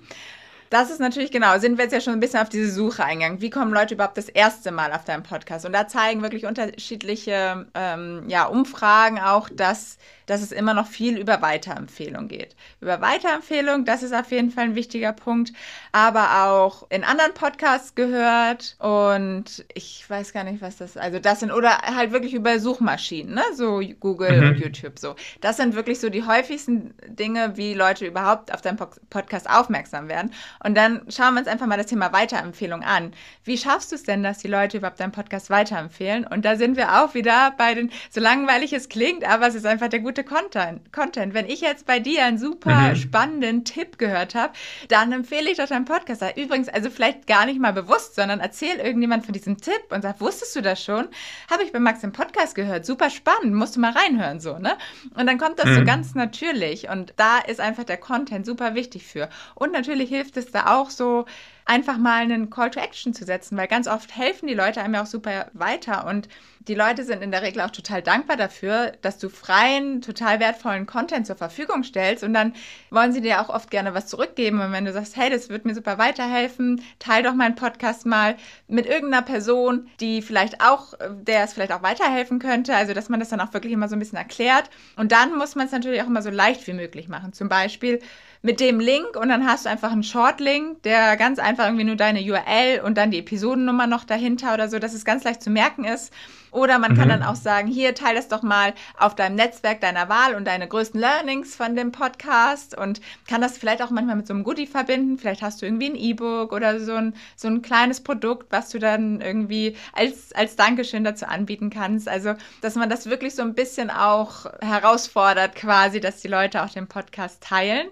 Das 0.69 0.91
ist 0.91 0.99
natürlich 0.99 1.31
genau, 1.31 1.57
sind 1.59 1.77
wir 1.77 1.85
jetzt 1.85 1.93
ja 1.93 2.01
schon 2.01 2.13
ein 2.13 2.19
bisschen 2.19 2.41
auf 2.41 2.49
diese 2.49 2.71
Suche 2.71 3.03
eingegangen. 3.03 3.41
Wie 3.41 3.49
kommen 3.49 3.73
Leute 3.73 3.93
überhaupt 3.93 4.17
das 4.17 4.29
erste 4.29 4.71
Mal 4.71 4.91
auf 4.91 5.05
deinen 5.05 5.23
Podcast? 5.23 5.65
Und 5.65 5.73
da 5.73 5.87
zeigen 5.87 6.21
wirklich 6.21 6.45
unterschiedliche 6.45 7.67
ähm, 7.73 8.23
ja, 8.27 8.45
Umfragen 8.45 9.19
auch, 9.19 9.49
dass 9.49 9.97
dass 10.27 10.41
es 10.41 10.51
immer 10.51 10.75
noch 10.75 10.87
viel 10.87 11.17
über 11.17 11.41
Weiterempfehlung 11.41 12.27
geht. 12.27 12.55
Über 12.79 13.01
Weiterempfehlung, 13.01 13.85
das 13.85 14.03
ist 14.03 14.13
auf 14.13 14.31
jeden 14.31 14.51
Fall 14.51 14.65
ein 14.65 14.75
wichtiger 14.75 15.13
Punkt, 15.13 15.53
aber 15.91 16.45
auch 16.45 16.85
in 16.89 17.03
anderen 17.03 17.33
Podcasts 17.33 17.95
gehört 17.95 18.75
und 18.79 19.65
ich 19.73 20.07
weiß 20.07 20.33
gar 20.33 20.43
nicht, 20.43 20.61
was 20.61 20.77
das, 20.77 20.97
also 20.97 21.19
das 21.19 21.39
sind, 21.39 21.51
oder 21.51 21.77
halt 21.79 22.11
wirklich 22.11 22.33
über 22.33 22.59
Suchmaschinen, 22.59 23.33
ne, 23.33 23.43
so 23.55 23.81
Google 23.99 24.41
mhm. 24.41 24.47
und 24.49 24.59
YouTube 24.59 24.99
so. 24.99 25.15
Das 25.41 25.57
sind 25.57 25.75
wirklich 25.75 25.99
so 25.99 26.09
die 26.09 26.25
häufigsten 26.25 26.93
Dinge, 27.07 27.55
wie 27.55 27.73
Leute 27.73 28.05
überhaupt 28.05 28.53
auf 28.53 28.61
deinen 28.61 28.77
Podcast 28.77 29.49
aufmerksam 29.49 30.09
werden. 30.09 30.33
Und 30.63 30.75
dann 30.75 31.05
schauen 31.09 31.33
wir 31.33 31.39
uns 31.39 31.47
einfach 31.47 31.67
mal 31.67 31.77
das 31.77 31.87
Thema 31.87 32.11
Weiterempfehlung 32.11 32.83
an. 32.83 33.13
Wie 33.43 33.57
schaffst 33.57 33.91
du 33.91 33.95
es 33.95 34.03
denn, 34.03 34.23
dass 34.23 34.39
die 34.39 34.47
Leute 34.47 34.77
überhaupt 34.77 34.99
deinen 34.99 35.11
Podcast 35.11 35.49
weiterempfehlen? 35.49 36.27
Und 36.27 36.43
da 36.43 36.57
sind 36.57 36.75
wir 36.75 37.01
auch 37.01 37.13
wieder 37.13 37.53
bei 37.57 37.73
den, 37.73 37.91
so 38.09 38.19
langweilig 38.19 38.73
es 38.73 38.89
klingt, 38.89 39.23
aber 39.23 39.47
es 39.47 39.55
ist 39.55 39.65
einfach 39.65 39.87
der 39.87 39.99
gute 39.99 40.16
gute 40.17 40.23
Content. 40.23 40.91
Content. 40.91 41.33
Wenn 41.33 41.45
ich 41.45 41.61
jetzt 41.61 41.85
bei 41.85 41.99
dir 41.99 42.25
einen 42.25 42.39
super 42.39 42.89
mhm. 42.89 42.95
spannenden 42.95 43.65
Tipp 43.65 43.99
gehört 43.99 44.33
habe, 44.33 44.53
dann 44.87 45.11
empfehle 45.11 45.49
ich 45.51 45.57
doch 45.57 45.67
deinen 45.67 45.85
Podcast. 45.85 46.23
Übrigens, 46.35 46.69
also 46.69 46.89
vielleicht 46.89 47.27
gar 47.27 47.45
nicht 47.45 47.59
mal 47.59 47.73
bewusst, 47.73 48.15
sondern 48.15 48.39
erzähl 48.39 48.77
irgendjemand 48.77 49.25
von 49.25 49.33
diesem 49.33 49.57
Tipp 49.57 49.83
und 49.89 50.01
sag, 50.01 50.19
wusstest 50.19 50.55
du 50.55 50.61
das 50.61 50.83
schon? 50.83 51.07
Habe 51.51 51.63
ich 51.63 51.71
bei 51.71 51.79
Max 51.79 52.03
im 52.03 52.13
Podcast 52.13 52.55
gehört. 52.55 52.85
Super 52.85 53.11
spannend, 53.11 53.53
musst 53.53 53.75
du 53.75 53.79
mal 53.79 53.91
reinhören, 53.91 54.39
so, 54.39 54.57
ne? 54.57 54.75
Und 55.15 55.27
dann 55.27 55.37
kommt 55.37 55.59
das 55.59 55.67
mhm. 55.67 55.75
so 55.75 55.83
ganz 55.83 56.15
natürlich. 56.15 56.89
Und 56.89 57.13
da 57.17 57.37
ist 57.37 57.59
einfach 57.59 57.83
der 57.83 57.97
Content 57.97 58.45
super 58.45 58.73
wichtig 58.73 59.05
für. 59.05 59.29
Und 59.53 59.71
natürlich 59.71 60.09
hilft 60.09 60.37
es 60.37 60.51
da 60.51 60.77
auch 60.77 60.89
so, 60.89 61.25
einfach 61.67 61.97
mal 61.97 62.21
einen 62.21 62.49
Call 62.49 62.71
to 62.71 62.79
Action 62.79 63.13
zu 63.13 63.25
setzen, 63.25 63.57
weil 63.57 63.67
ganz 63.67 63.87
oft 63.87 64.15
helfen 64.15 64.47
die 64.47 64.53
Leute 64.53 64.81
einem 64.81 64.95
ja 64.95 65.03
auch 65.03 65.07
super 65.07 65.47
weiter. 65.53 66.07
Und 66.07 66.29
die 66.67 66.75
Leute 66.75 67.03
sind 67.03 67.21
in 67.21 67.31
der 67.31 67.41
Regel 67.41 67.61
auch 67.61 67.71
total 67.71 68.01
dankbar 68.01 68.35
dafür, 68.35 68.93
dass 69.01 69.17
du 69.17 69.29
freien, 69.29 70.01
total 70.01 70.39
wertvollen 70.39 70.85
Content 70.85 71.27
zur 71.27 71.35
Verfügung 71.35 71.83
stellst. 71.83 72.23
Und 72.23 72.33
dann 72.33 72.53
wollen 72.89 73.11
sie 73.11 73.21
dir 73.21 73.41
auch 73.41 73.49
oft 73.49 73.69
gerne 73.69 73.93
was 73.93 74.07
zurückgeben. 74.07 74.61
Und 74.61 74.71
wenn 74.71 74.85
du 74.85 74.93
sagst, 74.93 75.15
hey, 75.15 75.29
das 75.29 75.49
wird 75.49 75.65
mir 75.65 75.75
super 75.75 75.97
weiterhelfen, 75.97 76.81
teil 76.99 77.23
doch 77.23 77.33
meinen 77.33 77.55
Podcast 77.55 78.05
mal 78.05 78.35
mit 78.67 78.85
irgendeiner 78.85 79.23
Person, 79.23 79.87
die 79.99 80.21
vielleicht 80.21 80.61
auch, 80.61 80.93
der 81.09 81.43
es 81.43 81.53
vielleicht 81.53 81.73
auch 81.73 81.83
weiterhelfen 81.83 82.39
könnte, 82.39 82.75
also 82.75 82.93
dass 82.93 83.09
man 83.09 83.19
das 83.19 83.29
dann 83.29 83.41
auch 83.41 83.53
wirklich 83.53 83.73
immer 83.73 83.89
so 83.89 83.95
ein 83.95 83.99
bisschen 83.99 84.17
erklärt. 84.17 84.69
Und 84.95 85.11
dann 85.11 85.37
muss 85.37 85.55
man 85.55 85.65
es 85.65 85.71
natürlich 85.73 86.01
auch 86.01 86.07
immer 86.07 86.21
so 86.21 86.29
leicht 86.29 86.65
wie 86.67 86.73
möglich 86.73 87.07
machen. 87.07 87.33
Zum 87.33 87.49
Beispiel 87.49 87.99
mit 88.41 88.59
dem 88.59 88.79
Link 88.79 89.15
und 89.15 89.29
dann 89.29 89.45
hast 89.45 89.65
du 89.65 89.69
einfach 89.69 89.91
einen 89.91 90.03
Short-Link, 90.03 90.83
der 90.83 91.17
ganz 91.17 91.39
einfach 91.39 91.65
irgendwie 91.65 91.83
nur 91.83 91.95
deine 91.95 92.21
URL 92.21 92.81
und 92.83 92.97
dann 92.97 93.11
die 93.11 93.19
Episodennummer 93.19 93.87
noch 93.87 94.03
dahinter 94.03 94.53
oder 94.53 94.69
so, 94.69 94.79
dass 94.79 94.93
es 94.93 95.05
ganz 95.05 95.23
leicht 95.23 95.41
zu 95.41 95.49
merken 95.49 95.83
ist. 95.83 96.13
Oder 96.51 96.79
man 96.79 96.93
mhm. 96.93 96.97
kann 96.97 97.09
dann 97.09 97.23
auch 97.23 97.35
sagen, 97.35 97.67
hier, 97.67 97.95
teile 97.95 98.15
das 98.15 98.27
doch 98.27 98.41
mal 98.41 98.73
auf 98.97 99.15
deinem 99.15 99.35
Netzwerk 99.35 99.81
deiner 99.81 100.09
Wahl 100.09 100.35
und 100.35 100.45
deine 100.45 100.67
größten 100.67 100.99
Learnings 100.99 101.55
von 101.55 101.75
dem 101.75 101.91
Podcast 101.91 102.77
und 102.77 103.01
kann 103.27 103.41
das 103.41 103.57
vielleicht 103.57 103.81
auch 103.81 103.89
manchmal 103.89 104.15
mit 104.15 104.27
so 104.27 104.33
einem 104.33 104.43
Goodie 104.43 104.67
verbinden. 104.67 105.17
Vielleicht 105.17 105.41
hast 105.41 105.61
du 105.61 105.65
irgendwie 105.65 105.89
ein 105.89 105.95
E-Book 105.95 106.51
oder 106.51 106.79
so 106.79 106.93
ein, 106.93 107.13
so 107.35 107.47
ein 107.47 107.61
kleines 107.61 108.01
Produkt, 108.01 108.51
was 108.51 108.69
du 108.69 108.79
dann 108.79 109.21
irgendwie 109.21 109.75
als, 109.93 110.33
als 110.33 110.55
Dankeschön 110.55 111.03
dazu 111.03 111.27
anbieten 111.27 111.69
kannst. 111.69 112.07
Also, 112.07 112.33
dass 112.61 112.75
man 112.75 112.89
das 112.89 113.07
wirklich 113.07 113.35
so 113.35 113.41
ein 113.41 113.53
bisschen 113.53 113.89
auch 113.89 114.45
herausfordert 114.61 115.55
quasi, 115.55 115.99
dass 115.99 116.21
die 116.21 116.27
Leute 116.27 116.63
auch 116.63 116.69
den 116.69 116.87
Podcast 116.87 117.43
teilen. 117.43 117.87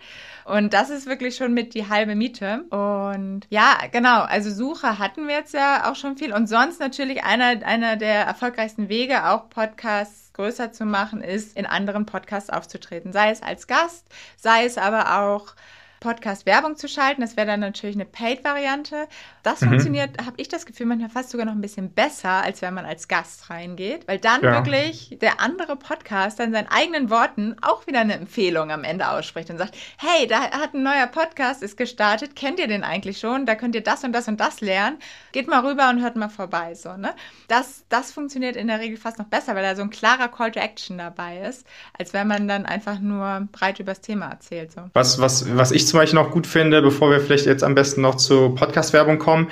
Und 0.45 0.73
das 0.73 0.91
ist 0.91 1.07
wirklich 1.07 1.35
schon 1.35 1.55
mit 1.55 1.73
die 1.73 1.89
halbe 1.89 2.13
Miete. 2.13 2.65
Und 2.69 3.41
ja, 3.49 3.77
genau, 3.91 4.21
also 4.21 4.51
Suche 4.51 4.99
hatten 4.99 5.27
wir 5.27 5.35
jetzt 5.35 5.55
ja 5.55 5.89
auch 5.89 5.95
schon 5.95 6.17
viel. 6.17 6.33
Und 6.33 6.47
sonst 6.47 6.79
natürlich 6.79 7.23
einer, 7.23 7.65
einer 7.65 7.95
der 7.95 8.25
erfolgreichsten 8.25 8.44
Wege, 8.89 9.25
auch 9.25 9.49
Podcasts 9.49 10.33
größer 10.33 10.71
zu 10.71 10.85
machen, 10.85 11.21
ist, 11.21 11.57
in 11.57 11.65
anderen 11.65 12.05
Podcasts 12.05 12.49
aufzutreten. 12.49 13.13
Sei 13.13 13.31
es 13.31 13.41
als 13.41 13.67
Gast, 13.67 14.05
sei 14.37 14.65
es 14.65 14.77
aber 14.77 15.21
auch 15.21 15.55
Podcast 15.99 16.45
Werbung 16.45 16.75
zu 16.75 16.87
schalten. 16.87 17.21
Das 17.21 17.37
wäre 17.37 17.47
dann 17.47 17.59
natürlich 17.59 17.95
eine 17.95 18.05
Paid-Variante. 18.05 19.07
Das 19.43 19.61
mhm. 19.61 19.69
funktioniert, 19.69 20.25
habe 20.25 20.35
ich 20.37 20.47
das 20.47 20.65
Gefühl, 20.65 20.85
manchmal 20.85 21.09
fast 21.09 21.29
sogar 21.29 21.45
noch 21.45 21.53
ein 21.53 21.61
bisschen 21.61 21.91
besser, 21.91 22.43
als 22.43 22.61
wenn 22.61 22.73
man 22.73 22.85
als 22.85 23.07
Gast 23.07 23.49
reingeht, 23.49 24.07
weil 24.07 24.19
dann 24.19 24.41
ja. 24.41 24.53
wirklich 24.53 25.17
der 25.21 25.39
andere 25.39 25.75
Podcast 25.75 26.39
in 26.39 26.51
seinen 26.51 26.67
eigenen 26.67 27.09
Worten 27.09 27.55
auch 27.61 27.87
wieder 27.87 28.01
eine 28.01 28.13
Empfehlung 28.15 28.71
am 28.71 28.83
Ende 28.83 29.09
ausspricht 29.09 29.49
und 29.49 29.57
sagt, 29.57 29.75
hey, 29.97 30.27
da 30.27 30.51
hat 30.51 30.73
ein 30.73 30.83
neuer 30.83 31.07
Podcast, 31.07 31.63
ist 31.63 31.77
gestartet, 31.77 32.35
kennt 32.35 32.59
ihr 32.59 32.67
den 32.67 32.83
eigentlich 32.83 33.19
schon? 33.19 33.45
Da 33.45 33.55
könnt 33.55 33.75
ihr 33.75 33.83
das 33.83 34.03
und 34.03 34.13
das 34.13 34.27
und 34.27 34.39
das 34.39 34.61
lernen. 34.61 34.97
Geht 35.31 35.47
mal 35.47 35.65
rüber 35.65 35.89
und 35.89 36.01
hört 36.01 36.15
mal 36.15 36.29
vorbei. 36.29 36.75
So, 36.75 36.95
ne? 36.97 37.13
das, 37.47 37.85
das 37.89 38.11
funktioniert 38.11 38.55
in 38.55 38.67
der 38.67 38.79
Regel 38.79 38.97
fast 38.97 39.19
noch 39.19 39.27
besser, 39.27 39.55
weil 39.55 39.63
da 39.63 39.75
so 39.75 39.81
ein 39.81 39.89
klarer 39.89 40.27
Call 40.27 40.51
to 40.51 40.59
Action 40.59 40.97
dabei 40.97 41.39
ist, 41.41 41.65
als 41.97 42.13
wenn 42.13 42.27
man 42.27 42.47
dann 42.47 42.65
einfach 42.65 42.99
nur 42.99 43.47
breit 43.51 43.79
über 43.79 43.91
das 43.91 44.01
Thema 44.01 44.29
erzählt. 44.29 44.71
So. 44.71 44.81
Was, 44.93 45.19
was, 45.19 45.55
was 45.55 45.71
ich 45.71 45.87
zum 45.87 45.94
Beispiel 45.99 46.19
noch 46.19 46.31
gut 46.31 46.47
finde, 46.47 46.81
bevor 46.81 47.11
wir 47.11 47.19
vielleicht 47.19 47.45
jetzt 47.45 47.63
am 47.63 47.75
besten 47.75 48.01
noch 48.01 48.15
zur 48.15 48.55
Podcast-Werbung 48.55 49.19
kommen, 49.19 49.49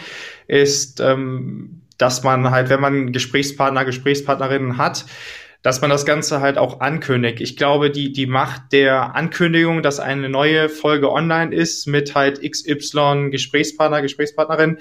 ist, 0.48 1.00
ähm, 1.00 1.82
dass 1.98 2.24
man 2.24 2.52
halt, 2.52 2.70
wenn 2.70 2.82
man 2.82 3.12
Gesprächspartner, 3.12 3.86
Gesprächspartnerinnen 3.86 4.78
hat, 4.78 5.06
dass 5.64 5.80
man 5.80 5.90
das 5.90 6.06
Ganze 6.06 6.42
halt 6.42 6.58
auch 6.58 6.82
ankündigt. 6.82 7.40
Ich 7.40 7.56
glaube, 7.56 7.90
die, 7.90 8.12
die 8.12 8.26
Macht 8.26 8.74
der 8.74 9.16
Ankündigung, 9.16 9.82
dass 9.82 10.02
eine 10.02 10.28
neue 10.28 10.68
Folge 10.68 11.10
online 11.10 11.56
ist 11.56 11.88
mit 11.88 12.16
halt 12.16 12.42
XY 12.42 13.30
Gesprächspartner, 13.32 14.02
Gesprächspartnerin, 14.02 14.80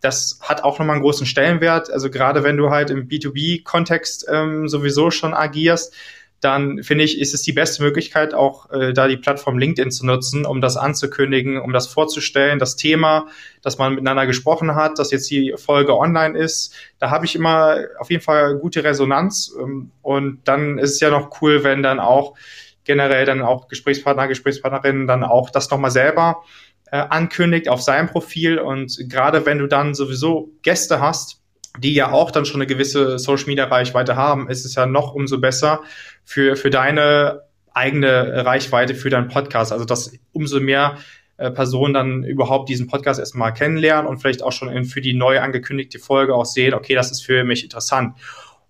das 0.00 0.40
hat 0.42 0.64
auch 0.64 0.80
nochmal 0.80 0.96
einen 0.96 1.02
großen 1.02 1.24
Stellenwert. 1.24 1.90
Also 1.90 2.10
gerade 2.10 2.42
wenn 2.42 2.56
du 2.56 2.70
halt 2.70 2.90
im 2.90 3.08
B2B-Kontext 3.08 4.26
ähm, 4.28 4.68
sowieso 4.68 5.12
schon 5.12 5.34
agierst, 5.34 5.94
dann 6.40 6.82
finde 6.82 7.04
ich, 7.04 7.20
ist 7.20 7.32
es 7.32 7.42
die 7.42 7.52
beste 7.52 7.82
Möglichkeit, 7.82 8.34
auch 8.34 8.70
äh, 8.70 8.92
da 8.92 9.08
die 9.08 9.16
Plattform 9.16 9.58
LinkedIn 9.58 9.90
zu 9.90 10.04
nutzen, 10.04 10.44
um 10.44 10.60
das 10.60 10.76
anzukündigen, 10.76 11.58
um 11.58 11.72
das 11.72 11.86
vorzustellen, 11.86 12.58
das 12.58 12.76
Thema, 12.76 13.26
dass 13.62 13.78
man 13.78 13.94
miteinander 13.94 14.26
gesprochen 14.26 14.74
hat, 14.74 14.98
dass 14.98 15.10
jetzt 15.10 15.30
die 15.30 15.54
Folge 15.56 15.96
online 15.96 16.38
ist. 16.38 16.74
Da 16.98 17.10
habe 17.10 17.24
ich 17.24 17.34
immer 17.34 17.78
auf 17.98 18.10
jeden 18.10 18.22
Fall 18.22 18.58
gute 18.58 18.84
Resonanz. 18.84 19.54
Ähm, 19.58 19.90
und 20.02 20.40
dann 20.44 20.78
ist 20.78 20.90
es 20.90 21.00
ja 21.00 21.10
noch 21.10 21.40
cool, 21.40 21.64
wenn 21.64 21.82
dann 21.82 21.98
auch 21.98 22.34
generell 22.84 23.24
dann 23.24 23.40
auch 23.40 23.68
Gesprächspartner, 23.68 24.28
Gesprächspartnerinnen 24.28 25.06
dann 25.06 25.24
auch 25.24 25.50
das 25.50 25.70
nochmal 25.70 25.90
selber 25.90 26.42
äh, 26.90 26.98
ankündigt 26.98 27.68
auf 27.68 27.80
seinem 27.80 28.08
Profil. 28.08 28.58
Und 28.58 28.98
gerade 29.08 29.46
wenn 29.46 29.58
du 29.58 29.66
dann 29.66 29.94
sowieso 29.94 30.50
Gäste 30.62 31.00
hast, 31.00 31.40
die 31.78 31.94
ja 31.94 32.12
auch 32.12 32.30
dann 32.30 32.44
schon 32.44 32.60
eine 32.60 32.66
gewisse 32.66 33.18
Social 33.18 33.46
Media 33.46 33.64
Reichweite 33.64 34.16
haben, 34.16 34.48
ist 34.48 34.64
es 34.64 34.74
ja 34.74 34.86
noch 34.86 35.14
umso 35.14 35.38
besser 35.38 35.82
für, 36.24 36.56
für 36.56 36.70
deine 36.70 37.42
eigene 37.72 38.44
Reichweite 38.44 38.94
für 38.94 39.10
deinen 39.10 39.28
Podcast. 39.28 39.72
Also, 39.72 39.84
dass 39.84 40.12
umso 40.32 40.60
mehr 40.60 40.98
äh, 41.36 41.50
Personen 41.50 41.92
dann 41.92 42.22
überhaupt 42.22 42.68
diesen 42.68 42.86
Podcast 42.86 43.18
erstmal 43.18 43.52
kennenlernen 43.52 44.06
und 44.06 44.18
vielleicht 44.18 44.42
auch 44.42 44.52
schon 44.52 44.68
in, 44.68 44.84
für 44.84 45.00
die 45.00 45.14
neu 45.14 45.40
angekündigte 45.40 45.98
Folge 45.98 46.34
auch 46.34 46.46
sehen, 46.46 46.74
okay, 46.74 46.94
das 46.94 47.10
ist 47.10 47.24
für 47.24 47.42
mich 47.42 47.64
interessant. 47.64 48.16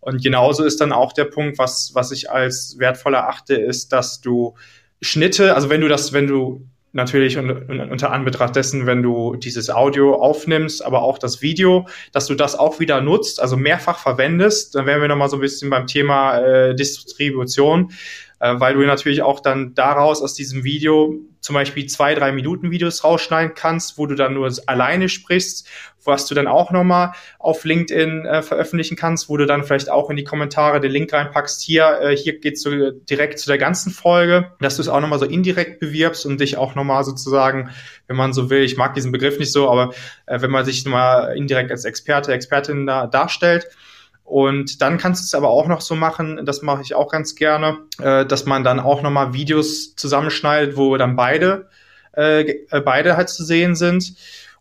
Und 0.01 0.23
genauso 0.23 0.65
ist 0.65 0.81
dann 0.81 0.93
auch 0.93 1.13
der 1.13 1.25
Punkt, 1.25 1.59
was, 1.59 1.93
was 1.95 2.11
ich 2.11 2.31
als 2.31 2.77
wertvoll 2.79 3.15
erachte, 3.15 3.55
ist, 3.55 3.93
dass 3.93 4.21
du 4.21 4.55
Schnitte, 5.01 5.55
also 5.55 5.69
wenn 5.69 5.83
du 5.83 5.89
das, 5.89 6.13
wenn 6.15 6.27
du 6.27 6.67
natürlich 6.95 7.37
unter 7.37 8.13
Anbetracht 8.13 8.55
dessen, 8.57 8.87
wenn 8.87 9.03
du 9.03 9.35
dieses 9.37 9.69
Audio 9.69 10.15
aufnimmst, 10.15 10.85
aber 10.85 11.03
auch 11.03 11.19
das 11.19 11.43
Video, 11.43 11.89
dass 12.13 12.27
du 12.27 12.35
das 12.35 12.57
auch 12.57 12.81
wieder 12.81 13.01
nutzt, 13.01 13.41
also 13.41 13.57
mehrfach 13.57 13.99
verwendest. 13.99 14.75
Dann 14.75 14.87
wären 14.87 15.01
wir 15.01 15.09
nochmal 15.09 15.29
so 15.29 15.37
ein 15.37 15.41
bisschen 15.41 15.71
beim 15.71 15.87
Thema 15.87 16.39
äh, 16.39 16.75
Distribution, 16.75 17.93
äh, 18.39 18.55
weil 18.59 18.75
du 18.75 18.81
natürlich 18.81 19.23
auch 19.23 19.41
dann 19.41 19.75
daraus 19.75 20.23
aus 20.23 20.35
diesem 20.35 20.63
Video 20.63 21.15
zum 21.45 21.53
Beispiel 21.53 21.85
zwei, 21.87 22.15
drei 22.15 22.33
Minuten 22.33 22.71
Videos 22.71 23.05
rausschneiden 23.05 23.55
kannst, 23.55 23.99
wo 23.99 24.07
du 24.07 24.15
dann 24.15 24.33
nur 24.33 24.51
alleine 24.67 25.11
sprichst 25.11 25.69
was 26.07 26.27
du 26.27 26.35
dann 26.35 26.47
auch 26.47 26.71
nochmal 26.71 27.13
auf 27.39 27.65
LinkedIn 27.65 28.27
äh, 28.27 28.43
veröffentlichen 28.43 28.97
kannst, 28.97 29.29
wo 29.29 29.37
du 29.37 29.47
dann 29.47 29.65
vielleicht 29.65 29.91
auch 29.91 30.11
in 30.11 30.17
die 30.17 30.25
Kommentare 30.25 30.81
den 30.81 30.93
Link 30.93 31.13
reinpackst. 31.13 31.63
Hier, 31.63 32.01
äh, 32.01 32.17
hier 32.17 32.39
geht's 32.39 32.63
so 32.63 32.91
direkt 32.91 33.39
zu 33.39 33.49
der 33.49 33.59
ganzen 33.59 33.91
Folge, 33.91 34.53
dass 34.61 34.77
du 34.77 34.83
es 34.83 34.89
auch 34.89 35.01
nochmal 35.01 35.19
so 35.19 35.27
indirekt 35.27 35.81
bewirbst 35.81 36.27
und 36.27 36.41
dich 36.41 36.57
auch 36.57 36.75
nochmal 36.75 37.05
sozusagen, 37.05 37.71
wenn 38.07 38.17
man 38.17 38.33
so 38.33 38.51
will, 38.51 38.63
ich 38.63 38.77
mag 38.77 38.95
diesen 38.95 39.13
Begriff 39.13 39.39
nicht 39.39 39.53
so, 39.53 39.71
aber 39.71 39.95
äh, 40.27 40.41
wenn 40.41 40.51
man 40.51 40.65
sich 40.65 40.85
nochmal 40.85 41.37
indirekt 41.37 41.71
als 41.71 41.85
Experte, 41.85 42.33
Expertin 42.33 42.87
da 42.87 43.07
darstellt. 43.07 43.69
Und 44.25 44.81
dann 44.81 44.97
kannst 44.97 45.23
du 45.23 45.25
es 45.27 45.35
aber 45.35 45.51
auch 45.51 45.69
noch 45.69 45.83
so 45.83 45.95
machen, 45.95 46.45
das 46.45 46.63
mache 46.63 46.83
ich 46.83 46.95
auch 46.95 47.11
ganz 47.11 47.35
gerne, 47.35 47.79
äh, 48.01 48.25
dass 48.25 48.47
man 48.47 48.65
dann 48.65 48.81
auch 48.81 49.03
nochmal 49.03 49.35
Videos 49.35 49.95
zusammenschneidet, 49.95 50.77
wo 50.77 50.97
dann 50.97 51.15
beide, 51.15 51.69
äh, 52.17 52.41
äh 52.71 52.81
beide 52.81 53.17
halt 53.17 53.29
zu 53.29 53.45
sehen 53.45 53.77
sind 53.77 54.15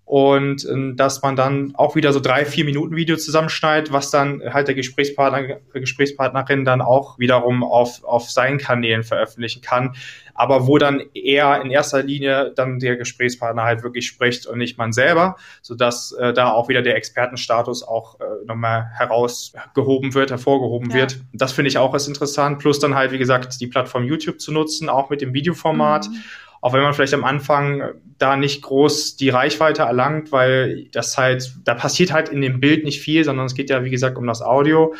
und 0.06 0.66
äh, 0.66 0.96
dass 0.96 1.22
man 1.22 1.36
dann 1.36 1.74
auch 1.76 1.96
wieder 1.96 2.12
so 2.13 2.20
drei, 2.20 2.46
vier 2.46 2.66
Minuten 2.66 2.96
Video 2.96 3.16
zusammenschneidet, 3.16 3.94
was 3.94 4.12
dann 4.12 4.42
halt 4.54 4.68
der 4.68 4.76
Gesprächspartner, 4.76 5.60
Gesprächspartnerin 5.74 6.66
dann 6.66 6.82
auch 6.82 7.20
wiederum 7.20 7.63
auf, 7.63 8.04
auf 8.04 8.30
seinen 8.30 8.58
Kanälen 8.58 9.04
veröffentlichen 9.04 9.62
kann, 9.62 9.96
aber 10.34 10.68
wo 10.68 10.78
dann 10.78 11.02
eher 11.13 11.62
in 11.62 11.70
erster 11.70 12.04
Linie 12.04 12.52
dann 12.56 12.80
der 12.80 12.98
Gesprächspartner 12.98 13.63
halt 13.63 13.84
wirklich 13.84 14.08
spricht 14.08 14.46
und 14.46 14.58
nicht 14.58 14.78
man 14.78 14.92
selber, 14.92 15.38
sodass 15.62 16.12
äh, 16.13 16.34
da 16.34 16.52
auch 16.52 16.70
wieder 16.70 16.82
der 16.82 16.96
Expertenstatus 16.96 17.84
auch 17.84 18.20
äh, 18.20 18.24
nochmal 18.46 18.89
herausgehoben 18.96 20.13
wird, 20.13 20.32
hervorgehoben 20.32 20.89
ja. 20.89 20.98
wird. 20.98 21.22
Das 21.34 21.54
finde 21.54 21.70
ich 21.70 21.78
auch 21.78 21.94
als 21.94 22.08
interessant, 22.08 22.60
plus 22.60 22.80
dann 22.80 22.96
halt, 22.96 23.12
wie 23.12 23.20
gesagt, 23.20 23.62
die 23.62 23.68
Plattform 23.68 24.04
YouTube 24.04 24.42
zu 24.42 24.52
nutzen, 24.52 24.89
auch 24.89 25.10
mit 25.10 25.22
dem 25.22 25.34
Videoformat. 25.34 26.10
Mhm 26.10 26.24
auch 26.63 26.71
wenn 26.71 26.82
man 26.82 26.93
vielleicht 26.93 27.13
am 27.13 27.26
Anfang 27.26 27.84
da 28.19 28.38
nicht 28.38 28.62
groß 28.62 29.17
die 29.17 29.28
Reichweite 29.28 29.82
erlangt, 29.82 30.32
weil 30.32 30.86
das 30.93 31.17
halt, 31.17 31.54
da 31.65 31.73
passiert 31.73 32.13
halt 32.13 32.30
in 32.30 32.39
dem 32.39 32.62
Bild 32.62 32.86
nicht 32.86 33.02
viel, 33.02 33.26
sondern 33.26 33.47
es 33.47 33.54
geht 33.54 33.69
ja, 33.69 33.84
wie 33.84 33.89
gesagt, 33.89 34.17
um 34.17 34.26
das 34.26 34.41
Audio. 34.41 34.95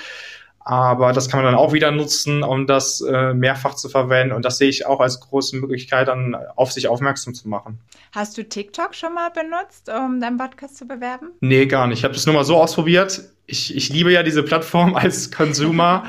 Aber 0.60 1.14
das 1.14 1.30
kann 1.30 1.42
man 1.42 1.54
dann 1.54 1.60
auch 1.60 1.72
wieder 1.72 1.92
nutzen, 1.92 2.44
um 2.44 2.68
das 2.68 3.00
äh, 3.00 3.34
mehrfach 3.34 3.76
zu 3.76 3.88
verwenden. 3.88 4.34
Und 4.34 4.44
das 4.44 4.58
sehe 4.58 4.68
ich 4.68 4.86
auch 4.86 5.00
als 5.00 5.22
große 5.22 5.56
Möglichkeit, 5.56 6.10
dann 6.10 6.36
auf 6.58 6.74
sich 6.74 6.90
aufmerksam 6.90 7.34
zu 7.34 7.48
machen. 7.48 7.80
Hast 8.12 8.38
du 8.38 8.44
TikTok 8.44 8.94
schon 8.94 9.14
mal 9.14 9.30
benutzt, 9.30 9.90
um 9.90 10.20
deinen 10.20 10.38
Podcast 10.38 10.76
zu 10.76 10.86
bewerben? 10.86 11.32
Nee, 11.40 11.66
gar 11.66 11.88
nicht. 11.88 12.00
Ich 12.00 12.04
habe 12.04 12.14
das 12.14 12.26
nur 12.26 12.36
mal 12.36 12.44
so 12.44 12.58
ausprobiert. 12.58 13.22
Ich, 13.46 13.74
ich 13.74 13.88
liebe 13.88 14.12
ja 14.12 14.22
diese 14.24 14.44
Plattform 14.44 14.96
als 14.98 15.32
Consumer. 15.32 16.04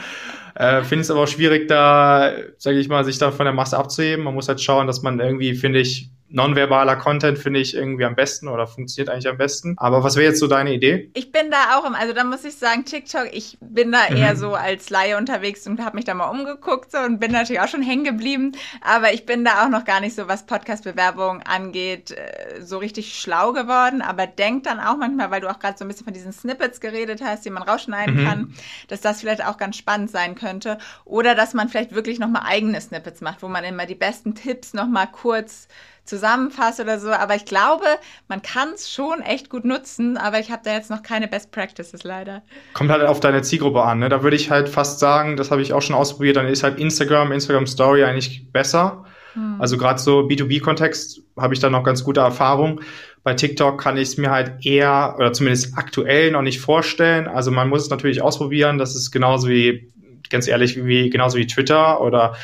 Äh, 0.54 0.82
finde 0.84 1.02
es 1.02 1.10
aber 1.10 1.22
auch 1.22 1.28
schwierig, 1.28 1.68
da, 1.68 2.32
sage 2.58 2.78
ich 2.78 2.88
mal, 2.88 3.04
sich 3.04 3.18
da 3.18 3.32
von 3.32 3.44
der 3.44 3.54
Masse 3.54 3.76
abzuheben. 3.76 4.24
Man 4.24 4.34
muss 4.34 4.48
halt 4.48 4.60
schauen, 4.60 4.86
dass 4.86 5.02
man 5.02 5.18
irgendwie, 5.18 5.54
finde 5.54 5.80
ich, 5.80 6.10
nonverbaler 6.34 6.96
Content 6.96 7.38
finde 7.38 7.60
ich 7.60 7.74
irgendwie 7.74 8.04
am 8.04 8.16
besten 8.16 8.48
oder 8.48 8.66
funktioniert 8.66 9.08
eigentlich 9.08 9.28
am 9.28 9.36
besten. 9.36 9.76
Aber 9.78 10.02
was 10.02 10.16
wäre 10.16 10.26
jetzt 10.26 10.40
so 10.40 10.48
deine 10.48 10.74
Idee? 10.74 11.10
Ich 11.14 11.30
bin 11.30 11.50
da 11.52 11.78
auch 11.78 11.86
im, 11.86 11.94
also 11.94 12.12
da 12.12 12.24
muss 12.24 12.44
ich 12.44 12.56
sagen, 12.56 12.84
TikTok, 12.84 13.28
ich 13.32 13.56
bin 13.60 13.92
da 13.92 14.10
mhm. 14.10 14.16
eher 14.16 14.34
so 14.34 14.54
als 14.54 14.90
Laie 14.90 15.16
unterwegs 15.16 15.64
und 15.68 15.80
habe 15.82 15.94
mich 15.94 16.04
da 16.04 16.12
mal 16.12 16.28
umgeguckt 16.28 16.90
so, 16.90 16.98
und 16.98 17.20
bin 17.20 17.30
natürlich 17.30 17.60
auch 17.60 17.68
schon 17.68 17.82
hängen 17.82 18.02
geblieben. 18.02 18.52
Aber 18.80 19.12
ich 19.12 19.26
bin 19.26 19.44
da 19.44 19.64
auch 19.64 19.68
noch 19.68 19.84
gar 19.84 20.00
nicht 20.00 20.16
so, 20.16 20.26
was 20.26 20.44
Podcast-Bewerbung 20.44 21.42
angeht, 21.42 22.10
äh, 22.10 22.60
so 22.60 22.78
richtig 22.78 23.14
schlau 23.14 23.52
geworden. 23.52 24.02
Aber 24.02 24.26
denk 24.26 24.64
dann 24.64 24.80
auch 24.80 24.96
manchmal, 24.96 25.30
weil 25.30 25.40
du 25.40 25.48
auch 25.48 25.60
gerade 25.60 25.78
so 25.78 25.84
ein 25.84 25.88
bisschen 25.88 26.04
von 26.04 26.14
diesen 26.14 26.32
Snippets 26.32 26.80
geredet 26.80 27.22
hast, 27.24 27.44
die 27.44 27.50
man 27.50 27.62
rausschneiden 27.62 28.22
mhm. 28.22 28.26
kann, 28.26 28.54
dass 28.88 29.00
das 29.00 29.20
vielleicht 29.20 29.46
auch 29.46 29.56
ganz 29.56 29.76
spannend 29.76 30.10
sein 30.10 30.34
könnte. 30.34 30.78
Oder 31.04 31.36
dass 31.36 31.54
man 31.54 31.68
vielleicht 31.68 31.94
wirklich 31.94 32.18
nochmal 32.18 32.42
eigene 32.44 32.80
Snippets 32.80 33.20
macht, 33.20 33.40
wo 33.44 33.46
man 33.46 33.62
immer 33.62 33.86
die 33.86 33.94
besten 33.94 34.34
Tipps 34.34 34.74
nochmal 34.74 35.06
kurz 35.06 35.68
zusammenfasse 36.04 36.82
oder 36.82 36.98
so. 36.98 37.10
Aber 37.10 37.34
ich 37.34 37.44
glaube, 37.44 37.84
man 38.28 38.42
kann 38.42 38.70
es 38.74 38.92
schon 38.92 39.20
echt 39.22 39.50
gut 39.50 39.64
nutzen, 39.64 40.16
aber 40.16 40.38
ich 40.38 40.50
habe 40.50 40.62
da 40.64 40.72
jetzt 40.72 40.90
noch 40.90 41.02
keine 41.02 41.28
Best 41.28 41.50
Practices 41.50 42.04
leider. 42.04 42.42
Kommt 42.74 42.90
halt 42.90 43.02
auf 43.02 43.20
deine 43.20 43.42
Zielgruppe 43.42 43.82
an. 43.82 44.00
Ne? 44.00 44.08
Da 44.08 44.22
würde 44.22 44.36
ich 44.36 44.50
halt 44.50 44.68
fast 44.68 44.98
sagen, 44.98 45.36
das 45.36 45.50
habe 45.50 45.62
ich 45.62 45.72
auch 45.72 45.82
schon 45.82 45.96
ausprobiert, 45.96 46.36
dann 46.36 46.46
ist 46.46 46.62
halt 46.62 46.78
Instagram, 46.78 47.32
Instagram 47.32 47.66
Story 47.66 48.04
eigentlich 48.04 48.52
besser. 48.52 49.04
Hm. 49.34 49.60
Also 49.60 49.76
gerade 49.78 49.98
so 49.98 50.20
B2B-Kontext 50.20 51.20
habe 51.38 51.54
ich 51.54 51.60
da 51.60 51.70
noch 51.70 51.82
ganz 51.82 52.04
gute 52.04 52.20
Erfahrung. 52.20 52.80
Bei 53.22 53.34
TikTok 53.34 53.80
kann 53.80 53.96
ich 53.96 54.08
es 54.08 54.16
mir 54.18 54.30
halt 54.30 54.64
eher 54.64 55.14
oder 55.16 55.32
zumindest 55.32 55.76
aktuell 55.78 56.30
noch 56.30 56.42
nicht 56.42 56.60
vorstellen. 56.60 57.26
Also 57.26 57.50
man 57.50 57.68
muss 57.68 57.82
es 57.82 57.90
natürlich 57.90 58.22
ausprobieren. 58.22 58.78
Das 58.78 58.94
ist 58.94 59.10
genauso 59.10 59.48
wie, 59.48 59.90
ganz 60.28 60.46
ehrlich, 60.46 60.84
wie 60.84 61.08
genauso 61.08 61.38
wie 61.38 61.46
Twitter 61.46 62.00
oder 62.00 62.36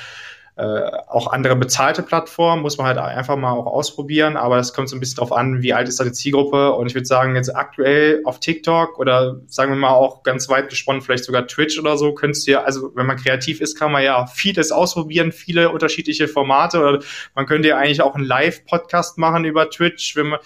äh, 0.60 0.90
auch 1.06 1.32
andere 1.32 1.56
bezahlte 1.56 2.02
Plattformen 2.02 2.60
muss 2.60 2.76
man 2.76 2.86
halt 2.86 2.98
einfach 2.98 3.36
mal 3.36 3.52
auch 3.52 3.64
ausprobieren, 3.64 4.36
aber 4.36 4.58
es 4.58 4.74
kommt 4.74 4.90
so 4.90 4.96
ein 4.96 5.00
bisschen 5.00 5.16
drauf 5.16 5.32
an, 5.32 5.62
wie 5.62 5.72
alt 5.72 5.88
ist 5.88 6.00
deine 6.00 6.12
Zielgruppe. 6.12 6.72
Und 6.72 6.86
ich 6.86 6.94
würde 6.94 7.06
sagen, 7.06 7.34
jetzt 7.34 7.56
aktuell 7.56 8.20
auf 8.26 8.40
TikTok 8.40 8.98
oder 8.98 9.40
sagen 9.46 9.72
wir 9.72 9.78
mal 9.78 9.90
auch 9.90 10.22
ganz 10.22 10.50
weit 10.50 10.68
gesponnen, 10.68 11.00
vielleicht 11.00 11.24
sogar 11.24 11.46
Twitch 11.46 11.78
oder 11.78 11.96
so, 11.96 12.12
könntest 12.12 12.46
du 12.46 12.52
ja, 12.52 12.62
also 12.62 12.94
wenn 12.94 13.06
man 13.06 13.16
kreativ 13.16 13.62
ist, 13.62 13.78
kann 13.78 13.90
man 13.90 14.02
ja 14.02 14.26
vieles 14.26 14.70
ausprobieren, 14.70 15.32
viele 15.32 15.70
unterschiedliche 15.70 16.28
Formate. 16.28 16.78
Oder 16.78 16.98
man 17.34 17.46
könnte 17.46 17.68
ja 17.68 17.78
eigentlich 17.78 18.02
auch 18.02 18.14
einen 18.14 18.26
Live-Podcast 18.26 19.16
machen 19.16 19.46
über 19.46 19.70
Twitch, 19.70 20.14
wenn 20.14 20.26
man, 20.26 20.40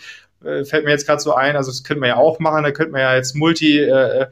äh, 0.45 0.65
fällt 0.65 0.85
mir 0.85 0.91
jetzt 0.91 1.07
gerade 1.07 1.21
so 1.21 1.35
ein, 1.35 1.57
also 1.57 1.71
das 1.71 1.85
könnte 1.85 2.01
man 2.01 2.09
ja 2.09 2.17
auch 2.17 2.39
machen, 2.39 2.63
da 2.63 2.71
könnte 2.71 2.93
man 2.93 3.01
ja 3.01 3.15
jetzt 3.15 3.35
multi, 3.35 3.79
äh, 3.79 4.27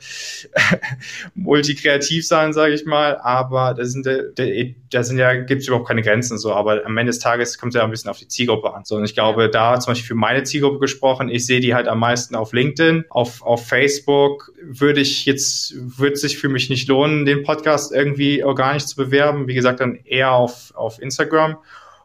multi-kreativ 1.35 2.27
sein, 2.27 2.53
sage 2.53 2.75
ich 2.75 2.85
mal, 2.85 3.17
aber 3.19 3.75
da 3.75 3.85
sind, 3.85 4.07
da 4.07 5.03
sind 5.03 5.19
ja, 5.19 5.35
gibt 5.35 5.63
es 5.63 5.69
überhaupt 5.69 5.89
keine 5.89 6.03
Grenzen 6.03 6.39
so, 6.39 6.53
aber 6.53 6.85
am 6.85 6.97
Ende 6.97 7.11
des 7.11 7.19
Tages 7.19 7.59
kommt 7.59 7.75
es 7.75 7.79
ja 7.79 7.85
ein 7.85 7.91
bisschen 7.91 8.11
auf 8.11 8.19
die 8.19 8.29
Zielgruppe 8.29 8.75
an. 8.75 8.85
So, 8.85 8.97
und 8.97 9.05
ich 9.05 9.15
glaube, 9.15 9.49
da 9.49 9.79
zum 9.81 9.93
Beispiel 9.93 10.09
für 10.09 10.15
meine 10.15 10.43
Zielgruppe 10.43 10.79
gesprochen, 10.79 11.29
ich 11.29 11.47
sehe 11.47 11.61
die 11.61 11.75
halt 11.75 11.89
am 11.89 11.99
meisten 11.99 12.35
auf 12.35 12.53
LinkedIn, 12.53 13.05
auf, 13.09 13.43
auf 13.43 13.67
Facebook 13.67 14.53
würde 14.63 15.01
ich 15.01 15.25
jetzt, 15.27 15.75
würde 15.77 16.17
sich 16.17 16.39
für 16.39 16.49
mich 16.49 16.71
nicht 16.71 16.89
lohnen, 16.89 17.25
den 17.25 17.43
Podcast 17.43 17.93
irgendwie 17.93 18.45
organisch 18.45 18.87
zu 18.87 18.97
bewerben, 18.97 19.49
wie 19.49 19.55
gesagt, 19.55 19.81
dann 19.81 19.97
eher 20.05 20.33
auf, 20.33 20.73
auf 20.75 21.01
Instagram 21.01 21.57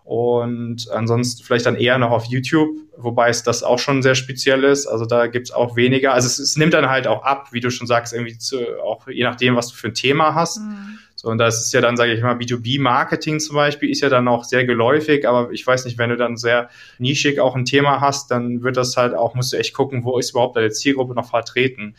und 0.07 0.89
ansonsten 0.89 1.43
vielleicht 1.43 1.65
dann 1.65 1.75
eher 1.75 1.97
noch 1.97 2.11
auf 2.11 2.23
YouTube, 2.27 2.69
wobei 2.95 3.27
es 3.27 3.43
das 3.43 3.61
auch 3.61 3.77
schon 3.77 4.01
sehr 4.01 4.15
speziell 4.15 4.63
ist. 4.63 4.87
Also 4.87 5.05
da 5.05 5.27
gibt's 5.27 5.51
auch 5.51 5.75
weniger. 5.75 6.13
Also 6.13 6.27
es, 6.27 6.39
es, 6.39 6.55
nimmt 6.55 6.73
dann 6.73 6.87
halt 6.87 7.07
auch 7.07 7.23
ab, 7.23 7.49
wie 7.51 7.59
du 7.59 7.69
schon 7.69 7.87
sagst, 7.87 8.13
irgendwie 8.13 8.37
zu, 8.37 8.57
auch 8.81 9.05
je 9.09 9.25
nachdem, 9.25 9.57
was 9.57 9.67
du 9.67 9.75
für 9.75 9.87
ein 9.87 9.93
Thema 9.93 10.33
hast. 10.33 10.59
Mhm. 10.59 10.99
So, 11.15 11.27
und 11.27 11.39
das 11.39 11.59
ist 11.61 11.73
ja 11.73 11.81
dann, 11.81 11.97
sage 11.97 12.13
ich 12.13 12.21
mal, 12.21 12.37
B2B-Marketing 12.37 13.41
zum 13.41 13.57
Beispiel 13.57 13.89
ist 13.89 13.99
ja 13.99 14.07
dann 14.07 14.29
auch 14.29 14.45
sehr 14.45 14.63
geläufig, 14.63 15.27
aber 15.27 15.51
ich 15.51 15.67
weiß 15.67 15.83
nicht, 15.83 15.97
wenn 15.97 16.09
du 16.09 16.15
dann 16.15 16.37
sehr 16.37 16.69
nischig 16.99 17.41
auch 17.41 17.57
ein 17.57 17.65
Thema 17.65 17.99
hast, 17.99 18.31
dann 18.31 18.63
wird 18.63 18.77
das 18.77 18.95
halt 18.95 19.13
auch, 19.13 19.35
musst 19.35 19.51
du 19.51 19.57
echt 19.57 19.73
gucken, 19.73 20.05
wo 20.05 20.17
ist 20.17 20.29
überhaupt 20.29 20.55
deine 20.55 20.71
Zielgruppe 20.71 21.15
noch 21.15 21.29
vertreten. 21.29 21.95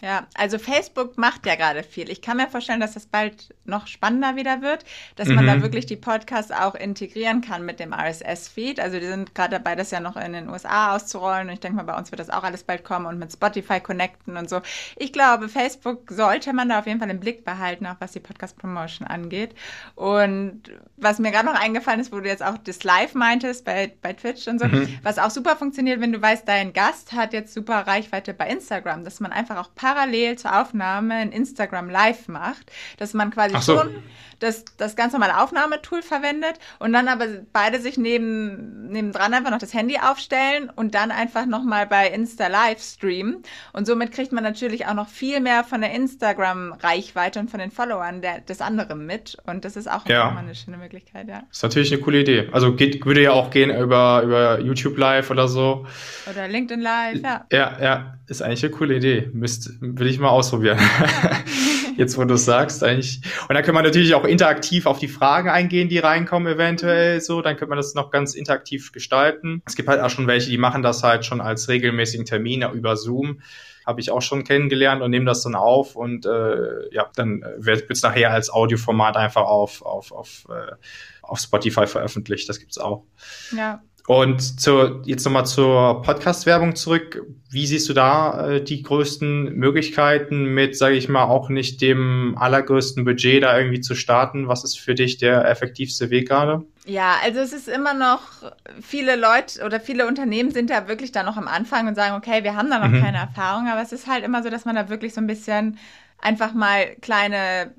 Ja, 0.00 0.26
also 0.34 0.58
Facebook 0.58 1.18
macht 1.18 1.46
ja 1.46 1.56
gerade 1.56 1.82
viel. 1.82 2.10
Ich 2.10 2.22
kann 2.22 2.36
mir 2.36 2.48
vorstellen, 2.48 2.80
dass 2.80 2.94
das 2.94 3.06
bald 3.06 3.54
noch 3.64 3.86
spannender 3.86 4.36
wieder 4.36 4.62
wird, 4.62 4.84
dass 5.16 5.28
mhm. 5.28 5.36
man 5.36 5.46
da 5.46 5.56
mhm. 5.56 5.62
wirklich 5.62 5.86
die 5.86 5.96
Podcasts 5.96 6.52
auch 6.52 6.74
integrieren 6.74 7.40
kann 7.40 7.64
mit 7.64 7.80
dem 7.80 7.92
RSS-Feed. 7.92 8.80
Also 8.80 8.98
die 8.98 9.06
sind 9.06 9.34
gerade 9.34 9.56
dabei, 9.56 9.74
das 9.74 9.90
ja 9.90 10.00
noch 10.00 10.16
in 10.16 10.32
den 10.32 10.48
USA 10.48 10.94
auszurollen 10.94 11.48
und 11.48 11.54
ich 11.54 11.60
denke 11.60 11.76
mal, 11.76 11.82
bei 11.82 11.96
uns 11.96 12.10
wird 12.10 12.20
das 12.20 12.30
auch 12.30 12.44
alles 12.44 12.62
bald 12.62 12.84
kommen 12.84 13.06
und 13.06 13.18
mit 13.18 13.32
Spotify 13.32 13.80
connecten 13.80 14.36
und 14.36 14.48
so. 14.48 14.60
Ich 14.96 15.12
glaube, 15.12 15.48
Facebook 15.48 16.10
sollte 16.10 16.52
man 16.52 16.68
da 16.68 16.78
auf 16.78 16.86
jeden 16.86 17.00
Fall 17.00 17.10
im 17.10 17.20
Blick 17.20 17.44
behalten, 17.44 17.86
auch 17.86 17.96
was 17.98 18.12
die 18.12 18.20
Podcast-Promotion 18.20 19.06
angeht. 19.06 19.54
Und 19.94 20.62
was 20.96 21.18
mir 21.18 21.30
gerade 21.30 21.46
noch 21.46 21.60
eingefallen 21.60 22.00
ist, 22.00 22.12
wo 22.12 22.20
du 22.20 22.28
jetzt 22.28 22.42
auch 22.42 22.58
das 22.58 22.84
Live 22.84 23.14
meintest 23.14 23.64
bei, 23.64 23.92
bei 24.02 24.12
Twitch 24.12 24.46
und 24.48 24.58
so, 24.58 24.66
mhm. 24.66 24.98
was 25.02 25.18
auch 25.18 25.30
super 25.30 25.56
funktioniert, 25.56 26.00
wenn 26.00 26.12
du 26.12 26.20
weißt, 26.20 26.46
dein 26.46 26.72
Gast 26.72 27.12
hat 27.12 27.32
jetzt 27.32 27.54
super 27.54 27.86
Reichweite 27.86 28.34
bei 28.34 28.48
Instagram, 28.48 29.04
dass 29.04 29.20
man 29.20 29.32
einfach 29.32 29.56
auch 29.56 29.74
parallel 29.88 30.36
zur 30.36 30.60
Aufnahme 30.60 31.14
ein 31.14 31.32
Instagram 31.32 31.88
Live 31.88 32.28
macht, 32.28 32.70
dass 32.98 33.14
man 33.14 33.30
quasi 33.30 33.56
so. 33.60 33.78
schon 33.78 34.02
das, 34.38 34.64
das 34.76 34.94
ganz 34.94 35.12
normale 35.12 35.40
Aufnahmetool 35.40 36.02
verwendet 36.02 36.54
und 36.78 36.92
dann 36.92 37.08
aber 37.08 37.26
beide 37.52 37.80
sich 37.80 37.98
neben, 37.98 38.88
nebendran 38.88 39.34
einfach 39.34 39.50
noch 39.50 39.58
das 39.58 39.74
Handy 39.74 39.98
aufstellen 39.98 40.70
und 40.74 40.94
dann 40.94 41.10
einfach 41.10 41.46
nochmal 41.46 41.86
bei 41.86 42.08
Insta 42.08 42.46
Live 42.46 42.80
streamen. 42.80 43.42
Und 43.72 43.86
somit 43.86 44.12
kriegt 44.12 44.32
man 44.32 44.44
natürlich 44.44 44.86
auch 44.86 44.94
noch 44.94 45.08
viel 45.08 45.40
mehr 45.40 45.64
von 45.64 45.80
der 45.80 45.92
Instagram-Reichweite 45.92 47.40
und 47.40 47.50
von 47.50 47.58
den 47.58 47.70
Followern 47.70 48.22
der, 48.22 48.40
des 48.40 48.60
anderen 48.60 49.06
mit. 49.06 49.36
Und 49.46 49.64
das 49.64 49.76
ist 49.76 49.90
auch 49.90 50.06
ja. 50.06 50.36
eine 50.36 50.54
schöne 50.54 50.76
Möglichkeit, 50.76 51.28
ja. 51.28 51.42
Ist 51.50 51.62
natürlich 51.62 51.92
eine 51.92 52.00
coole 52.00 52.20
Idee. 52.20 52.48
Also 52.52 52.74
geht, 52.74 53.04
würde 53.04 53.22
ja 53.22 53.32
auch 53.32 53.50
gehen 53.50 53.70
über, 53.70 54.22
über 54.22 54.60
YouTube 54.60 54.96
Live 54.98 55.30
oder 55.30 55.48
so. 55.48 55.86
Oder 56.30 56.46
LinkedIn 56.46 56.80
Live, 56.80 57.22
ja. 57.22 57.46
Ja, 57.50 57.76
ja, 57.80 58.18
ist 58.28 58.42
eigentlich 58.42 58.64
eine 58.64 58.72
coole 58.72 58.96
Idee. 58.96 59.30
Müsst, 59.32 59.77
will 59.80 60.06
ich 60.06 60.18
mal 60.18 60.28
ausprobieren. 60.28 60.78
Jetzt, 61.96 62.16
wo 62.16 62.24
du 62.24 62.34
es 62.34 62.44
sagst, 62.44 62.84
eigentlich. 62.84 63.20
Und 63.48 63.54
dann 63.56 63.64
kann 63.64 63.74
man 63.74 63.84
natürlich 63.84 64.14
auch 64.14 64.24
interaktiv 64.24 64.86
auf 64.86 65.00
die 65.00 65.08
Fragen 65.08 65.48
eingehen, 65.48 65.88
die 65.88 65.98
reinkommen, 65.98 66.52
eventuell 66.52 67.20
so. 67.20 67.42
Dann 67.42 67.56
könnte 67.56 67.70
man 67.70 67.76
das 67.76 67.94
noch 67.94 68.10
ganz 68.10 68.34
interaktiv 68.34 68.92
gestalten. 68.92 69.62
Es 69.66 69.74
gibt 69.74 69.88
halt 69.88 70.00
auch 70.00 70.10
schon 70.10 70.28
welche, 70.28 70.48
die 70.48 70.58
machen 70.58 70.82
das 70.82 71.02
halt 71.02 71.24
schon 71.24 71.40
als 71.40 71.68
regelmäßigen 71.68 72.24
Termin 72.24 72.62
über 72.72 72.96
Zoom 72.96 73.40
habe 73.88 74.02
ich 74.02 74.10
auch 74.10 74.20
schon 74.20 74.44
kennengelernt 74.44 75.00
und 75.00 75.10
nehme 75.10 75.24
das 75.24 75.42
dann 75.42 75.54
auf 75.54 75.96
und 75.96 76.26
äh, 76.26 76.94
ja, 76.94 77.10
dann 77.14 77.42
wird 77.56 77.90
es 77.90 78.02
nachher 78.02 78.30
als 78.32 78.50
Audioformat 78.50 79.16
einfach 79.16 79.46
auf, 79.46 79.80
auf, 79.80 80.12
auf, 80.12 80.46
äh, 80.50 80.72
auf 81.22 81.38
Spotify 81.38 81.86
veröffentlicht. 81.86 82.46
Das 82.50 82.58
gibt's 82.58 82.76
auch. 82.76 83.04
Ja. 83.56 83.82
Und 84.08 84.58
zu, 84.58 85.02
jetzt 85.04 85.26
nochmal 85.26 85.44
zur 85.44 86.00
Podcast-Werbung 86.00 86.74
zurück. 86.74 87.26
Wie 87.50 87.66
siehst 87.66 87.90
du 87.90 87.92
da 87.92 88.52
äh, 88.52 88.64
die 88.64 88.82
größten 88.82 89.52
Möglichkeiten 89.52 90.46
mit, 90.46 90.78
sage 90.78 90.94
ich 90.94 91.10
mal, 91.10 91.24
auch 91.24 91.50
nicht 91.50 91.82
dem 91.82 92.34
allergrößten 92.38 93.04
Budget 93.04 93.42
da 93.42 93.58
irgendwie 93.58 93.82
zu 93.82 93.94
starten? 93.94 94.48
Was 94.48 94.64
ist 94.64 94.80
für 94.80 94.94
dich 94.94 95.18
der 95.18 95.44
effektivste 95.44 96.08
Weg 96.08 96.26
gerade? 96.26 96.64
Ja, 96.86 97.16
also 97.22 97.40
es 97.40 97.52
ist 97.52 97.68
immer 97.68 97.92
noch, 97.92 98.22
viele 98.80 99.14
Leute 99.14 99.62
oder 99.62 99.78
viele 99.78 100.06
Unternehmen 100.06 100.52
sind 100.52 100.70
da 100.70 100.88
wirklich 100.88 101.12
da 101.12 101.22
noch 101.22 101.36
am 101.36 101.46
Anfang 101.46 101.86
und 101.86 101.94
sagen, 101.94 102.16
okay, 102.16 102.42
wir 102.44 102.56
haben 102.56 102.70
da 102.70 102.78
noch 102.78 102.88
mhm. 102.88 103.02
keine 103.02 103.18
Erfahrung, 103.18 103.68
aber 103.68 103.82
es 103.82 103.92
ist 103.92 104.06
halt 104.06 104.24
immer 104.24 104.42
so, 104.42 104.48
dass 104.48 104.64
man 104.64 104.74
da 104.74 104.88
wirklich 104.88 105.12
so 105.12 105.20
ein 105.20 105.26
bisschen 105.26 105.76
einfach 106.16 106.54
mal 106.54 106.96
kleine 107.02 107.74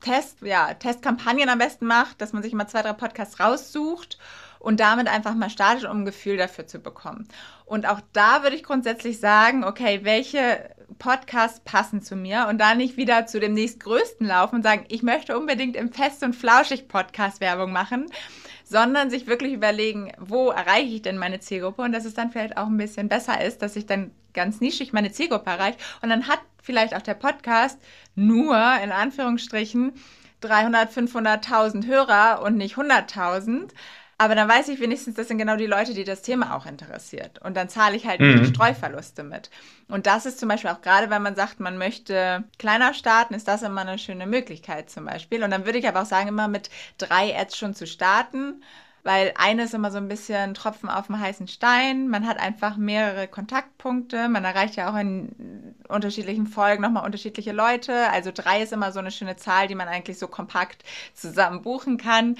Test, 0.00 0.38
ja, 0.40 0.72
Testkampagnen 0.72 1.50
am 1.50 1.58
besten 1.58 1.84
macht, 1.84 2.22
dass 2.22 2.32
man 2.32 2.42
sich 2.42 2.54
immer 2.54 2.66
zwei, 2.66 2.80
drei 2.80 2.94
Podcasts 2.94 3.40
raussucht 3.40 4.16
und 4.60 4.78
damit 4.78 5.08
einfach 5.08 5.34
mal 5.34 5.50
startet, 5.50 5.86
um 5.86 6.02
ein 6.02 6.04
Gefühl 6.04 6.36
dafür 6.36 6.66
zu 6.66 6.78
bekommen. 6.78 7.26
Und 7.64 7.88
auch 7.88 8.00
da 8.12 8.44
würde 8.44 8.54
ich 8.54 8.62
grundsätzlich 8.62 9.18
sagen, 9.18 9.64
okay, 9.64 10.00
welche 10.02 10.70
Podcasts 10.98 11.60
passen 11.60 12.02
zu 12.02 12.14
mir? 12.14 12.46
Und 12.48 12.58
da 12.58 12.74
nicht 12.74 12.96
wieder 12.96 13.26
zu 13.26 13.40
dem 13.40 13.54
nächstgrößten 13.54 14.26
laufen 14.26 14.56
und 14.56 14.62
sagen, 14.62 14.84
ich 14.88 15.02
möchte 15.02 15.36
unbedingt 15.36 15.76
im 15.76 15.92
Fest 15.92 16.22
und 16.22 16.36
Flauschig 16.36 16.88
Podcast 16.88 17.40
Werbung 17.40 17.72
machen, 17.72 18.06
sondern 18.64 19.10
sich 19.10 19.26
wirklich 19.26 19.54
überlegen, 19.54 20.12
wo 20.18 20.50
erreiche 20.50 20.94
ich 20.94 21.02
denn 21.02 21.18
meine 21.18 21.40
Zielgruppe? 21.40 21.82
Und 21.82 21.92
dass 21.92 22.04
es 22.04 22.14
dann 22.14 22.30
vielleicht 22.30 22.56
auch 22.56 22.66
ein 22.66 22.76
bisschen 22.76 23.08
besser 23.08 23.42
ist, 23.42 23.62
dass 23.62 23.76
ich 23.76 23.86
dann 23.86 24.12
ganz 24.34 24.60
nischig 24.60 24.92
meine 24.92 25.10
Zielgruppe 25.10 25.50
erreiche. 25.50 25.78
Und 26.02 26.10
dann 26.10 26.28
hat 26.28 26.40
vielleicht 26.62 26.94
auch 26.94 27.02
der 27.02 27.14
Podcast 27.14 27.80
nur 28.14 28.56
in 28.84 28.92
Anführungsstrichen 28.92 29.92
300, 30.42 30.92
500.000 30.92 31.86
Hörer 31.86 32.42
und 32.42 32.56
nicht 32.56 32.76
100.000 32.76 33.70
aber 34.20 34.34
dann 34.34 34.50
weiß 34.50 34.68
ich 34.68 34.80
wenigstens, 34.80 35.14
das 35.14 35.28
sind 35.28 35.38
genau 35.38 35.56
die 35.56 35.64
Leute, 35.64 35.94
die 35.94 36.04
das 36.04 36.20
Thema 36.20 36.54
auch 36.54 36.66
interessiert. 36.66 37.38
Und 37.40 37.56
dann 37.56 37.70
zahle 37.70 37.96
ich 37.96 38.06
halt 38.06 38.20
mhm. 38.20 38.42
die 38.42 38.50
Streuverluste 38.50 39.22
mit. 39.22 39.48
Und 39.88 40.04
das 40.04 40.26
ist 40.26 40.38
zum 40.38 40.50
Beispiel 40.50 40.68
auch 40.68 40.82
gerade, 40.82 41.08
wenn 41.08 41.22
man 41.22 41.36
sagt, 41.36 41.58
man 41.58 41.78
möchte 41.78 42.44
kleiner 42.58 42.92
starten, 42.92 43.32
ist 43.32 43.48
das 43.48 43.62
immer 43.62 43.80
eine 43.80 43.98
schöne 43.98 44.26
Möglichkeit 44.26 44.90
zum 44.90 45.06
Beispiel. 45.06 45.42
Und 45.42 45.50
dann 45.50 45.64
würde 45.64 45.78
ich 45.78 45.88
aber 45.88 46.02
auch 46.02 46.06
sagen, 46.06 46.28
immer 46.28 46.48
mit 46.48 46.68
drei 46.98 47.34
Ads 47.34 47.56
schon 47.56 47.74
zu 47.74 47.86
starten 47.86 48.62
weil 49.02 49.32
eine 49.36 49.64
ist 49.64 49.74
immer 49.74 49.90
so 49.90 49.96
ein 49.96 50.08
bisschen 50.08 50.54
Tropfen 50.54 50.88
auf 50.88 51.06
dem 51.06 51.18
heißen 51.18 51.48
Stein. 51.48 52.08
Man 52.08 52.26
hat 52.26 52.38
einfach 52.38 52.76
mehrere 52.76 53.28
Kontaktpunkte. 53.28 54.28
Man 54.28 54.44
erreicht 54.44 54.76
ja 54.76 54.90
auch 54.90 54.96
in 54.96 55.74
unterschiedlichen 55.88 56.46
Folgen 56.46 56.82
nochmal 56.82 57.06
unterschiedliche 57.06 57.52
Leute. 57.52 58.10
Also 58.10 58.30
drei 58.32 58.62
ist 58.62 58.72
immer 58.72 58.92
so 58.92 58.98
eine 58.98 59.10
schöne 59.10 59.36
Zahl, 59.36 59.68
die 59.68 59.74
man 59.74 59.88
eigentlich 59.88 60.18
so 60.18 60.28
kompakt 60.28 60.84
zusammen 61.14 61.62
buchen 61.62 61.96
kann. 61.96 62.36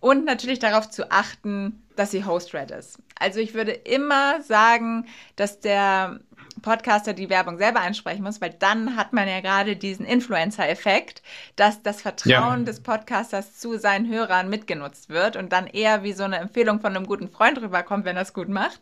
Und 0.00 0.24
natürlich 0.24 0.58
darauf 0.58 0.88
zu 0.90 1.10
achten, 1.10 1.82
dass 1.96 2.10
sie 2.12 2.24
Host-Red 2.24 2.70
ist. 2.70 2.98
Also 3.18 3.40
ich 3.40 3.54
würde 3.54 3.72
immer 3.72 4.40
sagen, 4.42 5.06
dass 5.36 5.60
der 5.60 6.20
Podcaster 6.62 7.12
die 7.12 7.30
Werbung 7.30 7.58
selber 7.58 7.80
einsprechen 7.80 8.22
muss, 8.22 8.40
weil 8.40 8.50
dann 8.50 8.96
hat 8.96 9.12
man 9.12 9.28
ja 9.28 9.40
gerade 9.40 9.76
diesen 9.76 10.04
Influencer-Effekt, 10.06 11.22
dass 11.56 11.82
das 11.82 12.02
Vertrauen 12.02 12.60
ja. 12.60 12.64
des 12.64 12.80
Podcasters 12.80 13.58
zu 13.58 13.78
seinen 13.78 14.08
Hörern 14.08 14.48
mitgenutzt 14.48 15.08
wird 15.08 15.36
und 15.36 15.52
dann 15.52 15.66
eher 15.66 16.02
wie 16.02 16.12
so 16.12 16.24
eine 16.24 16.38
Empfehlung 16.38 16.80
von 16.80 16.94
einem 16.94 17.06
guten 17.06 17.28
Freund 17.28 17.60
rüberkommt, 17.60 18.04
wenn 18.04 18.16
er 18.16 18.22
es 18.22 18.32
gut 18.32 18.48
macht, 18.48 18.80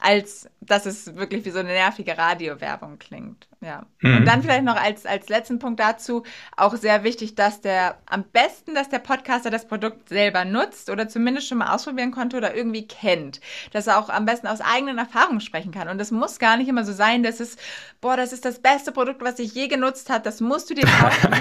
als 0.00 0.48
dass 0.60 0.86
es 0.86 1.16
wirklich 1.16 1.44
wie 1.44 1.50
so 1.50 1.58
eine 1.58 1.70
nervige 1.70 2.16
Radiowerbung 2.16 2.98
klingt. 2.98 3.48
Ja. 3.60 3.86
Mhm. 4.00 4.18
Und 4.18 4.24
dann 4.26 4.42
vielleicht 4.42 4.64
noch 4.64 4.76
als, 4.76 5.04
als 5.04 5.28
letzten 5.28 5.58
Punkt 5.58 5.80
dazu 5.80 6.22
auch 6.56 6.76
sehr 6.76 7.02
wichtig, 7.02 7.34
dass 7.34 7.60
der 7.60 7.96
am 8.06 8.24
besten, 8.24 8.74
dass 8.74 8.88
der 8.88 9.00
Podcaster 9.00 9.50
das 9.50 9.66
Produkt 9.66 10.08
selber 10.08 10.44
nutzt 10.44 10.90
oder 10.90 11.08
zumindest 11.08 11.48
schon 11.48 11.58
mal 11.58 11.74
ausprobieren 11.74 12.10
konnte 12.10 12.36
oder 12.36 12.54
irgendwie 12.54 12.86
kennt. 12.86 13.40
Dass 13.72 13.86
er 13.86 13.98
auch 13.98 14.10
am 14.10 14.26
besten 14.26 14.46
aus 14.46 14.60
eigenen 14.60 14.98
Erfahrungen 14.98 15.40
sprechen 15.40 15.72
kann. 15.72 15.88
Und 15.88 16.00
es 16.00 16.10
muss 16.10 16.38
gar 16.38 16.56
nicht 16.56 16.68
immer 16.68 16.84
so 16.84 16.92
sein, 16.92 17.22
dass 17.22 17.40
es, 17.40 17.56
boah, 18.00 18.16
das 18.16 18.32
ist 18.32 18.44
das 18.44 18.60
beste 18.60 18.92
Produkt, 18.92 19.22
was 19.22 19.38
ich 19.38 19.54
je 19.54 19.68
genutzt 19.68 20.10
habe, 20.10 20.22
das 20.22 20.40
musst 20.40 20.70
du 20.70 20.74
dir 20.74 20.86
kaufen, 21.00 21.34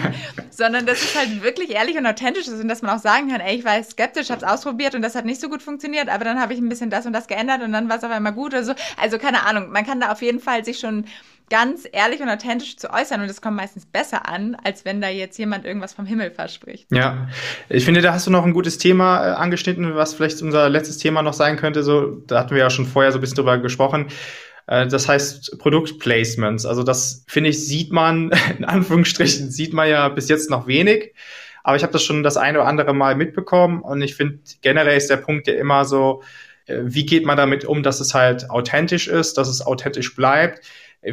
sondern 0.49 0.85
dass 0.85 1.01
es 1.01 1.15
halt 1.15 1.43
wirklich 1.43 1.71
ehrlich 1.71 1.97
und 1.97 2.07
authentisch 2.07 2.47
ist 2.47 2.61
und 2.61 2.67
dass 2.67 2.81
man 2.81 2.95
auch 2.95 3.01
sagen 3.01 3.29
kann, 3.29 3.41
ey, 3.41 3.57
ich 3.57 3.65
war 3.65 3.81
skeptisch, 3.83 4.29
habe 4.29 4.43
es 4.43 4.49
ausprobiert 4.49 4.95
und 4.95 5.01
das 5.01 5.15
hat 5.15 5.25
nicht 5.25 5.41
so 5.41 5.49
gut 5.49 5.61
funktioniert, 5.61 6.09
aber 6.09 6.25
dann 6.25 6.39
habe 6.39 6.53
ich 6.53 6.59
ein 6.59 6.69
bisschen 6.69 6.89
das 6.89 7.05
und 7.05 7.13
das 7.13 7.27
geändert 7.27 7.61
und 7.61 7.71
dann 7.73 7.89
war 7.89 7.97
es 7.97 8.03
auf 8.03 8.11
einmal 8.11 8.33
gut 8.33 8.48
oder 8.53 8.63
so. 8.63 8.73
Also 9.01 9.17
keine 9.17 9.45
Ahnung, 9.45 9.71
man 9.71 9.85
kann 9.85 9.99
da 9.99 10.11
auf 10.11 10.21
jeden 10.21 10.39
Fall 10.39 10.65
sich 10.65 10.79
schon 10.79 11.05
ganz 11.49 11.87
ehrlich 11.91 12.21
und 12.21 12.29
authentisch 12.29 12.77
zu 12.77 12.91
äußern 12.91 13.21
und 13.21 13.27
das 13.27 13.41
kommt 13.41 13.57
meistens 13.57 13.85
besser 13.85 14.27
an, 14.27 14.55
als 14.63 14.85
wenn 14.85 15.01
da 15.01 15.09
jetzt 15.09 15.37
jemand 15.37 15.65
irgendwas 15.65 15.93
vom 15.93 16.05
Himmel 16.05 16.31
verspricht. 16.31 16.87
Ja, 16.91 17.27
ich 17.69 17.85
finde, 17.85 18.01
da 18.01 18.13
hast 18.13 18.27
du 18.27 18.31
noch 18.31 18.45
ein 18.45 18.53
gutes 18.53 18.77
Thema 18.77 19.25
äh, 19.25 19.31
angeschnitten, 19.33 19.95
was 19.95 20.13
vielleicht 20.13 20.41
unser 20.41 20.69
letztes 20.69 20.97
Thema 20.97 21.21
noch 21.21 21.33
sein 21.33 21.57
könnte. 21.57 21.83
So, 21.83 22.21
da 22.27 22.39
hatten 22.39 22.51
wir 22.51 22.59
ja 22.59 22.69
schon 22.69 22.85
vorher 22.85 23.11
so 23.11 23.17
ein 23.17 23.21
bisschen 23.21 23.37
drüber 23.37 23.57
gesprochen. 23.57 24.07
Äh, 24.67 24.87
das 24.87 25.07
heißt 25.07 25.57
Produktplacements. 25.59 26.65
Also 26.65 26.83
das 26.83 27.25
finde 27.27 27.49
ich 27.49 27.65
sieht 27.65 27.91
man 27.91 28.31
in 28.57 28.65
Anführungsstrichen 28.65 29.51
sieht 29.51 29.73
man 29.73 29.89
ja 29.89 30.09
bis 30.09 30.29
jetzt 30.29 30.49
noch 30.49 30.67
wenig. 30.67 31.13
Aber 31.63 31.75
ich 31.75 31.83
habe 31.83 31.93
das 31.93 32.03
schon 32.03 32.23
das 32.23 32.37
eine 32.37 32.59
oder 32.59 32.67
andere 32.67 32.93
Mal 32.93 33.15
mitbekommen 33.15 33.81
und 33.81 34.01
ich 34.01 34.15
finde 34.15 34.39
generell 34.61 34.97
ist 34.97 35.09
der 35.09 35.17
Punkt 35.17 35.45
ja 35.47 35.55
immer 35.55 35.83
so, 35.83 36.23
wie 36.69 37.05
geht 37.05 37.25
man 37.25 37.37
damit 37.37 37.65
um, 37.65 37.83
dass 37.83 37.99
es 37.99 38.13
halt 38.13 38.49
authentisch 38.49 39.07
ist, 39.07 39.37
dass 39.37 39.47
es 39.47 39.65
authentisch 39.65 40.15
bleibt 40.15 40.61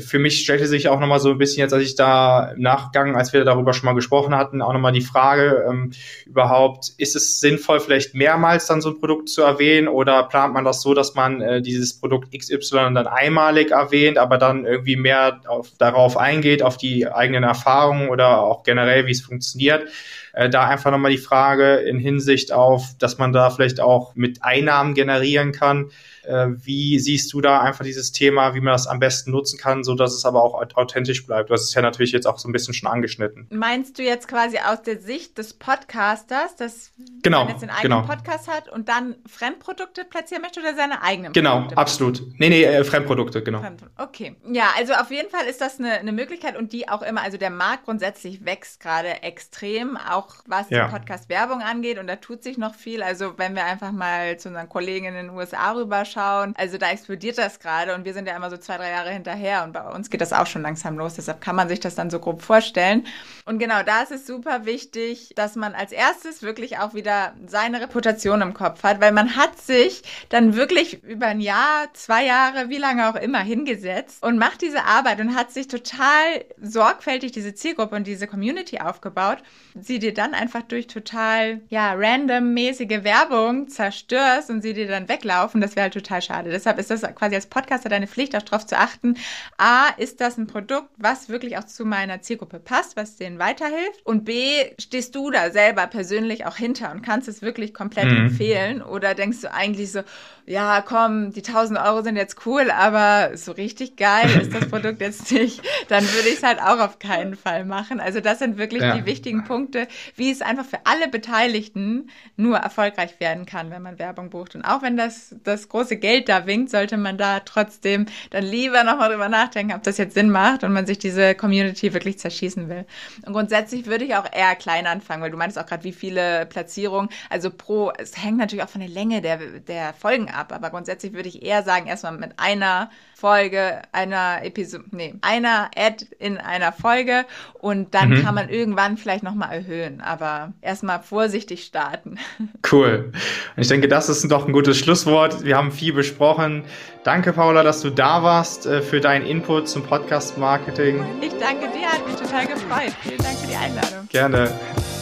für 0.01 0.19
mich 0.19 0.41
stellte 0.41 0.67
sich 0.67 0.89
auch 0.89 0.99
nochmal 0.99 1.21
so 1.21 1.31
ein 1.31 1.39
bisschen 1.39 1.61
jetzt, 1.61 1.73
als 1.73 1.85
ich 1.85 1.95
da 1.95 2.51
im 2.51 2.63
Nachgang, 2.63 3.15
als 3.15 3.33
wir 3.33 3.45
darüber 3.45 3.73
schon 3.73 3.87
mal 3.87 3.95
gesprochen 3.95 4.35
hatten, 4.35 4.61
auch 4.61 4.73
nochmal 4.73 4.93
die 4.93 5.01
Frage, 5.01 5.65
ähm, 5.69 5.93
überhaupt, 6.27 6.93
ist 6.99 7.15
es 7.15 7.39
sinnvoll, 7.39 7.79
vielleicht 7.79 8.13
mehrmals 8.13 8.67
dann 8.67 8.81
so 8.81 8.91
ein 8.91 8.99
Produkt 8.99 9.29
zu 9.29 9.43
erwähnen 9.43 9.87
oder 9.87 10.25
plant 10.25 10.55
man 10.55 10.65
das 10.65 10.83
so, 10.83 10.93
dass 10.93 11.15
man 11.15 11.41
äh, 11.41 11.63
dieses 11.63 12.01
Produkt 12.01 12.37
XY 12.37 12.95
dann 12.95 13.07
einmalig 13.07 13.71
erwähnt, 13.71 14.19
aber 14.19 14.39
dann 14.39 14.67
irgendwie 14.67 14.97
mehr 14.97 15.41
auf, 15.47 15.71
darauf 15.79 16.17
eingeht, 16.17 16.65
auf 16.65 16.77
die 16.77 17.07
eigenen 17.07 17.45
Erfahrungen 17.45 18.09
oder 18.09 18.43
auch 18.43 18.65
generell, 18.65 19.07
wie 19.07 19.13
es 19.13 19.21
funktioniert? 19.21 19.89
Äh, 20.37 20.51
da 20.51 20.69
einfach 20.69 20.91
nochmal 20.91 21.11
die 21.11 21.19
Frage 21.19 21.77
in 21.77 21.99
Hinsicht 21.99 22.53
auf, 22.53 22.95
dass 22.99 23.17
man 23.17 23.33
da 23.33 23.49
vielleicht 23.49 23.81
auch 23.81 24.15
mit 24.15 24.45
Einnahmen 24.45 24.93
generieren 24.93 25.53
kann. 25.53 25.91
Äh, 26.25 26.49
wie 26.59 26.99
siehst 26.99 27.33
du 27.33 27.41
da 27.41 27.61
einfach 27.61 27.87
dieses 27.87 28.13
Thema, 28.13 28.55
wie 28.55 28.61
man 28.61 28.73
das 28.73 28.87
am 28.87 29.01
besten 29.01 29.31
nutzen 29.31 29.59
kann? 29.59 29.83
so 29.83 29.95
dass 29.95 30.13
es 30.13 30.25
aber 30.25 30.43
auch 30.43 30.55
authentisch 30.75 31.25
bleibt. 31.27 31.49
Du 31.49 31.55
hast 31.55 31.63
es 31.63 31.75
ja 31.75 31.81
natürlich 31.81 32.13
jetzt 32.13 32.27
auch 32.27 32.39
so 32.39 32.49
ein 32.49 32.53
bisschen 32.53 32.75
schon 32.75 32.89
angeschnitten. 32.89 33.47
Meinst 33.51 33.99
du 33.99 34.03
jetzt 34.03 34.29
quasi 34.29 34.59
aus 34.59 34.83
der 34.83 35.01
Sicht 35.01 35.39
des 35.39 35.55
Podcasters, 35.55 36.57
dass 36.57 36.93
genau, 37.23 37.45
man 37.45 37.51
jetzt 37.51 37.63
den 37.63 37.71
eigenen 37.71 38.03
genau. 38.03 38.15
Podcast 38.15 38.49
hat 38.49 38.69
und 38.69 38.89
dann 38.89 39.15
Fremdprodukte 39.27 40.05
platzieren 40.05 40.43
möchte 40.43 40.61
oder 40.61 40.75
seine 40.75 41.03
eigenen 41.03 41.33
genau, 41.33 41.53
Produkte? 41.53 41.75
Genau, 41.75 41.81
absolut. 41.81 42.23
Nee, 42.39 42.49
nee, 42.51 42.65
äh, 42.65 42.85
Fremdprodukte, 42.85 43.43
genau. 43.43 43.63
Okay. 43.97 44.37
Ja, 44.53 44.71
also 44.77 44.93
auf 44.95 45.11
jeden 45.11 45.31
Fall 45.31 45.47
ist 45.47 45.61
das 45.61 45.79
eine, 45.79 45.93
eine 45.93 46.13
Möglichkeit 46.13 46.57
und 46.57 46.73
die 46.73 46.89
auch 46.89 47.03
immer, 47.03 47.23
also 47.23 47.39
der 47.39 47.51
Markt 47.51 47.85
grundsätzlich 47.85 48.45
wächst 48.45 48.81
gerade 48.81 49.23
extrem, 49.23 49.97
auch 49.97 50.26
was 50.47 50.71
Ja. 50.71 50.87
die 50.87 50.93
Podcast-Werbung 50.93 51.61
angeht 51.63 51.99
und 51.99 52.07
da 52.07 52.17
tut 52.17 52.43
sich 52.43 52.59
noch 52.59 52.75
viel. 52.75 53.03
Also 53.03 53.39
wenn 53.39 53.55
wir 53.55 53.65
einfach 53.65 53.93
mal 53.93 54.39
zu 54.39 54.49
unseren 54.49 54.69
Kollegen 54.69 55.07
in 55.07 55.15
den 55.15 55.31
USA 55.31 55.73
rüberschauen, 55.73 56.55
also 56.57 56.79
da 56.79 56.91
explodiert 56.91 57.39
das 57.39 57.61
gerade 57.61 57.95
und 57.95 58.05
wir 58.05 58.15
sind 58.15 58.27
ja 58.29 58.37
immer 58.37 58.51
so 58.51 58.57
zwei, 58.57 58.77
drei 58.77 58.91
Jahre 58.91 59.11
hinterher 59.11 59.65
und 59.65 59.73
bei 59.73 59.83
uns 59.89 60.11
geht 60.11 60.21
das 60.21 60.33
auch 60.33 60.47
schon 60.47 60.63
langsam 60.63 60.97
los. 60.99 61.15
Deshalb 61.15 61.41
kann 61.41 61.57
man 61.57 61.69
sich 61.69 61.81
das 61.81 61.95
dann 61.95 62.11
so 62.11 62.19
grob 62.19 62.43
vorstellen. 62.43 63.07
Und 63.45 63.59
genau 63.59 63.83
da 63.83 64.03
ist 64.03 64.13
es 64.13 64.27
super 64.27 64.65
wichtig, 64.67 65.33
dass 65.37 65.57
man 65.57 65.75
als 65.75 65.93
erstes 65.93 66.43
wirklich 66.43 66.79
auch 66.79 66.95
wieder 66.95 67.35
seine 67.47 67.81
Reputation 67.81 68.43
im 68.43 68.55
Kopf 68.55 68.83
hat, 68.83 69.01
weil 69.01 69.13
man 69.13 69.37
hat 69.37 69.59
sich 69.59 70.03
dann 70.29 70.57
wirklich 70.57 71.03
über 71.05 71.27
ein 71.27 71.41
Jahr, 71.41 71.89
zwei 71.93 72.25
Jahre, 72.25 72.69
wie 72.69 72.79
lange 72.79 73.09
auch 73.09 73.15
immer 73.17 73.41
hingesetzt 73.41 74.23
und 74.23 74.39
macht 74.39 74.63
diese 74.63 74.85
Arbeit 74.85 75.21
und 75.21 75.35
hat 75.37 75.53
sich 75.53 75.69
total 75.69 76.45
sorgfältig 76.61 77.33
diese 77.33 77.55
Zielgruppe 77.55 77.97
und 77.97 78.07
diese 78.07 78.27
Community 78.27 78.79
aufgebaut, 78.81 79.39
sie 79.75 79.99
dir 79.99 80.15
dann 80.17 80.35
einfach 80.35 80.63
durch 80.63 80.87
total, 80.87 81.61
ja, 81.69 81.93
randommäßige 81.95 83.05
Werbung 83.05 83.69
zerstörst 83.69 84.51
und 84.51 84.63
sie 84.63 84.75
dir 84.75 84.89
dann 84.89 85.09
weglaufen, 85.09 85.61
das 85.61 85.77
wäre 85.77 85.85
halt 85.85 85.95
total 85.95 86.23
schade. 86.23 86.51
Deshalb 86.51 86.79
ist 86.79 86.91
das 86.91 87.03
quasi 87.15 87.35
als 87.35 87.47
Podcaster 87.47 87.89
deine 87.89 88.07
Pflicht, 88.07 88.37
auch 88.37 88.43
darauf 88.43 88.67
zu 88.67 88.77
achten, 88.79 89.17
A, 89.59 89.89
ist 89.97 90.21
das 90.21 90.37
ein 90.39 90.47
Produkt, 90.47 90.89
was 90.97 91.29
wirklich 91.29 91.59
auch 91.59 91.65
zu 91.65 91.85
meiner 91.85 92.21
Zielgruppe 92.23 92.59
passt, 92.61 92.97
was 92.97 93.17
denen 93.17 93.39
weiterhilft 93.39 94.05
und 94.05 94.25
B, 94.25 94.65
stehst 94.79 95.15
du 95.15 95.31
da 95.31 95.51
selber 95.51 95.87
persönlich 95.87 96.47
auch 96.47 96.57
hinter 96.57 96.91
und 96.93 97.03
kannst 97.03 97.29
es 97.29 97.43
wirklich 97.43 97.75
komplett 97.75 98.07
Mhm. 98.13 98.27
empfehlen 98.27 98.83
oder 98.83 99.15
denkst 99.15 99.41
du 99.43 99.53
eigentlich 99.53 99.93
so, 99.93 100.01
ja, 100.47 100.81
komm, 100.81 101.33
die 101.33 101.43
1000 101.43 101.79
Euro 101.79 102.03
sind 102.03 102.17
jetzt 102.17 102.47
cool, 102.47 102.71
aber 102.71 103.37
so 103.37 103.51
richtig 103.53 103.97
geil 103.97 104.31
ist 104.41 104.55
das 104.55 104.69
Produkt 104.69 105.01
jetzt 105.01 105.33
nicht, 105.33 105.61
dann 105.89 106.05
würde 106.13 106.29
ich 106.29 106.37
es 106.37 106.43
halt 106.43 106.61
auch 106.61 106.79
auf 106.79 106.99
keinen 107.01 107.35
Fall 107.35 107.65
machen. 107.65 107.99
Also 108.01 108.21
das 108.21 108.39
sind 108.39 108.57
wirklich 108.59 108.83
Ja. 108.83 108.95
die 108.97 109.07
wichtigen 109.07 109.45
Punkte, 109.45 109.89
wie 110.15 110.31
es 110.31 110.43
einfach 110.43 110.65
für 110.65 110.79
alle 110.85 111.09
Beteiligten 111.09 112.11
nur 112.37 112.59
erfolgreich 112.59 113.19
werden 113.21 113.47
kann, 113.47 113.71
wenn 113.71 113.83
man 113.83 113.99
Werbung 113.99 114.31
bucht. 114.31 114.55
Und 114.55 114.65
auch 114.65 114.83
wenn 114.83 114.97
das, 114.97 115.35
das 115.45 115.69
große 115.69 115.97
Geld 115.97 116.29
da 116.29 116.47
winkt, 116.47 116.71
sollte 116.71 116.97
man 116.97 117.19
da 117.19 117.41
trotzdem 117.41 118.07
dann 118.31 118.45
lieber 118.45 118.85
nochmal 118.85 119.11
drüber 119.11 119.29
nachdenken, 119.29 119.75
ob 119.75 119.83
das 119.83 119.99
jetzt 119.99 120.15
Sinn 120.15 120.31
macht 120.31 120.65
und 120.65 120.73
man 120.73 120.87
sich 120.87 120.99
diese 120.99 121.35
Community 121.35 121.93
wirklich 121.95 122.19
zerschießen 122.19 122.69
will. 122.69 122.87
Und 123.25 123.33
grundsätzlich 123.33 123.87
würde 123.87 124.05
ich 124.05 124.15
auch 124.15 124.27
eher 124.33 124.55
klein 124.57 124.87
anfangen, 124.87 125.23
weil 125.23 125.31
du 125.31 125.37
meintest 125.37 125.59
auch 125.59 125.67
gerade, 125.67 125.85
wie 125.85 125.93
viele 125.93 126.47
Platzierungen, 126.47 127.09
also 127.31 127.51
pro, 127.51 127.93
es 127.99 128.23
hängt 128.23 128.39
natürlich 128.39 128.65
auch 128.65 128.69
von 128.69 128.81
der 128.81 128.91
Länge 128.91 129.21
der, 129.23 129.39
der 129.61 129.95
Folgen 129.95 130.31
ab, 130.31 130.53
aber 130.53 130.71
grundsätzlich 130.71 131.13
würde 131.13 131.29
ich 131.29 131.43
eher 131.43 131.63
sagen, 131.63 131.87
erstmal 131.87 132.13
mit 132.13 132.39
einer 132.39 132.91
Folge, 133.15 133.83
einer 133.93 134.41
Episode, 134.43 134.85
nee, 134.91 135.15
einer 135.23 135.71
Ad 135.77 136.07
in 136.19 136.39
einer 136.39 136.73
Folge 136.73 137.25
und 137.55 137.95
dann 137.95 138.11
Mhm. 138.11 138.23
kann 138.23 138.35
man 138.35 138.49
irgendwann 138.49 138.97
vielleicht 138.97 139.23
nochmal 139.25 139.53
erhöhen, 139.53 139.96
aber 140.01 140.53
erstmal 140.61 141.01
vorsichtig 141.01 141.65
starten. 141.65 142.19
Cool. 142.73 143.13
Und 143.55 143.63
ich 143.63 143.69
denke, 143.69 143.87
das 143.87 144.09
ist 144.09 144.29
doch 144.31 144.47
ein 144.47 144.53
gutes 144.53 144.77
Schlusswort. 144.77 145.45
Wir 145.45 145.57
haben 145.57 145.71
viel 145.71 145.93
besprochen. 145.93 146.65
Danke, 147.05 147.33
Paula, 147.33 147.63
dass 147.63 147.81
du 147.81 147.91
da 147.91 148.25
warst, 148.25 148.67
äh, 148.67 148.83
für 148.83 149.01
deinen 149.01 149.25
Input 149.25 149.69
zum 149.69 149.85
Podcast-Marketing. 149.85 151.05
Ich 151.21 151.33
danke 151.39 151.69
dir, 151.69 151.87
hat 151.87 152.05
mich 152.07 152.17
total 152.17 152.47
gefreut. 152.47 152.93
Vielen 153.03 153.19
Dank 153.19 153.39
für 153.39 153.47
die 153.47 153.55
Einladung. 153.55 154.09
Gerne. 154.11 154.51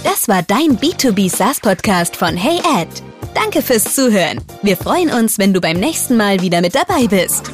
Das 0.05 0.29
war 0.29 0.43
dein 0.43 0.79
B2B 0.79 1.35
SaaS 1.35 1.61
Podcast 1.61 2.17
von 2.17 2.37
Hey 2.37 2.59
Ed. 2.79 3.03
Danke 3.35 3.63
fürs 3.63 3.95
Zuhören. 3.95 4.41
Wir 4.63 4.77
freuen 4.77 5.11
uns, 5.11 5.39
wenn 5.39 5.55
du 5.55 5.61
beim 5.61 5.79
nächsten 5.79 6.17
Mal 6.17 6.43
wieder 6.43 6.61
mit 6.61 6.75
dabei 6.75 7.07
bist. 7.07 7.51